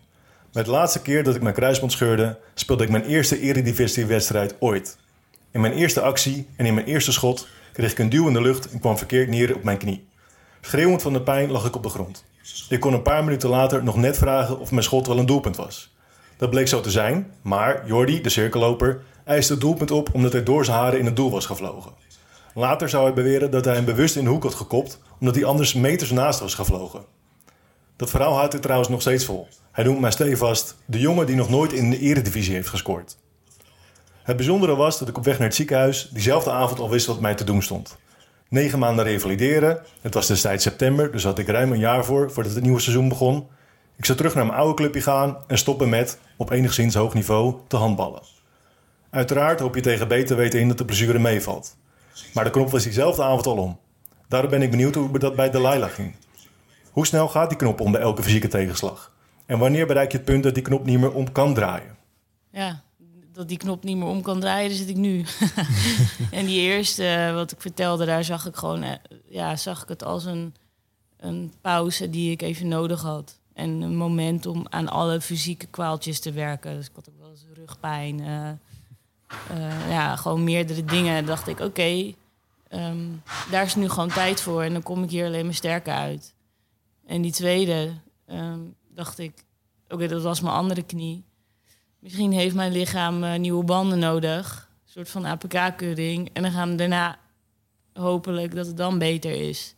Met 0.54 0.66
de 0.66 0.72
laatste 0.72 1.02
keer 1.02 1.24
dat 1.24 1.36
ik 1.36 1.42
mijn 1.42 1.56
kruisband 1.56 1.92
scheurde, 1.92 2.40
speelde 2.54 2.84
ik 2.84 2.90
mijn 2.90 3.06
eerste 3.06 3.40
Eredivisie-wedstrijd 3.40 4.56
ooit. 4.60 4.98
In 5.54 5.62
mijn 5.62 5.74
eerste 5.74 6.02
actie 6.02 6.48
en 6.56 6.66
in 6.66 6.74
mijn 6.74 6.86
eerste 6.86 7.12
schot 7.12 7.48
kreeg 7.74 7.92
ik 7.92 8.00
een 8.00 8.10
duw 8.10 8.28
in 8.28 8.34
de 8.34 8.42
lucht 8.42 8.72
en 8.72 8.80
kwam 8.80 8.98
verkeerd 8.98 9.30
neer 9.30 9.56
op 9.56 9.64
mijn 9.64 9.78
knie. 9.78 10.08
Schreeuwend 10.62 11.02
van 11.02 11.14
de 11.14 11.22
pijn 11.22 11.52
lag 11.52 11.66
ik 11.66 11.76
op 11.76 11.84
de 11.84 11.90
grond. 11.90 12.26
Ik 12.70 12.80
kon 12.80 12.94
een 12.94 13.02
paar 13.02 13.24
minuten 13.24 13.50
later 13.50 13.84
nog 13.84 13.96
net 13.96 14.18
vragen 14.18 14.60
of 14.60 14.72
mijn 14.72 14.84
schot 14.84 15.08
wel 15.08 15.18
een 15.18 15.26
doelpunt 15.26 15.56
was. 15.56 15.96
Dat 16.38 16.50
bleek 16.50 16.68
zo 16.68 16.82
te 16.82 16.92
zijn, 16.92 17.32
maar 17.42 17.88
Jordi, 17.88 18.22
de 18.22 18.30
cirkelloper, 18.30 19.02
eiste 19.26 19.52
het 19.52 19.62
doelpunt 19.62 19.92
op 19.92 20.10
omdat 20.14 20.32
hij 20.32 20.44
door 20.44 20.66
zijn 20.66 20.78
haren 20.78 21.00
in 21.00 21.06
het 21.06 21.16
doel 21.16 21.32
was 21.32 21.46
gevlogen. 21.46 21.92
Later 22.54 22.90
zou 22.90 23.04
hij 23.04 23.14
beweren 23.14 23.52
dat 23.52 23.66
hij 23.66 23.76
hem 23.76 23.86
bewust 23.86 24.16
in 24.16 24.24
de 24.24 24.30
hoek 24.30 24.44
had 24.44 24.56
gekopt 24.56 25.02
omdat 25.20 25.36
hij 25.36 25.46
anders 25.46 25.74
meters 25.74 26.12
naast 26.12 26.40
was 26.40 26.54
gevlogen. 26.54 27.06
Dat 27.96 28.10
verhaal 28.10 28.36
houdt 28.36 28.54
hij 28.54 28.62
trouwens 28.62 28.90
nog 28.90 29.02
steeds 29.02 29.26
vol. 29.26 29.48
Hij 29.72 29.84
noemt 29.84 30.00
mij 30.00 30.12
stevast 30.12 30.76
de 30.86 31.00
jongen 31.00 31.26
die 31.26 31.36
nog 31.36 31.50
nooit 31.50 31.74
in 31.74 31.90
de 31.90 32.00
eredivisie 32.00 32.54
heeft 32.54 32.70
gescoord. 32.70 33.18
Het 34.24 34.36
bijzondere 34.36 34.76
was 34.76 35.00
dat 35.00 35.08
ik 35.08 35.18
op 35.18 35.24
weg 35.24 35.38
naar 35.38 35.48
het 35.48 35.56
ziekenhuis 35.56 36.10
diezelfde 36.12 36.52
avond 36.52 36.80
al 36.80 36.90
wist 36.90 37.06
wat 37.06 37.20
mij 37.20 37.36
te 37.36 37.44
doen 37.44 37.62
stond. 37.62 37.98
Negen 38.50 38.80
maanden 38.80 39.06
revalideren, 39.06 39.82
het 40.02 40.14
was 40.14 40.28
destijds 40.28 40.64
september, 40.64 41.12
dus 41.12 41.24
had 41.24 41.40
ik 41.40 41.48
ruim 41.48 41.72
een 41.72 41.80
jaar 41.80 42.06
voor 42.06 42.32
voordat 42.32 42.54
het 42.54 42.64
nieuwe 42.64 42.80
seizoen 42.80 43.10
begon. 43.10 43.48
Ik 43.96 44.06
zou 44.06 44.18
terug 44.18 44.36
naar 44.36 44.46
mijn 44.46 44.58
oude 44.58 44.74
clubje 44.74 45.02
gaan 45.02 45.38
en 45.48 45.58
stoppen 45.58 45.90
met, 45.90 46.20
op 46.38 46.50
enigszins 46.50 46.96
hoog 46.96 47.14
niveau, 47.14 47.56
te 47.68 47.76
handballen. 47.76 48.22
Uiteraard 49.10 49.60
hoop 49.60 49.76
je 49.76 49.82
tegen 49.82 50.08
beter 50.08 50.36
weten 50.36 50.60
in 50.60 50.68
dat 50.68 50.78
de 50.78 50.86
blessure 50.86 51.20
meevalt. 51.20 51.76
Maar 52.34 52.44
de 52.44 52.50
knop 52.50 52.70
was 52.70 52.84
diezelfde 52.84 53.24
avond 53.24 53.46
al 53.46 53.58
om. 53.58 53.80
Daarom 54.28 54.50
ben 54.50 54.62
ik 54.62 54.72
benieuwd 54.72 54.96
hoe 54.96 55.20
dat 55.20 55.36
bij 55.36 55.50
Delilah 55.50 55.90
ging. 55.90 56.16
Hoe 56.92 57.06
snel 57.06 57.28
gaat 57.28 57.50
die 57.50 57.58
knop 57.58 57.80
om 57.80 57.92
bij 57.92 58.02
elke 58.02 58.24
fysieke 58.24 58.48
tegenslag? 58.48 59.12
En 59.46 59.60
wanneer 59.60 59.88
bereik 59.88 60.12
je 60.12 60.18
het 60.18 60.26
punt 60.26 60.44
dat 60.44 60.54
die 60.54 60.64
knop 60.64 60.86
niet 60.86 61.00
meer 61.00 61.14
om 61.14 61.32
kan 61.32 61.54
draaien? 61.54 61.98
Ja, 62.52 62.82
dat 63.34 63.48
die 63.48 63.58
knop 63.58 63.84
niet 63.84 63.98
meer 63.98 64.08
om 64.08 64.22
kan 64.22 64.40
draaien, 64.40 64.70
daar 64.70 64.78
zit 64.78 64.90
ik 64.90 64.96
nu. 64.96 65.26
en 66.32 66.46
die 66.46 66.60
eerste, 66.60 67.06
eh, 67.06 67.34
wat 67.34 67.52
ik 67.52 67.62
vertelde, 67.62 68.06
daar 68.06 68.24
zag 68.24 68.46
ik 68.46 68.56
gewoon, 68.56 68.84
eh, 68.84 68.92
ja, 69.30 69.56
zag 69.56 69.84
ik 69.84 69.90
het 69.90 70.04
als 70.04 70.26
een, 70.26 70.56
een 71.18 71.54
pauze 71.62 72.10
die 72.10 72.32
ik 72.32 72.42
even 72.42 72.68
nodig 72.68 73.02
had. 73.02 73.40
En 73.54 73.70
een 73.82 73.96
moment 73.96 74.46
om 74.46 74.66
aan 74.70 74.90
alle 74.90 75.22
fysieke 75.22 75.66
kwaaltjes 75.66 76.20
te 76.20 76.32
werken. 76.32 76.76
Dus 76.76 76.86
ik 76.86 76.96
had 76.96 77.10
ook 77.10 77.20
wel 77.20 77.30
eens 77.30 77.46
rugpijn. 77.54 78.20
eh, 78.20 79.90
ja, 79.90 80.16
gewoon 80.16 80.44
meerdere 80.44 80.86
dingen. 80.86 81.26
dacht 81.26 81.48
ik, 81.48 81.60
oké, 81.60 82.14
ehm, 82.68 83.08
daar 83.52 83.66
is 83.66 83.76
nu 83.76 83.90
gewoon 83.90 84.10
tijd 84.10 84.42
voor. 84.42 84.64
En 84.64 84.74
dan 84.74 84.84
kom 84.84 85.04
ik 85.04 85.10
hier 85.10 85.26
alleen 85.26 85.46
maar 85.46 85.54
sterker 85.54 85.94
uit. 85.94 86.34
En 87.06 87.22
die 87.22 87.32
tweede, 87.32 87.94
ehm, 88.26 88.60
dacht 88.90 89.20
ik, 89.20 89.46
oké, 89.90 90.08
dat 90.08 90.22
was 90.22 90.42
mijn 90.42 90.56
andere 90.56 90.84
knie. 90.84 91.24
Misschien 92.04 92.32
heeft 92.32 92.56
mijn 92.56 92.72
lichaam 92.72 93.24
eh, 93.24 93.40
nieuwe 93.40 93.64
banden 93.64 94.00
nodig. 94.00 94.70
Een 94.84 94.92
soort 94.92 95.10
van 95.10 95.26
APK-keuring. 95.26 96.30
En 96.34 96.42
dan 96.42 96.52
gaan 96.52 96.70
we 96.70 96.76
daarna 96.76 97.20
hopelijk 97.94 98.56
dat 98.56 98.66
het 98.66 98.78
dan 98.78 98.98
beter 98.98 99.32
is. 99.32 99.76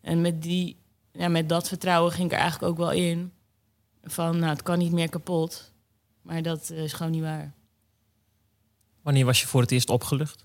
En 0.00 0.20
met, 0.20 0.42
die, 0.42 0.76
ja, 1.12 1.28
met 1.28 1.48
dat 1.48 1.68
vertrouwen 1.68 2.12
ging 2.12 2.26
ik 2.26 2.32
er 2.32 2.38
eigenlijk 2.38 2.72
ook 2.72 2.78
wel 2.78 2.92
in. 2.92 3.32
Van, 4.02 4.38
nou, 4.38 4.50
het 4.50 4.62
kan 4.62 4.78
niet 4.78 4.92
meer 4.92 5.08
kapot. 5.08 5.72
Maar 6.22 6.42
dat 6.42 6.70
eh, 6.70 6.82
is 6.82 6.92
gewoon 6.92 7.12
niet 7.12 7.22
waar. 7.22 7.52
Wanneer 9.02 9.24
was 9.24 9.40
je 9.40 9.46
voor 9.46 9.60
het 9.60 9.70
eerst 9.70 9.90
opgelucht? 9.90 10.42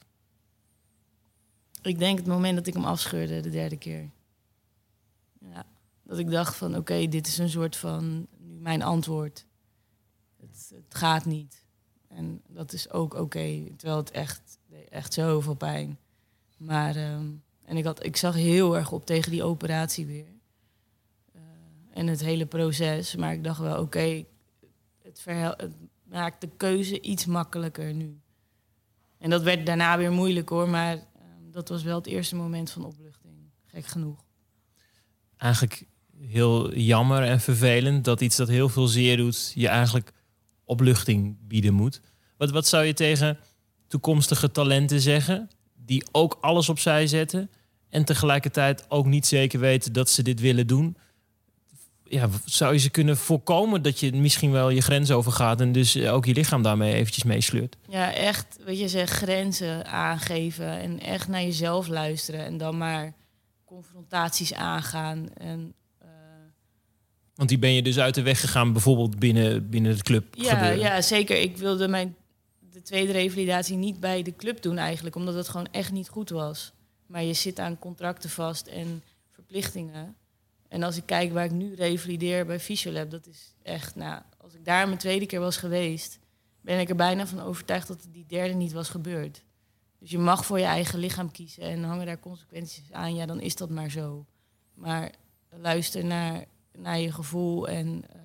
Ik 1.82 2.00
denk 2.00 2.18
het 2.18 2.28
moment 2.28 2.56
dat 2.56 2.68
ik 2.68 2.74
hem 2.74 2.86
afscheurde, 2.86 3.39
de 3.39 3.50
derde 3.50 3.78
keer. 3.78 4.10
Ja, 5.39 5.65
dat 6.04 6.18
ik 6.18 6.30
dacht 6.30 6.56
van, 6.56 6.76
oké, 6.76 7.08
dit 7.08 7.28
is 7.28 7.38
een 7.38 7.50
soort 7.50 7.76
van 7.76 8.28
nu 8.38 8.60
mijn 8.60 8.82
antwoord. 8.82 9.48
Het, 10.88 10.96
gaat 10.96 11.26
niet. 11.26 11.65
En 12.08 12.42
dat 12.48 12.74
is 12.74 12.89
ook 12.92 13.13
oké, 13.13 13.63
terwijl 13.78 13.98
het 14.00 14.12
echt, 14.12 14.60
echt 14.89 15.13
zoveel 15.13 15.54
pijn. 15.54 15.98
Maar, 16.58 16.96
ehm, 16.96 17.28
en 17.63 17.78
ik, 17.78 17.86
had, 17.86 18.06
ik 18.06 18.18
zag 18.18 18.36
heel 18.36 18.78
erg 18.78 18.92
op 18.92 19.06
tegen 19.06 19.32
die 19.32 19.44
operatie 19.44 20.06
weer. 20.06 20.34
Eh, 21.34 21.42
en 21.94 22.08
het 22.08 22.20
hele 22.20 22.46
proces. 22.46 23.15
Maar 23.15 23.34
ik 23.34 23.44
dacht 23.44 23.60
wel, 23.60 23.82
oké, 23.82 24.26
het 25.02 25.26
maakt 26.04 26.42
de 26.42 26.50
keuze 26.58 27.02
iets 27.02 27.26
makkelijker 27.26 27.94
nu. 27.94 28.20
En 29.18 29.30
dat 29.30 29.42
werd 29.42 29.65
daarna 29.65 29.98
weer 29.98 30.12
moeilijk 30.12 30.50
hoor, 30.50 30.70
maar 30.70 30.94
ehm, 30.94 31.52
dat 31.52 31.70
was 31.70 31.84
wel 31.84 31.96
het 31.96 32.08
eerste 32.08 32.36
moment 32.36 32.72
van 32.72 32.86
opluchting. 32.86 33.34
Gek 33.65 33.86
genoeg. 33.86 34.24
Eigenlijk 35.38 35.86
heel 36.20 36.74
jammer 36.74 37.24
en 37.24 37.39
vervelend 37.39 38.06
dat 38.06 38.22
iets 38.22 38.36
dat 38.36 38.48
heel 38.48 38.70
veel 38.70 38.88
zeer 38.88 39.18
doet, 39.18 39.52
je 39.56 39.68
eigenlijk 39.68 40.13
opluchting 40.70 41.38
bieden 41.48 41.74
moet. 41.74 42.02
Wat, 42.38 42.52
wat 42.52 42.68
zou 42.68 42.84
je 42.86 42.94
tegen 42.94 43.38
toekomstige 43.88 44.52
talenten 44.52 45.02
zeggen, 45.02 45.50
die 45.86 46.04
ook 46.12 46.38
alles 46.42 46.70
opzij 46.70 47.08
zetten 47.08 47.50
en 47.90 48.06
tegelijkertijd 48.06 48.86
ook 48.90 49.06
niet 49.06 49.28
zeker 49.28 49.60
weten 49.60 49.94
dat 49.94 50.10
ze 50.10 50.24
dit 50.24 50.40
willen 50.40 50.68
doen? 50.68 50.98
Ja, 52.04 52.30
zou 52.46 52.74
je 52.74 52.80
ze 52.80 52.90
kunnen 52.90 53.18
voorkomen 53.18 53.82
dat 53.82 54.00
je 54.00 54.14
misschien 54.14 54.52
wel 54.52 54.70
je 54.70 54.82
grens 54.82 55.12
overgaat 55.12 55.62
en 55.62 55.72
dus 55.72 55.98
ook 55.98 56.26
je 56.26 56.34
lichaam 56.34 56.62
daarmee 56.62 56.94
eventjes 56.94 57.24
meesleurt? 57.24 57.78
Ja, 57.88 58.14
echt, 58.14 58.58
wat 58.66 58.80
je 58.80 58.88
zegt, 58.88 59.12
grenzen 59.12 59.86
aangeven 59.86 60.80
en 60.80 61.00
echt 61.00 61.28
naar 61.28 61.42
jezelf 61.42 61.88
luisteren 61.88 62.46
en 62.46 62.58
dan 62.58 62.78
maar 62.78 63.14
confrontaties 63.66 64.54
aangaan. 64.54 65.30
En 65.34 65.60
eh, 65.60 65.79
Want 67.39 67.52
die 67.52 67.60
ben 67.60 67.73
je 67.73 67.82
dus 67.82 67.99
uit 67.99 68.15
de 68.15 68.21
weg 68.21 68.39
gegaan, 68.39 68.73
bijvoorbeeld 68.73 69.19
binnen, 69.19 69.69
binnen 69.69 69.91
het 69.91 70.04
club 70.04 70.36
ja, 70.36 70.54
gebeuren. 70.54 70.80
ja, 70.80 71.02
zeker. 71.02 71.41
Ik 71.41 71.58
wilde 71.58 71.88
mijn 71.88 72.15
de 72.71 72.82
tweede 72.82 73.12
revalidatie 73.12 73.78
niet 73.78 73.99
bij 73.99 74.23
de 74.23 74.36
club 74.36 74.62
doen 74.62 74.78
eigenlijk, 74.78 75.15
omdat 75.15 75.34
het 75.34 75.49
gewoon 75.49 75.67
echt 75.71 75.91
niet 75.91 76.10
goed 76.10 76.30
was. 76.30 76.73
Maar 77.06 77.23
je 77.23 77.34
zit 77.34 77.60
aan 77.60 77.80
contracten 77.80 78.30
vast 78.30 78.67
en 78.67 79.04
verplichtingen. 79.32 80.15
En 80.67 80.84
als 80.84 80.97
ik 80.97 81.06
kijk 81.06 81.34
waar 81.34 81.45
ik 81.45 81.52
nu 81.52 81.75
revalideer 81.75 82.45
bij 82.45 82.60
Fysiolab, 82.60 83.12
dat 83.12 83.28
is 83.28 83.54
echt, 83.63 83.95
nou, 83.95 84.21
als 84.38 84.54
ik 84.54 84.65
daar 84.65 84.86
mijn 84.88 84.99
tweede 84.99 85.25
keer 85.25 85.39
was 85.39 85.58
geweest, 85.58 86.19
ben 86.62 86.80
ik 86.80 86.89
er 86.89 86.95
bijna 86.95 87.28
van 87.28 87.41
overtuigd 87.41 87.88
dat 87.88 88.08
die 88.12 88.25
derde 88.28 88.54
niet 88.54 88.71
was 88.71 88.89
gebeurd. 88.89 89.43
Dus 89.99 90.10
je 90.10 90.17
mag 90.17 90.45
voor 90.45 90.60
je 90.60 90.65
eigen 90.65 90.99
lichaam 90.99 91.32
kiezen 91.32 91.63
en 91.63 91.84
hangen 91.84 92.06
daar 92.06 92.19
consequenties 92.19 92.91
aan, 92.91 93.15
ja, 93.15 93.25
dan 93.25 93.41
is 93.41 93.56
dat 93.56 93.69
maar 93.69 93.91
zo. 93.91 94.25
Maar 94.73 95.12
luister 95.49 96.06
naar, 96.06 96.45
naar 96.82 97.00
je 97.00 97.12
gevoel 97.12 97.68
en 97.68 98.04
eh, 98.10 98.20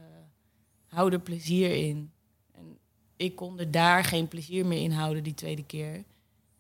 hou 0.87 1.13
er 1.13 1.21
plezier 1.21 1.75
in. 1.75 2.13
En 2.53 2.79
ik 3.17 3.37
kon 3.37 3.59
er 3.59 3.71
daar 3.71 4.05
geen 4.05 4.29
plezier 4.29 4.67
meer 4.67 4.83
in 4.83 4.93
houden 4.93 5.23
die 5.23 5.35
tweede 5.35 5.65
keer. 5.65 6.05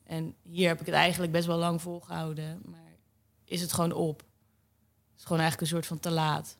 En 0.04 0.34
hier 0.42 0.68
heb 0.68 0.80
ik 0.80 0.86
het 0.86 0.94
eigenlijk 0.94 1.32
best 1.32 1.46
wel 1.46 1.58
lang 1.58 1.82
volgehouden, 1.82 2.60
maar 2.64 2.96
is 3.44 3.60
het 3.60 3.72
gewoon 3.72 3.92
op. 3.92 4.18
Het 4.18 5.18
is 5.18 5.22
gewoon 5.22 5.42
eigenlijk 5.42 5.60
een 5.60 5.76
soort 5.76 5.86
van 5.86 6.00
te 6.00 6.10
laat. 6.10 6.56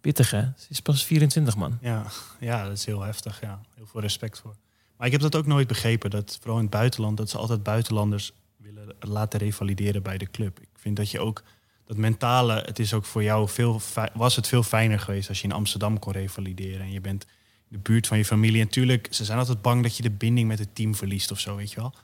Pittig 0.00 0.30
hè? 0.30 0.42
Ze 0.56 0.66
is 0.68 0.80
pas 0.80 1.04
24 1.04 1.56
man. 1.56 1.78
Ja, 1.80 2.06
ja, 2.40 2.64
dat 2.64 2.72
is 2.72 2.84
heel 2.84 3.00
heftig. 3.00 3.40
Ja. 3.40 3.60
Heel 3.74 3.86
veel 3.86 4.00
respect 4.00 4.38
voor. 4.38 4.56
Maar 4.96 5.06
ik 5.06 5.12
heb 5.12 5.22
dat 5.22 5.36
ook 5.36 5.46
nooit 5.46 5.66
begrepen. 5.66 6.10
Dat 6.10 6.36
vooral 6.40 6.56
in 6.56 6.62
het 6.62 6.72
buitenland, 6.72 7.16
dat 7.16 7.30
ze 7.30 7.38
altijd 7.38 7.62
buitenlanders 7.62 8.32
willen 8.56 8.96
laten 9.00 9.38
revalideren 9.38 10.02
bij 10.02 10.18
de 10.18 10.30
club. 10.30 10.60
Ik 10.60 10.68
vind 10.74 10.96
dat 10.96 11.10
je 11.10 11.20
ook 11.20 11.42
dat 11.86 11.96
mentale, 11.96 12.62
het 12.66 12.78
is 12.78 12.94
ook 12.94 13.04
voor 13.04 13.22
jou 13.22 13.48
veel, 13.48 13.80
was 14.14 14.36
het 14.36 14.48
veel 14.48 14.62
fijner 14.62 15.00
geweest 15.00 15.28
als 15.28 15.38
je 15.40 15.44
in 15.48 15.52
Amsterdam 15.52 15.98
kon 15.98 16.12
revalideren. 16.12 16.80
En 16.80 16.92
je 16.92 17.00
bent 17.00 17.24
in 17.70 17.76
de 17.76 17.78
buurt 17.78 18.06
van 18.06 18.18
je 18.18 18.24
familie. 18.24 18.60
En 18.60 18.68
tuurlijk, 18.68 19.08
ze 19.10 19.24
zijn 19.24 19.38
altijd 19.38 19.62
bang 19.62 19.82
dat 19.82 19.96
je 19.96 20.02
de 20.02 20.10
binding 20.10 20.48
met 20.48 20.58
het 20.58 20.74
team 20.74 20.94
verliest 20.94 21.30
of 21.30 21.40
zo, 21.40 21.56
weet 21.56 21.70
je 21.72 21.80
wel. 21.80 21.94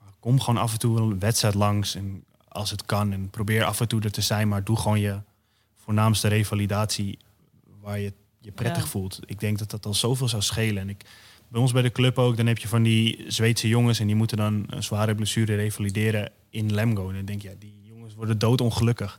Maar 0.00 0.12
kom 0.20 0.40
gewoon 0.40 0.60
af 0.60 0.72
en 0.72 0.78
toe 0.78 1.00
een 1.00 1.18
wedstrijd 1.18 1.54
langs 1.54 1.94
en 1.94 2.24
als 2.48 2.70
het 2.70 2.86
kan. 2.86 3.12
En 3.12 3.30
probeer 3.30 3.64
af 3.64 3.80
en 3.80 3.88
toe 3.88 4.00
er 4.00 4.10
te 4.12 4.20
zijn, 4.20 4.48
maar 4.48 4.64
doe 4.64 4.76
gewoon 4.76 5.00
je 5.00 5.20
voornaamste 5.76 6.28
revalidatie 6.28 7.18
waar 7.80 7.98
je 7.98 8.12
je 8.40 8.52
prettig 8.52 8.82
Ja. 8.82 8.88
voelt. 8.88 9.20
Ik 9.26 9.40
denk 9.40 9.58
dat 9.58 9.70
dat 9.70 9.86
al 9.86 9.94
zoveel 9.94 10.28
zou 10.28 10.42
schelen. 10.42 10.82
En 10.82 10.88
ik, 10.88 11.04
bij 11.48 11.60
ons 11.60 11.72
bij 11.72 11.82
de 11.82 11.92
club 11.92 12.18
ook, 12.18 12.36
dan 12.36 12.46
heb 12.46 12.58
je 12.58 12.68
van 12.68 12.82
die 12.82 13.24
Zweedse 13.28 13.68
jongens 13.68 14.00
en 14.00 14.06
die 14.06 14.16
moeten 14.16 14.36
dan 14.36 14.64
een 14.66 14.82
zware 14.82 15.14
blessure 15.14 15.54
revalideren 15.54 16.32
in 16.50 16.74
Lemgo. 16.74 17.08
En 17.08 17.14
dan 17.14 17.24
denk 17.24 17.42
je, 17.42 17.48
ja, 17.48 17.54
die 17.58 17.74
worden 18.18 18.38
doodongelukkig. 18.38 19.18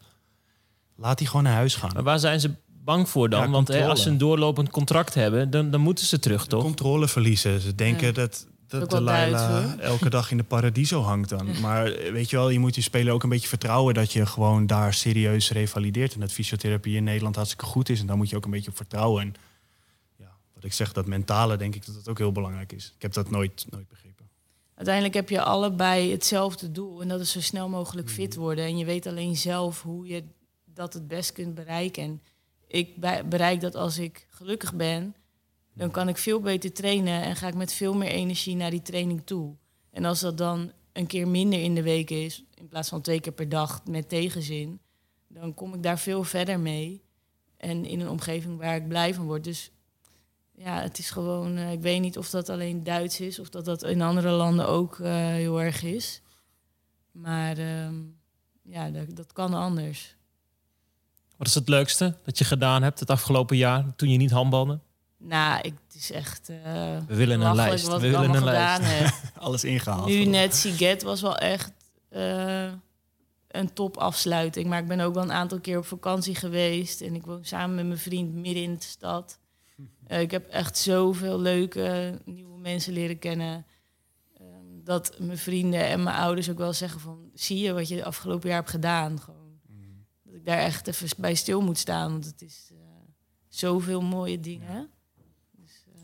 Laat 0.95 1.17
die 1.17 1.27
gewoon 1.27 1.43
naar 1.43 1.53
huis 1.53 1.75
gaan. 1.75 1.91
Maar 1.93 2.03
waar 2.03 2.19
zijn 2.19 2.39
ze 2.39 2.51
bang 2.83 3.09
voor 3.09 3.29
dan? 3.29 3.41
Ja, 3.41 3.49
Want 3.49 3.67
hè, 3.67 3.87
als 3.87 4.01
ze 4.03 4.09
een 4.09 4.17
doorlopend 4.17 4.69
contract 4.69 5.13
hebben, 5.13 5.49
dan, 5.49 5.71
dan 5.71 5.81
moeten 5.81 6.05
ze 6.05 6.19
terug, 6.19 6.47
toch? 6.47 6.63
Controle 6.63 7.07
verliezen. 7.07 7.61
Ze 7.61 7.75
denken 7.75 8.07
Ja. 8.07 8.13
dat, 8.13 8.47
dat 8.67 8.81
Ook 8.83 8.89
de 8.89 8.95
wel 8.95 9.05
Duits, 9.05 9.31
Laila 9.41 9.61
hoor. 9.69 9.79
elke 9.79 10.09
dag 10.09 10.31
in 10.31 10.37
de 10.37 10.43
paradiso 10.43 11.01
hangt 11.01 11.29
dan. 11.29 11.59
Maar 11.61 11.85
eh, 11.91 12.11
weet 12.11 12.29
je 12.29 12.35
wel, 12.35 12.49
je 12.49 12.59
moet 12.59 12.73
die 12.73 12.83
speler 12.83 13.13
ook 13.13 13.23
een 13.23 13.29
beetje 13.29 13.47
vertrouwen 13.47 13.93
dat 13.93 14.11
je 14.13 14.25
gewoon 14.25 14.67
daar 14.67 14.93
serieus 14.93 15.51
revalideert. 15.51 16.13
En 16.13 16.19
dat 16.19 16.31
fysiotherapie 16.31 16.95
in 16.95 17.03
Nederland 17.03 17.35
hartstikke 17.35 17.65
goed 17.65 17.89
is. 17.89 17.99
En 17.99 18.07
daar 18.07 18.17
moet 18.17 18.29
je 18.29 18.35
ook 18.35 18.45
een 18.45 18.51
beetje 18.51 18.69
op 18.69 18.75
vertrouwen. 18.77 19.21
En 19.21 19.33
ja, 20.17 20.31
wat 20.53 20.63
ik 20.63 20.73
zeg, 20.73 20.91
dat 20.93 21.05
mentale 21.05 21.57
denk 21.57 21.75
ik 21.75 21.85
dat 21.85 21.95
dat 21.95 22.07
ook 22.09 22.17
heel 22.17 22.31
belangrijk 22.31 22.71
is. 22.71 22.93
Ik 22.95 23.01
heb 23.01 23.13
dat 23.13 23.29
nooit, 23.29 23.65
nooit 23.69 23.87
begrepen. 23.89 24.08
Uiteindelijk 24.79 25.15
heb 25.15 25.29
je 25.29 25.41
allebei 25.41 26.11
hetzelfde 26.11 26.71
doel 26.71 27.01
en 27.01 27.07
dat 27.07 27.19
is 27.19 27.31
zo 27.31 27.41
snel 27.41 27.69
mogelijk 27.69 28.09
fit 28.09 28.35
worden. 28.35 28.65
En 28.65 28.77
je 28.77 28.85
weet 28.85 29.07
alleen 29.07 29.35
zelf 29.35 29.81
hoe 29.81 30.07
je 30.07 30.23
dat 30.65 30.93
het 30.93 31.07
best 31.07 31.31
kunt 31.31 31.55
bereiken. 31.55 32.03
En 32.03 32.21
ik 32.67 32.99
bereik 33.29 33.61
dat 33.61 33.75
als 33.75 33.97
ik 33.97 34.27
gelukkig 34.29 34.75
ben, 34.75 35.15
dan 35.73 35.91
kan 35.91 36.07
ik 36.07 36.17
veel 36.17 36.39
beter 36.39 36.73
trainen 36.73 37.23
en 37.23 37.35
ga 37.35 37.47
ik 37.47 37.55
met 37.55 37.73
veel 37.73 37.93
meer 37.93 38.09
energie 38.09 38.55
naar 38.55 38.71
die 38.71 38.81
training 38.81 39.21
toe. 39.25 39.55
En 39.91 40.05
als 40.05 40.19
dat 40.19 40.37
dan 40.37 40.71
een 40.93 41.07
keer 41.07 41.27
minder 41.27 41.61
in 41.61 41.75
de 41.75 41.83
week 41.83 42.09
is, 42.09 42.43
in 42.53 42.67
plaats 42.67 42.89
van 42.89 43.01
twee 43.01 43.19
keer 43.19 43.33
per 43.33 43.49
dag 43.49 43.85
met 43.85 44.09
tegenzin, 44.09 44.79
dan 45.27 45.53
kom 45.53 45.73
ik 45.73 45.83
daar 45.83 45.99
veel 45.99 46.23
verder 46.23 46.59
mee. 46.59 47.03
En 47.57 47.85
in 47.85 47.99
een 47.99 48.09
omgeving 48.09 48.57
waar 48.57 48.75
ik 48.75 48.87
blij 48.87 49.13
van 49.13 49.25
word. 49.25 49.43
Dus 49.43 49.71
ja, 50.63 50.81
het 50.81 50.97
is 50.97 51.09
gewoon, 51.09 51.57
eh, 51.57 51.71
ik 51.71 51.81
weet 51.81 52.01
niet 52.01 52.17
of 52.17 52.29
dat 52.29 52.49
alleen 52.49 52.83
Duits 52.83 53.19
is 53.19 53.39
of 53.39 53.49
dat 53.49 53.65
dat 53.65 53.83
in 53.83 54.01
andere 54.01 54.29
landen 54.29 54.67
ook 54.67 54.99
eh, 54.99 55.11
heel 55.13 55.61
erg 55.61 55.83
is. 55.83 56.21
Maar 57.11 57.57
ehm, 57.57 57.95
ja, 58.63 58.89
dat, 58.89 59.15
dat 59.15 59.33
kan 59.33 59.53
anders. 59.53 60.15
Wat 61.37 61.47
is 61.47 61.55
het 61.55 61.67
leukste 61.69 62.17
dat 62.23 62.37
je 62.37 62.45
gedaan 62.45 62.83
hebt 62.83 62.99
het 62.99 63.09
afgelopen 63.09 63.57
jaar 63.57 63.95
toen 63.95 64.09
je 64.09 64.17
niet 64.17 64.31
handbalde? 64.31 64.79
Nou, 65.17 65.59
ik, 65.61 65.73
het 65.87 65.95
is 65.95 66.11
echt. 66.11 66.49
eh, 66.49 66.97
We 67.07 67.15
willen 67.15 67.41
een 67.41 67.55
lijst. 67.55 67.87
Wat 67.87 67.99
We 68.01 68.07
ik 68.07 68.11
willen 68.11 68.29
een 68.29 68.35
gedaan 68.35 68.81
heb. 68.81 69.13
Alles 69.43 69.63
ingehaald. 69.63 70.07
Nu 70.07 70.25
net 70.25 70.55
Siget 70.55 71.01
was 71.03 71.21
wel 71.21 71.37
echt 71.37 71.71
eh, 72.09 72.71
een 73.47 73.73
topafsluiting. 73.73 74.67
Maar 74.67 74.79
ik 74.81 74.87
ben 74.87 74.99
ook 74.99 75.13
wel 75.13 75.23
een 75.23 75.31
aantal 75.31 75.59
keer 75.59 75.77
op 75.77 75.85
vakantie 75.85 76.35
geweest. 76.35 77.01
En 77.01 77.15
ik 77.15 77.25
woon 77.25 77.45
samen 77.45 77.75
met 77.75 77.85
mijn 77.85 77.99
vriend 77.99 78.33
midden 78.33 78.63
in 78.63 78.73
de 78.75 78.81
stad. 78.83 79.39
Eh, 80.07 80.21
ik 80.21 80.31
heb 80.31 80.47
echt 80.47 80.77
zoveel 80.77 81.39
leuke 81.39 82.19
nieuwe 82.25 82.59
mensen 82.59 82.93
leren 82.93 83.19
kennen. 83.19 83.65
Ehm, 84.37 84.83
dat 84.83 85.19
mijn 85.19 85.37
vrienden 85.37 85.85
en 85.87 86.03
mijn 86.03 86.15
ouders 86.15 86.49
ook 86.49 86.57
wel 86.57 86.73
zeggen 86.73 86.99
van... 86.99 87.29
zie 87.33 87.57
je 87.59 87.73
wat 87.73 87.87
je 87.87 87.95
de 87.95 88.03
afgelopen 88.05 88.47
jaar 88.49 88.57
hebt 88.57 88.69
gedaan? 88.69 89.19
Gewoon, 89.19 89.59
Dat 90.23 90.33
ik 90.35 90.45
daar 90.45 90.57
echt 90.57 90.87
even 90.87 91.07
bij 91.17 91.35
stil 91.35 91.61
moet 91.61 91.77
staan. 91.77 92.11
Want 92.11 92.25
het 92.25 92.41
is 92.41 92.69
eh, 92.71 92.77
zoveel 93.47 94.01
mooie 94.01 94.39
dingen. 94.39 94.89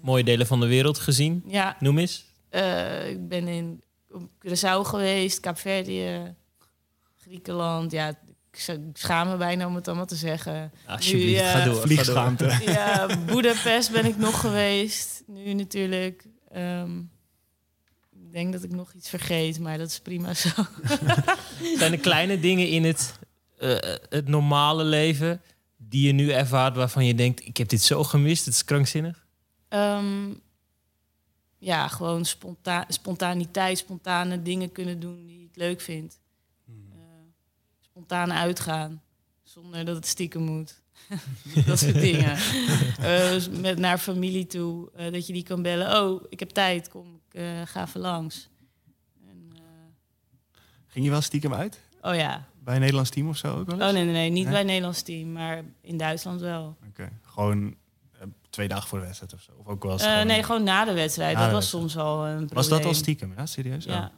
Mooie 0.02 0.24
delen 0.24 0.48
van 0.48 0.60
de 0.60 0.68
wereld 0.68 0.98
gezien. 1.00 1.44
Ja, 1.48 1.76
Noem 1.80 1.98
eens. 1.98 2.26
eh, 2.50 3.10
ik 3.10 3.28
ben 3.28 3.48
in 3.48 3.84
Curaçao 4.46 4.82
geweest, 4.82 5.40
Kaapverdië, 5.40 6.36
Griekenland. 7.16 7.92
Ja, 7.92 8.10
ik 8.10 8.35
ik 8.58 8.80
schaam 8.94 9.28
me 9.28 9.38
bijna 9.38 9.68
om 9.68 9.76
het 9.76 9.88
allemaal 9.88 10.06
te 10.06 10.16
zeggen. 10.16 10.72
Alsjeblieft, 10.88 11.42
Nu, 11.42 11.48
eh, 11.48 11.52
ga 11.52 11.54
door. 11.54 11.64
ga 11.64 11.72
door. 11.74 11.82
Vliegschaamte. 11.82 12.58
Ja, 12.66 13.18
Budapest 13.26 13.92
ben 13.92 14.06
ik 14.06 14.18
nog 14.18 14.40
geweest. 14.40 15.24
Nu 15.28 15.54
natuurlijk. 15.54 16.26
Ehm, 16.52 16.98
ik 18.12 18.32
denk 18.32 18.54
dat 18.54 18.64
ik 18.64 18.72
nog 18.72 18.94
iets 18.94 19.10
vergeet, 19.10 19.60
maar 19.60 19.78
dat 19.78 19.88
is 19.90 20.00
prima 20.00 20.34
zo. 20.34 20.50
Zijn 21.78 21.92
er 21.92 21.98
kleine 22.00 22.40
dingen 22.40 22.68
in 22.68 22.84
het, 22.84 23.20
eh, 23.58 23.76
het 24.10 24.28
normale 24.28 24.84
leven 24.84 25.42
die 25.78 26.08
je 26.08 26.14
nu 26.14 26.32
ervaart 26.32 26.76
waarvan 26.76 27.06
je 27.06 27.16
denkt, 27.16 27.46
ik 27.46 27.58
heb 27.58 27.70
dit 27.70 27.82
zo 27.82 28.04
gemist, 28.04 28.46
het 28.46 28.54
is 28.54 28.64
krankzinnig? 28.64 29.26
Ehm, 29.70 30.34
ja, 31.58 31.88
gewoon 31.88 32.26
sponta 32.26 32.86
spontaniteit, 32.88 33.78
spontane 33.78 34.42
dingen 34.42 34.72
kunnen 34.72 35.00
doen 35.00 35.26
die 35.26 35.44
ik 35.44 35.56
leuk 35.56 35.82
vind. 35.82 36.20
Spontaan 37.96 38.34
uitgaan, 38.34 39.02
zonder 39.44 39.86
dat 39.86 39.96
het 39.96 40.06
stiekem 40.08 40.42
moet. 40.42 40.82
dat 41.66 41.80
soort 41.80 41.94
dingen. 42.00 42.38
Eh, 43.00 43.30
dus 43.30 43.50
met 43.50 43.78
naar 43.78 43.98
familie 43.98 44.48
toe, 44.48 44.92
eh, 44.96 45.12
dat 45.14 45.28
je 45.28 45.34
die 45.34 45.44
kan 45.44 45.62
bellen. 45.62 46.02
Oh, 46.04 46.24
ik 46.30 46.40
heb 46.40 46.50
tijd, 46.50 46.90
kom, 46.90 47.20
ik 47.30 47.34
eh, 47.34 47.62
ga 47.66 47.82
even 47.86 48.00
langs. 48.00 48.50
En, 49.28 49.52
Ging 50.88 51.06
je 51.06 51.12
wel 51.12 51.22
stiekem 51.22 51.54
uit? 51.54 51.80
oh 52.02 52.16
ja, 52.16 52.48
Bij 52.64 52.74
een 52.74 52.80
Nederlands 52.80 53.10
team 53.10 53.28
of 53.30 53.38
zo 53.38 53.48
ook 53.60 53.66
wel 53.70 53.76
eens? 53.80 53.88
oh 53.88 53.94
nee, 53.94 54.04
nee, 54.04 54.14
nee, 54.14 54.30
niet 54.30 54.42
Nee? 54.44 54.50
bij 54.52 54.58
het 54.58 54.68
Nederlands 54.68 55.02
team, 55.02 55.32
maar 55.32 55.64
in 55.82 55.98
Duitsland 55.98 56.42
wel. 56.42 56.78
Oké, 56.88 57.10
Gewoon 57.22 57.76
twee 58.50 58.68
dagen 58.68 58.88
voor 58.88 59.00
de 59.00 59.06
wedstrijd 59.06 59.34
of 59.34 59.42
zo? 59.42 59.52
Of 59.58 59.68
ook 59.68 59.84
wel 59.84 59.98
gewoon- 60.00 60.28
nee, 60.28 60.44
gewoon 60.44 60.64
na 60.64 60.86
de 60.86 60.94
wedstrijd. 60.94 61.34
Na 61.34 61.40
dat 61.40 61.50
de 61.50 61.56
was 61.56 61.72
wedstrijd. 61.72 61.92
soms 61.92 62.04
al 62.06 62.26
een 62.26 62.36
probleem. 62.36 62.56
Was 62.56 62.70
dat 62.70 62.86
al 62.86 62.94
stiekem? 62.94 63.34
Ja, 63.38 63.46
serieus? 63.46 63.86
Ja, 63.86 63.94
ja. 63.94 64.12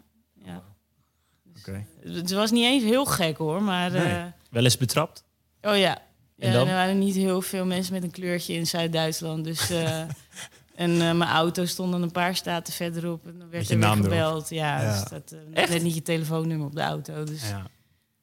Het 2.00 2.32
was 2.32 2.52
niet 2.52 2.64
eens 2.64 2.84
heel 2.84 3.06
gek 3.06 3.38
hoor, 3.38 3.64
maar... 3.64 3.92
Nee. 3.92 4.14
eh, 4.14 4.24
Wel 4.50 4.64
eens 4.64 4.78
betrapt? 4.78 5.24
oh 5.62 5.78
ja. 5.78 5.98
En 6.38 6.52
Ja, 6.52 6.60
er 6.60 6.66
waren 6.66 7.00
niet 7.00 7.16
heel 7.16 7.42
veel 7.42 7.66
mensen 7.66 7.94
met 7.94 8.04
een 8.04 8.12
kleurtje 8.12 8.54
in 8.54 8.68
Zuid-Duitsland. 8.68 9.44
Dus, 9.44 9.70
eh, 9.70 10.00
en 10.76 10.92
eh, 10.92 10.98
mijn 11.14 11.30
auto 11.30 11.66
stond 11.66 11.92
dan 11.92 12.02
een 12.02 12.12
paar 12.12 12.36
staten 12.36 12.74
verderop. 12.74 13.26
En 13.28 13.40
dan 13.40 13.50
werd 13.50 13.70
er 13.70 13.78
weer 13.80 13.88
erop. 13.88 14.04
gebeld. 14.04 14.50
Ja, 14.50 14.82
Ja. 14.82 15.06
staat 15.06 15.32
eh, 15.54 15.68
net 15.70 15.84
niet 15.84 15.96
je 15.96 16.02
telefoonnummer 16.02 16.68
op 16.68 16.76
de 16.76 16.82
auto. 16.82 17.24
Dus 17.24 17.50
Ja. 17.50 17.68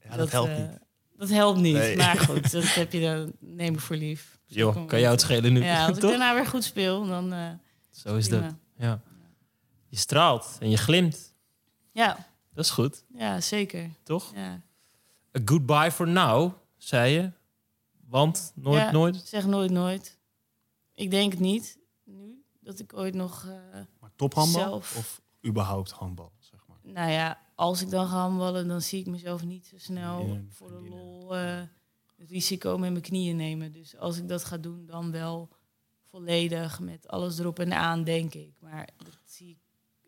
Ja, 0.09 0.16
dat, 0.16 0.30
helpt 0.30 0.59
niet. 0.59 0.78
Dat 1.16 1.28
helpt 1.28 1.61
niet. 1.61 1.74
Nee. 1.74 1.96
Maar 1.96 2.18
goed, 2.28 2.50
dat 2.52 2.74
heb 2.74 2.92
je 2.92 3.00
dan, 3.00 3.33
neem 3.40 3.74
ik 3.74 3.80
voor 3.80 3.96
lief. 3.96 4.38
Joh, 4.46 4.87
kan 4.87 5.00
jou 5.00 5.12
het 5.12 5.20
schelen 5.20 5.52
nu? 5.52 5.64
Ja, 5.64 5.87
als 5.87 5.96
ik 5.96 6.02
daarna 6.02 6.35
weer 6.35 6.46
goed 6.46 6.64
speel, 6.64 7.07
dan 7.07 7.33
eh 7.33 7.48
Zo 7.90 8.16
is 8.16 8.28
dat. 8.28 8.42
Ja. 8.78 9.00
Je 9.88 9.96
straalt 9.96 10.57
en 10.61 10.70
je 10.70 10.76
glimt. 10.76 11.35
Ja, 11.92 12.26
Dat 12.55 12.64
is 12.64 12.71
goed, 12.71 13.05
ja, 13.14 13.40
zeker. 13.40 13.90
toch? 14.03 14.33
Ja. 14.35 14.62
A 15.38 15.40
goodbye 15.45 15.90
for 15.93 16.09
now, 16.09 16.53
zei 16.77 17.12
je. 17.12 17.31
Want 18.09 18.53
nooit, 18.55 18.81
Ja. 18.83 18.90
nooit. 18.90 19.17
Zeg 19.17 19.47
nooit 19.47 19.71
nooit. 19.71 20.19
Ik 20.95 21.11
denk 21.11 21.33
het 21.33 21.40
niet, 21.40 21.79
nu, 22.05 22.45
dat 22.61 22.79
ik 22.79 22.93
ooit 22.95 23.14
nog... 23.14 23.45
eh, 23.47 23.81
Maar 24.01 24.11
tophandbal 24.17 24.62
zelf- 24.62 24.97
of 24.97 25.21
überhaupt 25.47 25.90
handbal? 25.90 26.33
Zeg 26.38 26.67
maar. 26.67 26.79
Nou 26.83 27.11
ja, 27.11 27.38
als 27.55 27.83
ik 27.83 27.90
dan 27.90 28.07
ga 28.07 28.17
handballen, 28.21 28.69
dan 28.69 28.81
zie 28.83 29.01
ik 29.01 29.07
mezelf 29.07 29.45
niet 29.45 29.67
zo 29.67 29.79
snel 29.79 30.17
Vriendinnen, 30.17 30.53
voor 30.53 30.69
de 30.69 30.88
lol 30.88 31.37
eh, 31.37 31.61
het 32.17 32.31
risico 32.31 32.79
met 32.79 32.90
mijn 32.90 33.03
knieën 33.03 33.37
nemen. 33.37 33.73
Dus 33.73 33.97
als 33.97 34.17
ik 34.19 34.29
dat 34.29 34.45
ga 34.45 34.57
doen, 34.57 34.87
dan 34.87 35.11
wel 35.11 35.49
volledig 36.11 36.81
met 36.81 37.09
alles 37.09 37.38
erop 37.38 37.59
en 37.59 37.73
aan, 37.73 38.05
denk 38.05 38.35
ik. 38.35 38.55
Maar 38.61 38.88
dat 38.97 39.19
zie 39.25 39.49
ik. 39.51 39.59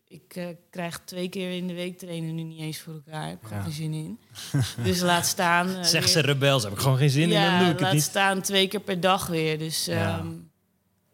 Ik 0.09 0.37
eh, 0.37 0.47
krijg 0.71 1.01
twee 1.05 1.29
keer 1.29 1.51
in 1.51 1.67
de 1.67 1.75
week 1.75 1.99
trainen 1.99 2.35
nu 2.35 2.43
niet 2.43 2.61
eens 2.61 2.79
voor 2.81 2.93
elkaar. 2.95 3.25
Ik 3.25 3.31
heb 3.31 3.43
er 3.43 3.47
gewoon 3.49 3.63
Ja. 3.63 3.65
geen 3.71 3.75
zin 3.75 3.93
in. 3.93 4.19
dus 4.85 5.01
laat 5.01 5.27
staan. 5.27 5.69
eh, 5.69 5.83
Zeg 5.83 6.01
weer- 6.03 6.11
ze 6.13 6.21
rebels, 6.21 6.63
heb 6.63 6.73
ik 6.73 6.79
gewoon 6.79 6.97
geen 6.99 7.11
zin 7.11 7.23
in, 7.23 7.29
ja, 7.29 7.49
dan 7.51 7.59
doe 7.59 7.67
ik 7.69 7.73
het 7.73 7.81
laat 7.81 7.93
niet. 7.93 8.03
staan 8.03 8.41
twee 8.41 8.69
keer 8.69 8.81
per 8.81 9.01
dag 9.01 9.27
weer. 9.27 9.59
Dus 9.59 9.85
Ja. 9.85 9.95
ja, 9.95 10.25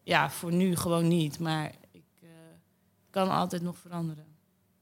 ja 0.03 0.31
voor 0.31 0.53
nu 0.53 0.77
gewoon 0.77 1.09
niet. 1.09 1.39
Maar 1.39 1.73
ik 1.93 2.03
eh, 2.23 2.29
kan 3.11 3.31
altijd 3.31 3.63
nog 3.63 3.77
veranderen. 3.79 4.25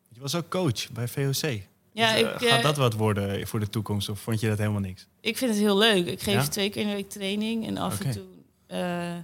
Je 0.09 0.20
was 0.20 0.35
ook 0.35 0.49
coach 0.49 0.90
bij 0.92 1.09
VOC. 1.09 1.61
Ja, 1.92 2.12
Dus, 2.12 2.20
ik, 2.20 2.49
gaat 2.49 2.62
dat 2.62 2.77
wat 2.77 2.94
worden 2.94 3.46
voor 3.46 3.61
de 3.61 3.68
toekomst? 3.68 4.09
Of 4.09 4.20
vond 4.20 4.40
je 4.40 4.49
dat 4.49 4.59
helemaal 4.59 4.81
niks? 4.81 5.07
Ik 5.20 5.37
vind 5.37 5.51
het 5.51 5.61
heel 5.61 5.79
leuk. 5.79 6.07
Ik 6.07 6.20
geef 6.20 6.35
Ja? 6.35 6.49
twee 6.49 6.70
keer 6.70 6.83
in 6.83 6.88
de 6.88 6.94
week 6.94 7.11
training. 7.11 7.66
En 7.66 7.77
af 7.77 8.01
en 8.01 8.11
toe 8.12 8.25
eh, 8.66 9.14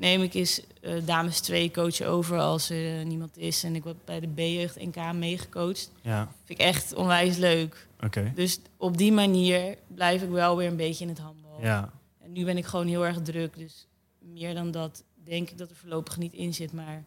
neem 0.00 0.22
ik 0.22 0.34
eens 0.34 0.60
eh, 0.80 0.92
dames 1.06 1.40
twee 1.40 1.70
coachen 1.70 2.06
over 2.08 2.38
als 2.38 2.70
er 2.70 2.98
eh, 3.00 3.04
niemand 3.06 3.36
is. 3.36 3.64
En 3.64 3.74
ik 3.74 3.82
word 3.84 4.04
bij 4.04 4.20
de 4.20 4.28
B-jeugd 4.28 4.80
NK 4.84 5.12
meegecoacht. 5.12 5.90
Ja, 6.02 6.32
Vind 6.44 6.58
ik 6.60 6.66
echt 6.66 6.94
onwijs 6.94 7.36
leuk. 7.36 7.88
oké. 8.04 8.32
Dus 8.34 8.58
op 8.76 8.96
die 8.96 9.12
manier 9.12 9.76
blijf 9.94 10.22
ik 10.22 10.28
wel 10.30 10.56
weer 10.56 10.68
een 10.68 10.76
beetje 10.76 11.04
in 11.04 11.10
het 11.10 11.18
handbal. 11.18 11.58
Ja, 11.60 11.90
En 12.22 12.32
nu 12.32 12.44
ben 12.44 12.56
ik 12.56 12.64
gewoon 12.66 12.86
heel 12.86 13.06
erg 13.06 13.22
druk. 13.22 13.56
Dus 13.56 13.86
meer 14.18 14.54
dan 14.54 14.70
dat 14.70 15.02
denk 15.24 15.50
ik 15.50 15.58
dat 15.58 15.70
er 15.70 15.76
voorlopig 15.76 16.16
niet 16.18 16.32
in 16.32 16.54
zit. 16.54 16.72
Maar 16.72 17.04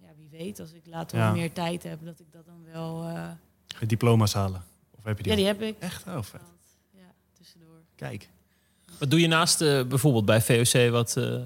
ja, 0.00 0.08
wie 0.16 0.28
weet, 0.30 0.60
als 0.60 0.72
ik 0.72 0.82
later 0.86 1.18
Ja. 1.18 1.32
meer 1.32 1.52
tijd 1.52 1.82
heb, 1.82 1.98
dat 2.04 2.20
ik 2.20 2.26
dat 2.32 2.46
dan 2.46 2.64
wel... 2.72 3.02
eh, 3.02 3.12
ga 3.66 3.80
je 3.80 3.86
diploma's 3.86 4.32
halen? 4.32 4.62
Of 4.98 5.04
heb 5.04 5.16
je 5.16 5.22
die 5.22 5.32
ja, 5.32 5.38
al? 5.38 5.44
die 5.56 5.66
heb 5.66 5.74
ik. 5.76 5.82
Echt? 5.82 6.06
Oh, 6.06 6.22
vet. 6.22 6.40
Ja, 6.90 7.12
tussendoor. 7.32 7.78
Kijk. 7.96 8.28
Wat 8.98 9.10
doe 9.10 9.20
je 9.20 9.26
naast 9.26 9.60
eh, 9.60 9.82
bijvoorbeeld 9.84 10.24
bij 10.24 10.40
VOC 10.42 10.90
wat 10.90 11.16
eh, 11.16 11.40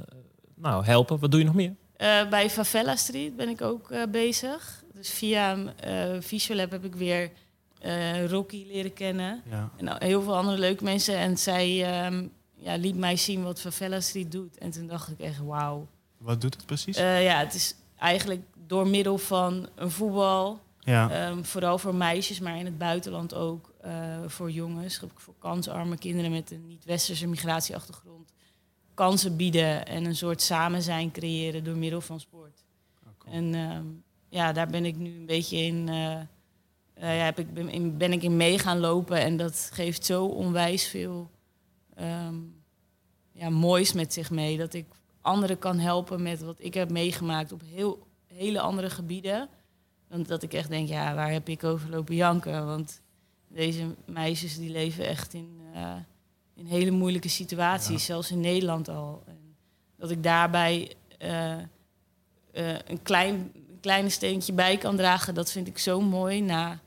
nou, 0.61 0.85
helpen? 0.85 1.19
Wat 1.19 1.31
doe 1.31 1.41
je 1.41 1.47
nog 1.47 1.55
meer? 1.55 1.75
Eh, 1.97 2.29
bij 2.29 2.51
Favela 2.51 2.97
Street 2.97 3.37
ben 3.37 3.49
ik 3.49 3.63
ook 3.63 3.91
eh, 3.91 4.03
bezig. 4.11 4.85
Dus 4.95 5.11
via 5.11 5.57
eh 5.77 6.17
Visualab 6.21 6.71
heb 6.71 6.85
ik 6.85 6.95
weer 6.95 7.31
eh, 7.79 8.27
Rocky 8.27 8.65
leren 8.67 8.93
kennen. 8.93 9.43
Ja. 9.51 9.71
En 9.77 10.03
heel 10.03 10.23
veel 10.23 10.37
andere 10.37 10.59
leuke 10.59 10.85
mensen. 10.85 11.17
En 11.17 11.39
zij 11.39 11.85
ehm, 11.85 12.27
ja, 12.55 12.77
liet 12.77 12.97
mij 12.97 13.17
zien 13.17 13.43
wat 13.43 13.61
Favela 13.61 14.01
Street 14.01 14.33
doet. 14.33 14.59
En 14.59 14.71
toen 14.71 14.87
dacht 14.87 15.11
ik 15.11 15.19
echt, 15.19 15.39
wauw. 15.39 15.87
Wat 16.19 16.41
doet 16.41 16.55
het 16.55 16.67
precies? 16.67 16.97
Eh, 16.97 17.25
ja, 17.25 17.39
het 17.39 17.55
is 17.55 17.75
eigenlijk 17.99 18.43
door 18.67 18.89
middel 18.89 19.19
van 19.19 19.69
een 19.75 19.91
voetbal... 19.91 20.61
ja. 20.79 21.11
ehm, 21.11 21.43
vooral 21.43 21.79
voor 21.79 21.95
meisjes, 21.95 22.41
maar 22.41 22.59
in 22.59 22.65
het 22.65 22.79
buitenland 22.79 23.35
ook 23.35 23.73
eh, 23.81 23.93
voor 24.27 24.51
jongens. 24.51 25.01
Voor 25.15 25.35
kansarme 25.39 25.97
kinderen 25.97 26.31
met 26.31 26.51
een 26.51 26.67
niet-westerse 26.67 27.27
migratieachtergrond. 27.27 28.33
Kansen 28.99 29.37
bieden 29.37 29.87
en 29.87 30.05
een 30.05 30.17
soort 30.17 30.43
samen 30.43 30.83
zijn 30.83 31.11
creëren 31.11 31.65
door 31.65 31.77
middel 31.77 32.01
van 32.01 32.21
sport. 32.21 32.65
En 33.25 33.55
ehm, 33.55 33.85
ja, 34.29 34.53
daar 34.53 34.67
ben 34.67 34.85
ik 34.85 34.97
nu 34.97 35.17
een 35.17 35.27
beetje 35.27 35.57
in, 35.57 35.89
eh, 35.89 36.21
ja, 36.95 37.25
heb 37.25 37.39
ik, 37.39 37.55
ben, 37.55 37.69
in, 37.69 37.97
ben 37.97 38.13
ik 38.13 38.23
in 38.23 38.37
mee 38.37 38.59
gaan 38.59 38.79
lopen. 38.79 39.21
En 39.21 39.37
dat 39.37 39.71
geeft 39.73 40.05
zo 40.05 40.25
onwijs 40.25 40.87
veel 40.87 41.31
ehm, 41.95 42.35
ja, 43.33 43.51
moois 43.51 43.93
met 43.93 44.13
zich 44.13 44.31
mee. 44.31 44.57
Dat 44.57 44.75
ik 44.75 44.87
anderen 45.21 45.59
kan 45.59 45.79
helpen 45.79 46.23
met 46.23 46.43
wat 46.43 46.57
ik 46.61 46.75
heb 46.75 46.91
meegemaakt 46.91 47.53
op 47.53 47.63
heel, 47.65 48.07
hele 48.27 48.61
andere 48.61 48.91
gebieden. 48.91 49.49
Dan 50.09 50.23
dat 50.23 50.43
ik 50.43 50.53
echt 50.53 50.69
denk, 50.69 50.89
ja, 50.89 51.15
waar 51.15 51.33
heb 51.33 51.49
ik 51.49 51.65
over 51.65 51.91
lopen 51.91 52.15
janken? 52.15 52.67
Want 52.67 53.01
deze 53.49 53.95
meisjes 54.07 54.57
die 54.57 54.71
leven 54.71 55.07
echt 55.07 55.35
in, 55.35 55.61
eh, 55.75 55.95
in 56.59 56.67
hele 56.67 56.91
moeilijke 56.91 57.29
situaties, 57.29 58.05
zelfs 58.05 58.31
in 58.31 58.41
Nederland 58.41 58.89
al. 58.89 59.23
En 59.27 59.57
dat 59.97 60.11
ik 60.11 60.23
daarbij 60.23 60.93
eh, 61.19 61.53
eh, 61.53 61.59
een 62.87 63.03
klein, 63.03 63.35
een 63.55 63.79
kleine 63.81 64.09
steentje 64.09 64.53
bij 64.53 64.77
kan 64.77 64.97
dragen, 64.97 65.35
dat 65.35 65.51
vind 65.51 65.67
ik 65.67 65.79
zo 65.79 66.01
mooi. 66.01 66.41
Na 66.43 66.79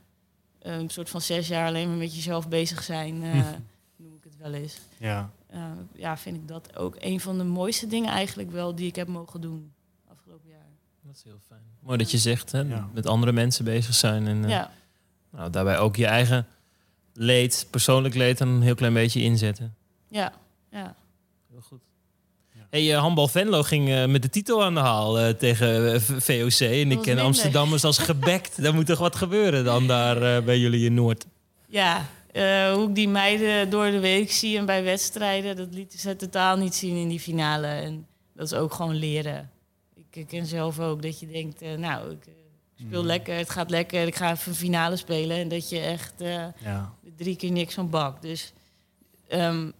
eh, 0.59 0.77
een 0.77 0.89
soort 0.89 1.09
van 1.09 1.21
zes 1.21 1.47
jaar 1.47 1.67
alleen 1.67 1.87
maar 1.87 1.97
met 1.97 2.15
jezelf 2.15 2.49
bezig 2.49 2.83
zijn, 2.83 3.23
eh, 3.23 3.33
noem 3.97 4.15
ik 4.15 4.23
het 4.23 4.37
wel 4.37 4.53
eens. 4.53 4.77
ja. 4.97 5.31
Eh, 5.47 5.63
ja, 5.93 6.17
vind 6.17 6.35
ik 6.35 6.47
dat 6.47 6.75
ook 6.77 6.95
een 6.99 7.19
van 7.19 7.37
de 7.37 7.43
mooiste 7.43 7.87
dingen 7.87 8.09
eigenlijk 8.11 8.51
wel 8.51 8.75
die 8.75 8.87
ik 8.87 8.95
heb 8.95 9.07
mogen 9.07 9.41
doen 9.41 9.73
afgelopen 10.07 10.49
jaar. 10.49 10.69
Dat 11.01 11.15
is 11.15 11.23
heel 11.23 11.39
fijn. 11.47 11.61
Mooi 11.79 11.97
dat 11.97 12.11
je 12.11 12.17
zegt, 12.17 12.51
hè, 12.51 12.59
Ja. 12.59 12.89
met 12.93 13.05
andere 13.05 13.31
mensen 13.31 13.65
bezig 13.65 13.93
zijn. 13.93 14.27
En 14.27 14.43
eh, 14.43 14.49
Ja, 14.49 14.71
nou, 15.31 15.49
daarbij 15.49 15.79
ook 15.79 15.95
je 15.95 16.05
eigen 16.05 16.47
leed, 17.13 17.67
persoonlijk 17.69 18.15
leed, 18.15 18.37
dan 18.37 18.47
een 18.47 18.61
heel 18.61 18.75
klein 18.75 18.93
beetje 18.93 19.21
inzetten. 19.21 19.75
ja, 20.09 20.33
ja. 20.71 20.95
Heel 21.51 21.61
goed. 21.61 21.79
Hey, 22.69 22.93
eh, 22.93 22.99
Handbal 22.99 23.27
Venlo 23.27 23.63
ging 23.63 23.89
eh, 23.89 24.05
met 24.05 24.21
de 24.21 24.29
titel 24.29 24.63
aan 24.63 24.73
de 24.73 24.79
haal 24.79 25.19
eh, 25.19 25.33
tegen 25.33 26.01
VOC. 26.01 26.59
En 26.59 26.91
ik 26.91 27.01
ken. 27.01 27.19
Amsterdammers 27.19 27.83
als 27.83 27.97
gebekt. 28.11 28.61
Daar 28.61 28.73
moet 28.73 28.85
toch 28.85 28.99
wat 28.99 29.15
gebeuren 29.15 29.63
dan 29.65 29.87
daar 29.87 30.43
bij 30.43 30.59
jullie 30.59 30.85
in 30.85 30.93
Noord. 30.93 31.25
Ja, 31.67 32.05
eh, 32.31 32.73
hoe 32.73 32.89
ik 32.89 32.95
die 32.95 33.07
meiden 33.07 33.69
door 33.69 33.91
de 33.91 33.99
week 33.99 34.31
zie 34.31 34.57
en 34.57 34.65
bij 34.65 34.83
wedstrijden, 34.83 35.55
dat 35.55 35.73
lieten 35.73 35.99
ze 35.99 36.15
totaal 36.15 36.57
niet 36.57 36.75
zien 36.75 36.95
in 36.95 37.07
die 37.07 37.19
finale. 37.19 37.67
En 37.67 38.07
dat 38.33 38.45
is 38.45 38.53
ook 38.53 38.73
gewoon 38.73 38.95
leren. 38.95 39.49
Ik, 39.95 40.15
ik 40.15 40.27
ken 40.27 40.45
zelf 40.45 40.79
ook 40.79 41.01
dat 41.01 41.19
je 41.19 41.27
denkt, 41.27 41.61
nou, 41.77 42.11
ik, 42.11 42.25
ik 42.25 42.85
speel 42.87 43.03
lekker, 43.03 43.35
het 43.35 43.49
gaat 43.49 43.69
lekker, 43.69 44.07
ik 44.07 44.15
ga 44.15 44.31
even 44.31 44.51
een 44.51 44.57
finale 44.57 44.95
spelen. 44.95 45.37
En 45.37 45.47
dat 45.47 45.69
je 45.69 45.79
echt 45.79 46.21
eh, 46.21 46.45
Ja. 46.63 46.93
Drie 47.21 47.35
keer 47.35 47.51
niks 47.51 47.73
van 47.73 47.89
bak. 47.89 48.21
Dus 48.21 48.53
ehm, 49.27 49.65
het 49.65 49.73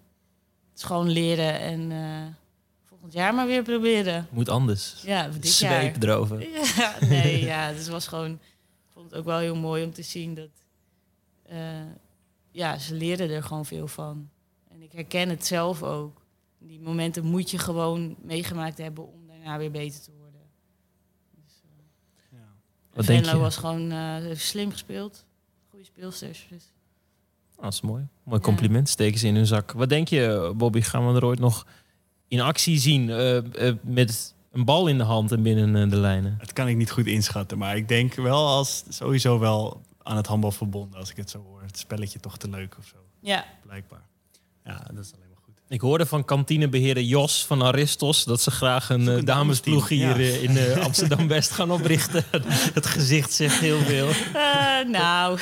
is 0.76 0.84
gewoon 0.84 1.10
leren 1.10 1.60
en 1.60 1.92
eh, 1.92 2.34
volgend 2.86 3.14
jaar 3.14 3.34
maar 3.36 3.48
weer 3.48 3.64
proberen. 3.64 4.28
Moet 4.32 4.50
anders. 4.50 5.02
Ja, 5.06 5.28
dit 5.28 5.48
Zweep 5.48 5.96
jaar. 6.02 6.10
erover. 6.10 6.39
Ja, 6.78 6.96
nee, 7.00 7.44
ja, 7.44 7.68
het 7.68 7.88
was 7.88 8.08
gewoon. 8.08 8.32
Ik 8.32 8.89
vond 8.94 9.10
het 9.10 9.20
ook 9.20 9.26
wel 9.26 9.38
heel 9.39 9.56
mooi 9.56 9.84
om 9.84 9.94
te 9.94 10.02
zien 10.02 10.34
dat. 10.36 10.50
eh, 11.44 11.58
ja, 12.52 12.78
ze 12.78 12.94
leren 12.96 13.30
er 13.30 13.44
gewoon 13.44 13.66
veel 13.66 13.88
van. 13.88 14.30
En 14.68 14.82
ik 14.82 14.92
herken 14.92 15.30
het 15.30 15.46
zelf 15.46 15.84
ook. 15.84 16.22
Die 16.60 16.80
momenten 16.80 17.24
moet 17.26 17.52
je 17.52 17.58
gewoon 17.58 18.16
meegemaakt 18.22 18.78
hebben 18.78 19.08
om 19.14 19.28
daarna 19.28 19.58
weer 19.58 19.72
beter 19.72 20.02
te 20.02 20.12
worden. 20.20 20.42
Dus, 21.46 21.54
eh, 21.64 22.38
Ja. 22.39 22.46
Wat 22.94 23.06
denk 23.06 23.20
Venlo 23.24 23.38
je? 23.38 23.44
was 23.44 23.58
gewoon 23.58 23.92
eh, 23.92 24.36
slim 24.36 24.72
gespeeld. 24.72 25.26
Goede 25.70 25.86
speelsters. 25.86 26.46
Dus. 26.50 26.64
Dat 27.62 27.74
is 27.74 27.82
mooi. 27.82 28.07
Mooi 28.24 28.41
compliment. 28.41 28.89
Steken 28.89 29.20
ze 29.20 29.28
in 29.28 29.36
hun 29.36 29.45
zak. 29.45 29.72
Wat 29.72 29.89
denk 29.89 30.07
je, 30.07 30.53
Bobby? 30.57 30.82
Gaan 30.82 31.07
we 31.07 31.16
er 31.16 31.26
ooit 31.26 31.39
nog 31.39 31.66
in 32.28 32.41
actie 32.41 32.80
zien? 32.80 33.09
eh, 33.09 33.68
eh, 33.68 33.76
met 33.82 34.36
een 34.51 34.66
bal 34.66 34.88
in 34.88 34.97
de 34.97 35.03
hand 35.03 35.32
en 35.32 35.41
binnen 35.43 35.84
eh, 35.84 35.89
de 35.89 35.95
lijnen? 35.95 36.36
Het 36.39 36.53
kan 36.53 36.68
ik 36.68 36.76
niet 36.78 36.91
goed 36.91 37.05
inschatten, 37.07 37.57
maar 37.57 37.76
ik 37.76 37.88
denk 37.88 38.14
wel 38.14 38.47
als 38.47 38.84
sowieso 38.89 39.39
wel 39.39 39.82
aan 40.03 40.16
het 40.18 40.28
handbal 40.28 40.51
verbonden 40.51 40.99
als 40.99 41.09
ik 41.12 41.18
het 41.18 41.30
zo 41.30 41.43
hoor. 41.43 41.62
Het 41.62 41.78
spelletje 41.78 42.20
toch 42.20 42.38
te 42.38 42.49
leuk 42.49 42.76
of 42.80 42.86
zo, 42.86 42.97
Ja, 43.20 43.45
blijkbaar. 43.66 44.05
Ja, 44.64 44.88
dat 44.93 45.05
is 45.05 45.14
alleen. 45.14 45.30
Ik 45.72 45.82
hoorde 45.82 46.05
van 46.05 46.26
kantinebeheerder 46.26 47.03
Jos 47.03 47.45
van 47.45 47.63
Aristos 47.63 48.24
dat 48.24 48.41
ze 48.41 48.51
graag 48.51 48.89
een, 48.89 49.07
eh, 49.07 49.15
een 49.15 49.26
damesploeg 49.26 49.88
hier 49.88 49.99
ja. 49.99 50.15
eh, 50.15 50.43
in 50.43 50.57
eh, 50.57 50.86
Amsterdam 50.86 51.28
West 51.28 51.51
gaan 51.51 51.72
oprichten. 51.72 52.24
het 52.74 52.86
gezicht 52.86 53.34
zegt 53.34 53.59
heel 53.59 53.80
veel. 53.80 54.07
Eh, 54.34 54.88
nou, 54.88 55.39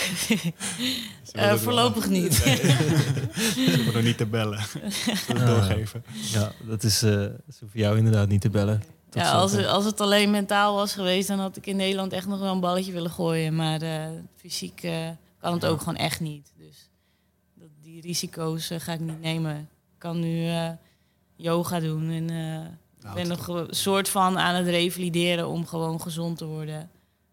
eh, 1.31 1.53
voorlopig 1.53 2.09
niet. 2.09 2.33
Ze 2.35 3.73
hoeven 3.75 3.93
nog 3.93 4.03
niet 4.03 4.17
te 4.17 4.25
bellen. 4.25 4.59
Doorgeven. 5.45 6.03
Ja, 6.31 6.51
dat 6.67 6.83
is, 6.83 7.01
eh 7.03 7.25
voor 7.59 7.69
jou 7.73 7.97
inderdaad 7.97 8.27
niet 8.27 8.41
te 8.41 8.49
bellen. 8.49 8.83
Tot 9.09 9.21
Ja, 9.21 9.31
als, 9.31 9.65
als 9.65 9.85
het 9.85 10.01
alleen 10.01 10.31
mentaal 10.31 10.75
was 10.75 10.93
geweest, 10.93 11.27
dan 11.27 11.39
had 11.39 11.57
ik 11.57 11.65
in 11.65 11.75
Nederland 11.75 12.13
echt 12.13 12.27
nog 12.27 12.39
wel 12.39 12.53
een 12.53 12.59
balletje 12.59 12.91
willen 12.91 13.11
gooien. 13.11 13.55
Maar 13.55 13.81
eh, 13.81 14.05
fysiek 14.35 14.87
kan 15.39 15.53
het 15.53 15.65
ook 15.65 15.79
gewoon 15.79 15.97
echt 15.97 16.19
niet. 16.19 16.51
Dus 16.57 16.89
dat, 17.53 17.69
die 17.81 18.01
risico's 18.01 18.69
ga 18.77 18.93
ik 18.93 18.99
niet 18.99 19.21
nemen. 19.21 19.69
Ik 19.99 20.05
kan 20.05 20.19
nu 20.19 20.47
eh, 20.47 20.69
yoga 21.35 21.79
doen 21.79 22.09
en 22.09 22.29
eh, 22.29 23.09
ik 23.09 23.13
ben 23.15 23.27
nog 23.27 23.47
een 23.47 23.67
soort 23.69 24.09
van 24.09 24.37
aan 24.37 24.55
het 24.55 24.67
revalideren 24.67 25.47
om 25.47 25.65
gewoon 25.65 26.01
gezond 26.01 26.37
te 26.37 26.45
worden. 26.45 26.89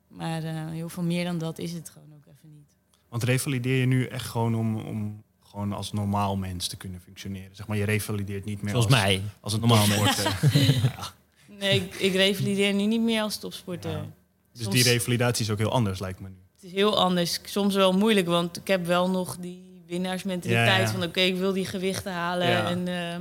Maar 0.08 0.44
eh, 0.44 0.70
heel 0.70 0.88
veel 0.88 1.02
meer 1.02 1.24
dan 1.24 1.38
dat 1.38 1.58
is 1.58 1.72
het 1.72 1.90
gewoon 1.90 2.08
ook 2.14 2.26
even 2.26 2.52
niet. 2.52 2.74
Want 3.08 3.22
revalideer 3.22 3.80
je 3.80 3.86
nu 3.86 4.04
echt 4.06 4.26
gewoon 4.26 4.54
om, 4.54 4.76
om 4.76 5.22
gewoon 5.42 5.72
als 5.72 5.92
normaal 5.92 6.36
mens 6.36 6.66
te 6.68 6.76
kunnen 6.76 7.00
functioneren? 7.00 7.56
Zeg 7.56 7.66
maar, 7.66 7.76
je 7.76 7.84
revalideert 7.84 8.44
niet 8.44 8.62
meer 8.62 8.70
Zoals 8.70 8.86
als, 8.86 8.94
mij. 8.94 9.22
als 9.40 9.52
een 9.52 9.60
Normaal 9.60 9.86
topsporter. 9.86 10.38
Nee, 11.58 11.80
ik, 11.80 11.94
ik 11.94 12.12
revalideer 12.12 12.74
nu 12.74 12.86
niet 12.86 13.00
meer 13.00 13.22
als 13.22 13.38
topsporter. 13.38 13.90
Ja. 13.90 14.06
Dus 14.52 14.62
Soms- 14.62 14.74
die 14.74 14.84
revalidatie 14.84 15.44
is 15.44 15.50
ook 15.50 15.58
heel 15.58 15.72
anders, 15.72 15.98
lijkt 15.98 16.20
me 16.20 16.28
nu. 16.28 16.36
Het 16.54 16.64
is 16.64 16.72
heel 16.72 16.98
anders. 16.98 17.40
Soms 17.44 17.74
wel 17.74 17.92
moeilijk, 17.92 18.26
want 18.26 18.56
ik 18.56 18.66
heb 18.66 18.86
wel 18.86 19.10
nog 19.10 19.36
die 19.36 19.65
winnaarsmentaliteit 19.86 20.68
Ja, 20.68 20.78
ja. 20.78 20.88
van 20.88 21.02
oké, 21.02 21.20
ik 21.20 21.36
wil 21.36 21.52
die 21.52 21.66
gewichten 21.66 22.12
halen 22.12 22.48
Ja. 22.48 22.68
en 22.70 22.88
ehm, 22.88 23.20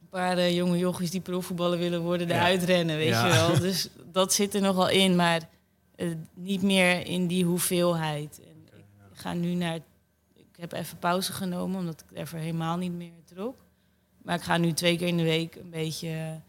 een 0.00 0.08
paar 0.10 0.38
eh, 0.38 0.54
jonge 0.56 0.78
jochies 0.78 1.10
die 1.10 1.20
profvoetballer 1.20 1.78
willen 1.78 2.00
worden, 2.02 2.30
eruit 2.30 2.62
rennen, 2.62 2.96
weet 2.96 3.08
je 3.20 3.28
wel. 3.28 3.58
Dus 3.68 3.88
dat 4.12 4.32
zit 4.32 4.54
er 4.54 4.60
nogal 4.60 4.88
in, 4.88 5.16
maar 5.16 5.40
eh, 5.96 6.08
niet 6.34 6.62
meer 6.62 7.06
in 7.06 7.26
die 7.26 7.44
hoeveelheid. 7.44 8.40
En 8.44 8.76
ik 9.12 9.18
ga 9.18 9.32
nu 9.32 9.54
naar, 9.54 9.76
ik 10.34 10.56
heb 10.56 10.72
even 10.72 10.98
pauze 10.98 11.32
genomen 11.32 11.78
omdat 11.80 12.04
ik 12.10 12.18
even 12.18 12.38
helemaal 12.38 12.76
niet 12.76 12.92
meer 12.92 13.10
trok. 13.24 13.56
Maar 14.22 14.36
ik 14.36 14.42
ga 14.42 14.56
nu 14.56 14.72
twee 14.72 14.96
keer 14.96 15.06
in 15.08 15.16
de 15.16 15.22
week 15.22 15.54
een 15.54 15.70
beetje 15.70 16.40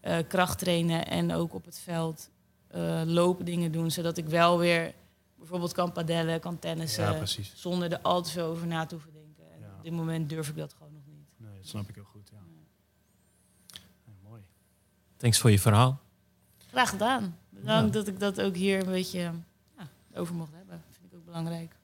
eh, 0.00 0.16
kracht 0.28 0.58
trainen 0.58 1.06
en 1.06 1.32
ook 1.32 1.54
op 1.54 1.64
het 1.64 1.78
veld 1.84 2.30
lopen 3.04 3.44
dingen 3.44 3.72
doen, 3.72 3.90
zodat 3.90 4.16
ik 4.16 4.26
wel 4.26 4.58
weer 4.58 4.92
bijvoorbeeld 5.42 5.72
kan 5.72 5.92
padellen, 5.92 6.40
kan 6.40 6.58
tennissen, 6.58 7.04
Ja, 7.04 7.12
precies. 7.12 7.52
zonder 7.56 7.92
er 7.92 8.00
al 8.00 8.22
te 8.22 8.30
veel 8.30 8.46
over 8.46 8.66
na 8.66 8.86
te 8.86 8.94
hoeven 8.94 9.12
denken. 9.12 9.44
En 9.52 9.60
Ja. 9.60 9.66
Op 9.76 9.82
dit 9.82 9.92
moment 9.92 10.28
durf 10.28 10.48
ik 10.48 10.56
dat 10.56 10.72
gewoon 10.72 10.92
nog 10.92 11.02
niet. 11.06 11.34
Nee, 11.36 11.56
dat 11.56 11.66
snap 11.68 11.88
ik 11.88 11.94
heel 11.94 12.04
goed, 12.04 12.28
ja. 12.32 12.38
Ja, 14.04 14.12
mooi. 14.28 14.42
Thanks 15.16 15.38
voor 15.38 15.50
je 15.50 15.58
verhaal. 15.58 16.00
Graag 16.70 16.88
gedaan. 16.90 17.36
Bedankt 17.50 17.92
dat 17.92 18.06
ik 18.08 18.20
dat 18.20 18.40
ook 18.40 18.56
hier 18.56 18.80
een 18.80 18.92
beetje 18.92 19.18
ja, 19.20 19.88
over 20.14 20.34
mocht 20.34 20.52
hebben. 20.52 20.82
Vind 20.90 21.12
ik 21.12 21.18
ook 21.18 21.24
belangrijk. 21.24 21.76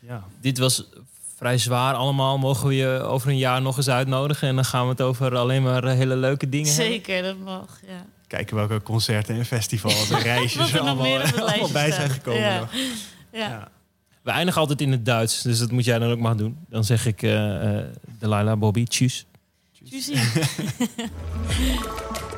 Ja, 0.00 0.24
Dit 0.40 0.58
was 0.58 0.88
vrij 1.34 1.58
zwaar 1.58 1.94
allemaal. 1.94 2.38
Mogen 2.38 2.68
we 2.68 2.74
je 2.74 3.00
over 3.00 3.28
een 3.30 3.38
jaar 3.38 3.62
nog 3.62 3.76
eens 3.76 3.88
uitnodigen? 3.88 4.48
En 4.48 4.54
dan 4.54 4.64
gaan 4.64 4.84
we 4.84 4.90
het 4.90 5.00
over 5.00 5.36
alleen 5.36 5.62
maar 5.62 5.88
hele 5.88 6.16
leuke 6.16 6.48
dingen 6.48 6.72
hebben. 6.74 6.86
Zeker, 6.92 7.22
dat 7.22 7.38
mag. 7.38 7.80
Ja. 7.86 8.06
Kijken 8.26 8.56
welke 8.56 8.82
concerten 8.82 9.34
en 9.34 9.44
festivals 9.44 10.10
en 10.10 10.20
reisjes 10.32 10.72
er 10.72 10.78
er 10.78 10.84
nog 10.84 10.98
allemaal, 10.98 11.72
bij 11.72 11.92
zijn 11.92 12.10
gekomen. 12.10 12.40
Ja. 12.40 12.68
Ja. 13.32 13.38
Ja. 13.38 13.68
We 14.22 14.30
eindigen 14.30 14.60
altijd 14.60 14.80
in 14.80 14.90
het 14.90 15.04
Duits, 15.04 15.42
dus 15.42 15.58
dat 15.58 15.70
moet 15.70 15.84
jij 15.84 15.98
dan 15.98 16.10
ook 16.10 16.18
maar 16.18 16.36
doen. 16.36 16.58
Dan 16.68 16.84
zeg 16.84 17.06
ik, 17.06 17.22
eh 17.22 17.78
eh 17.78 17.84
Delilah, 18.18 18.58
Bobby, 18.58 18.84
tjus. 18.84 19.26
Tjussie. 19.84 20.16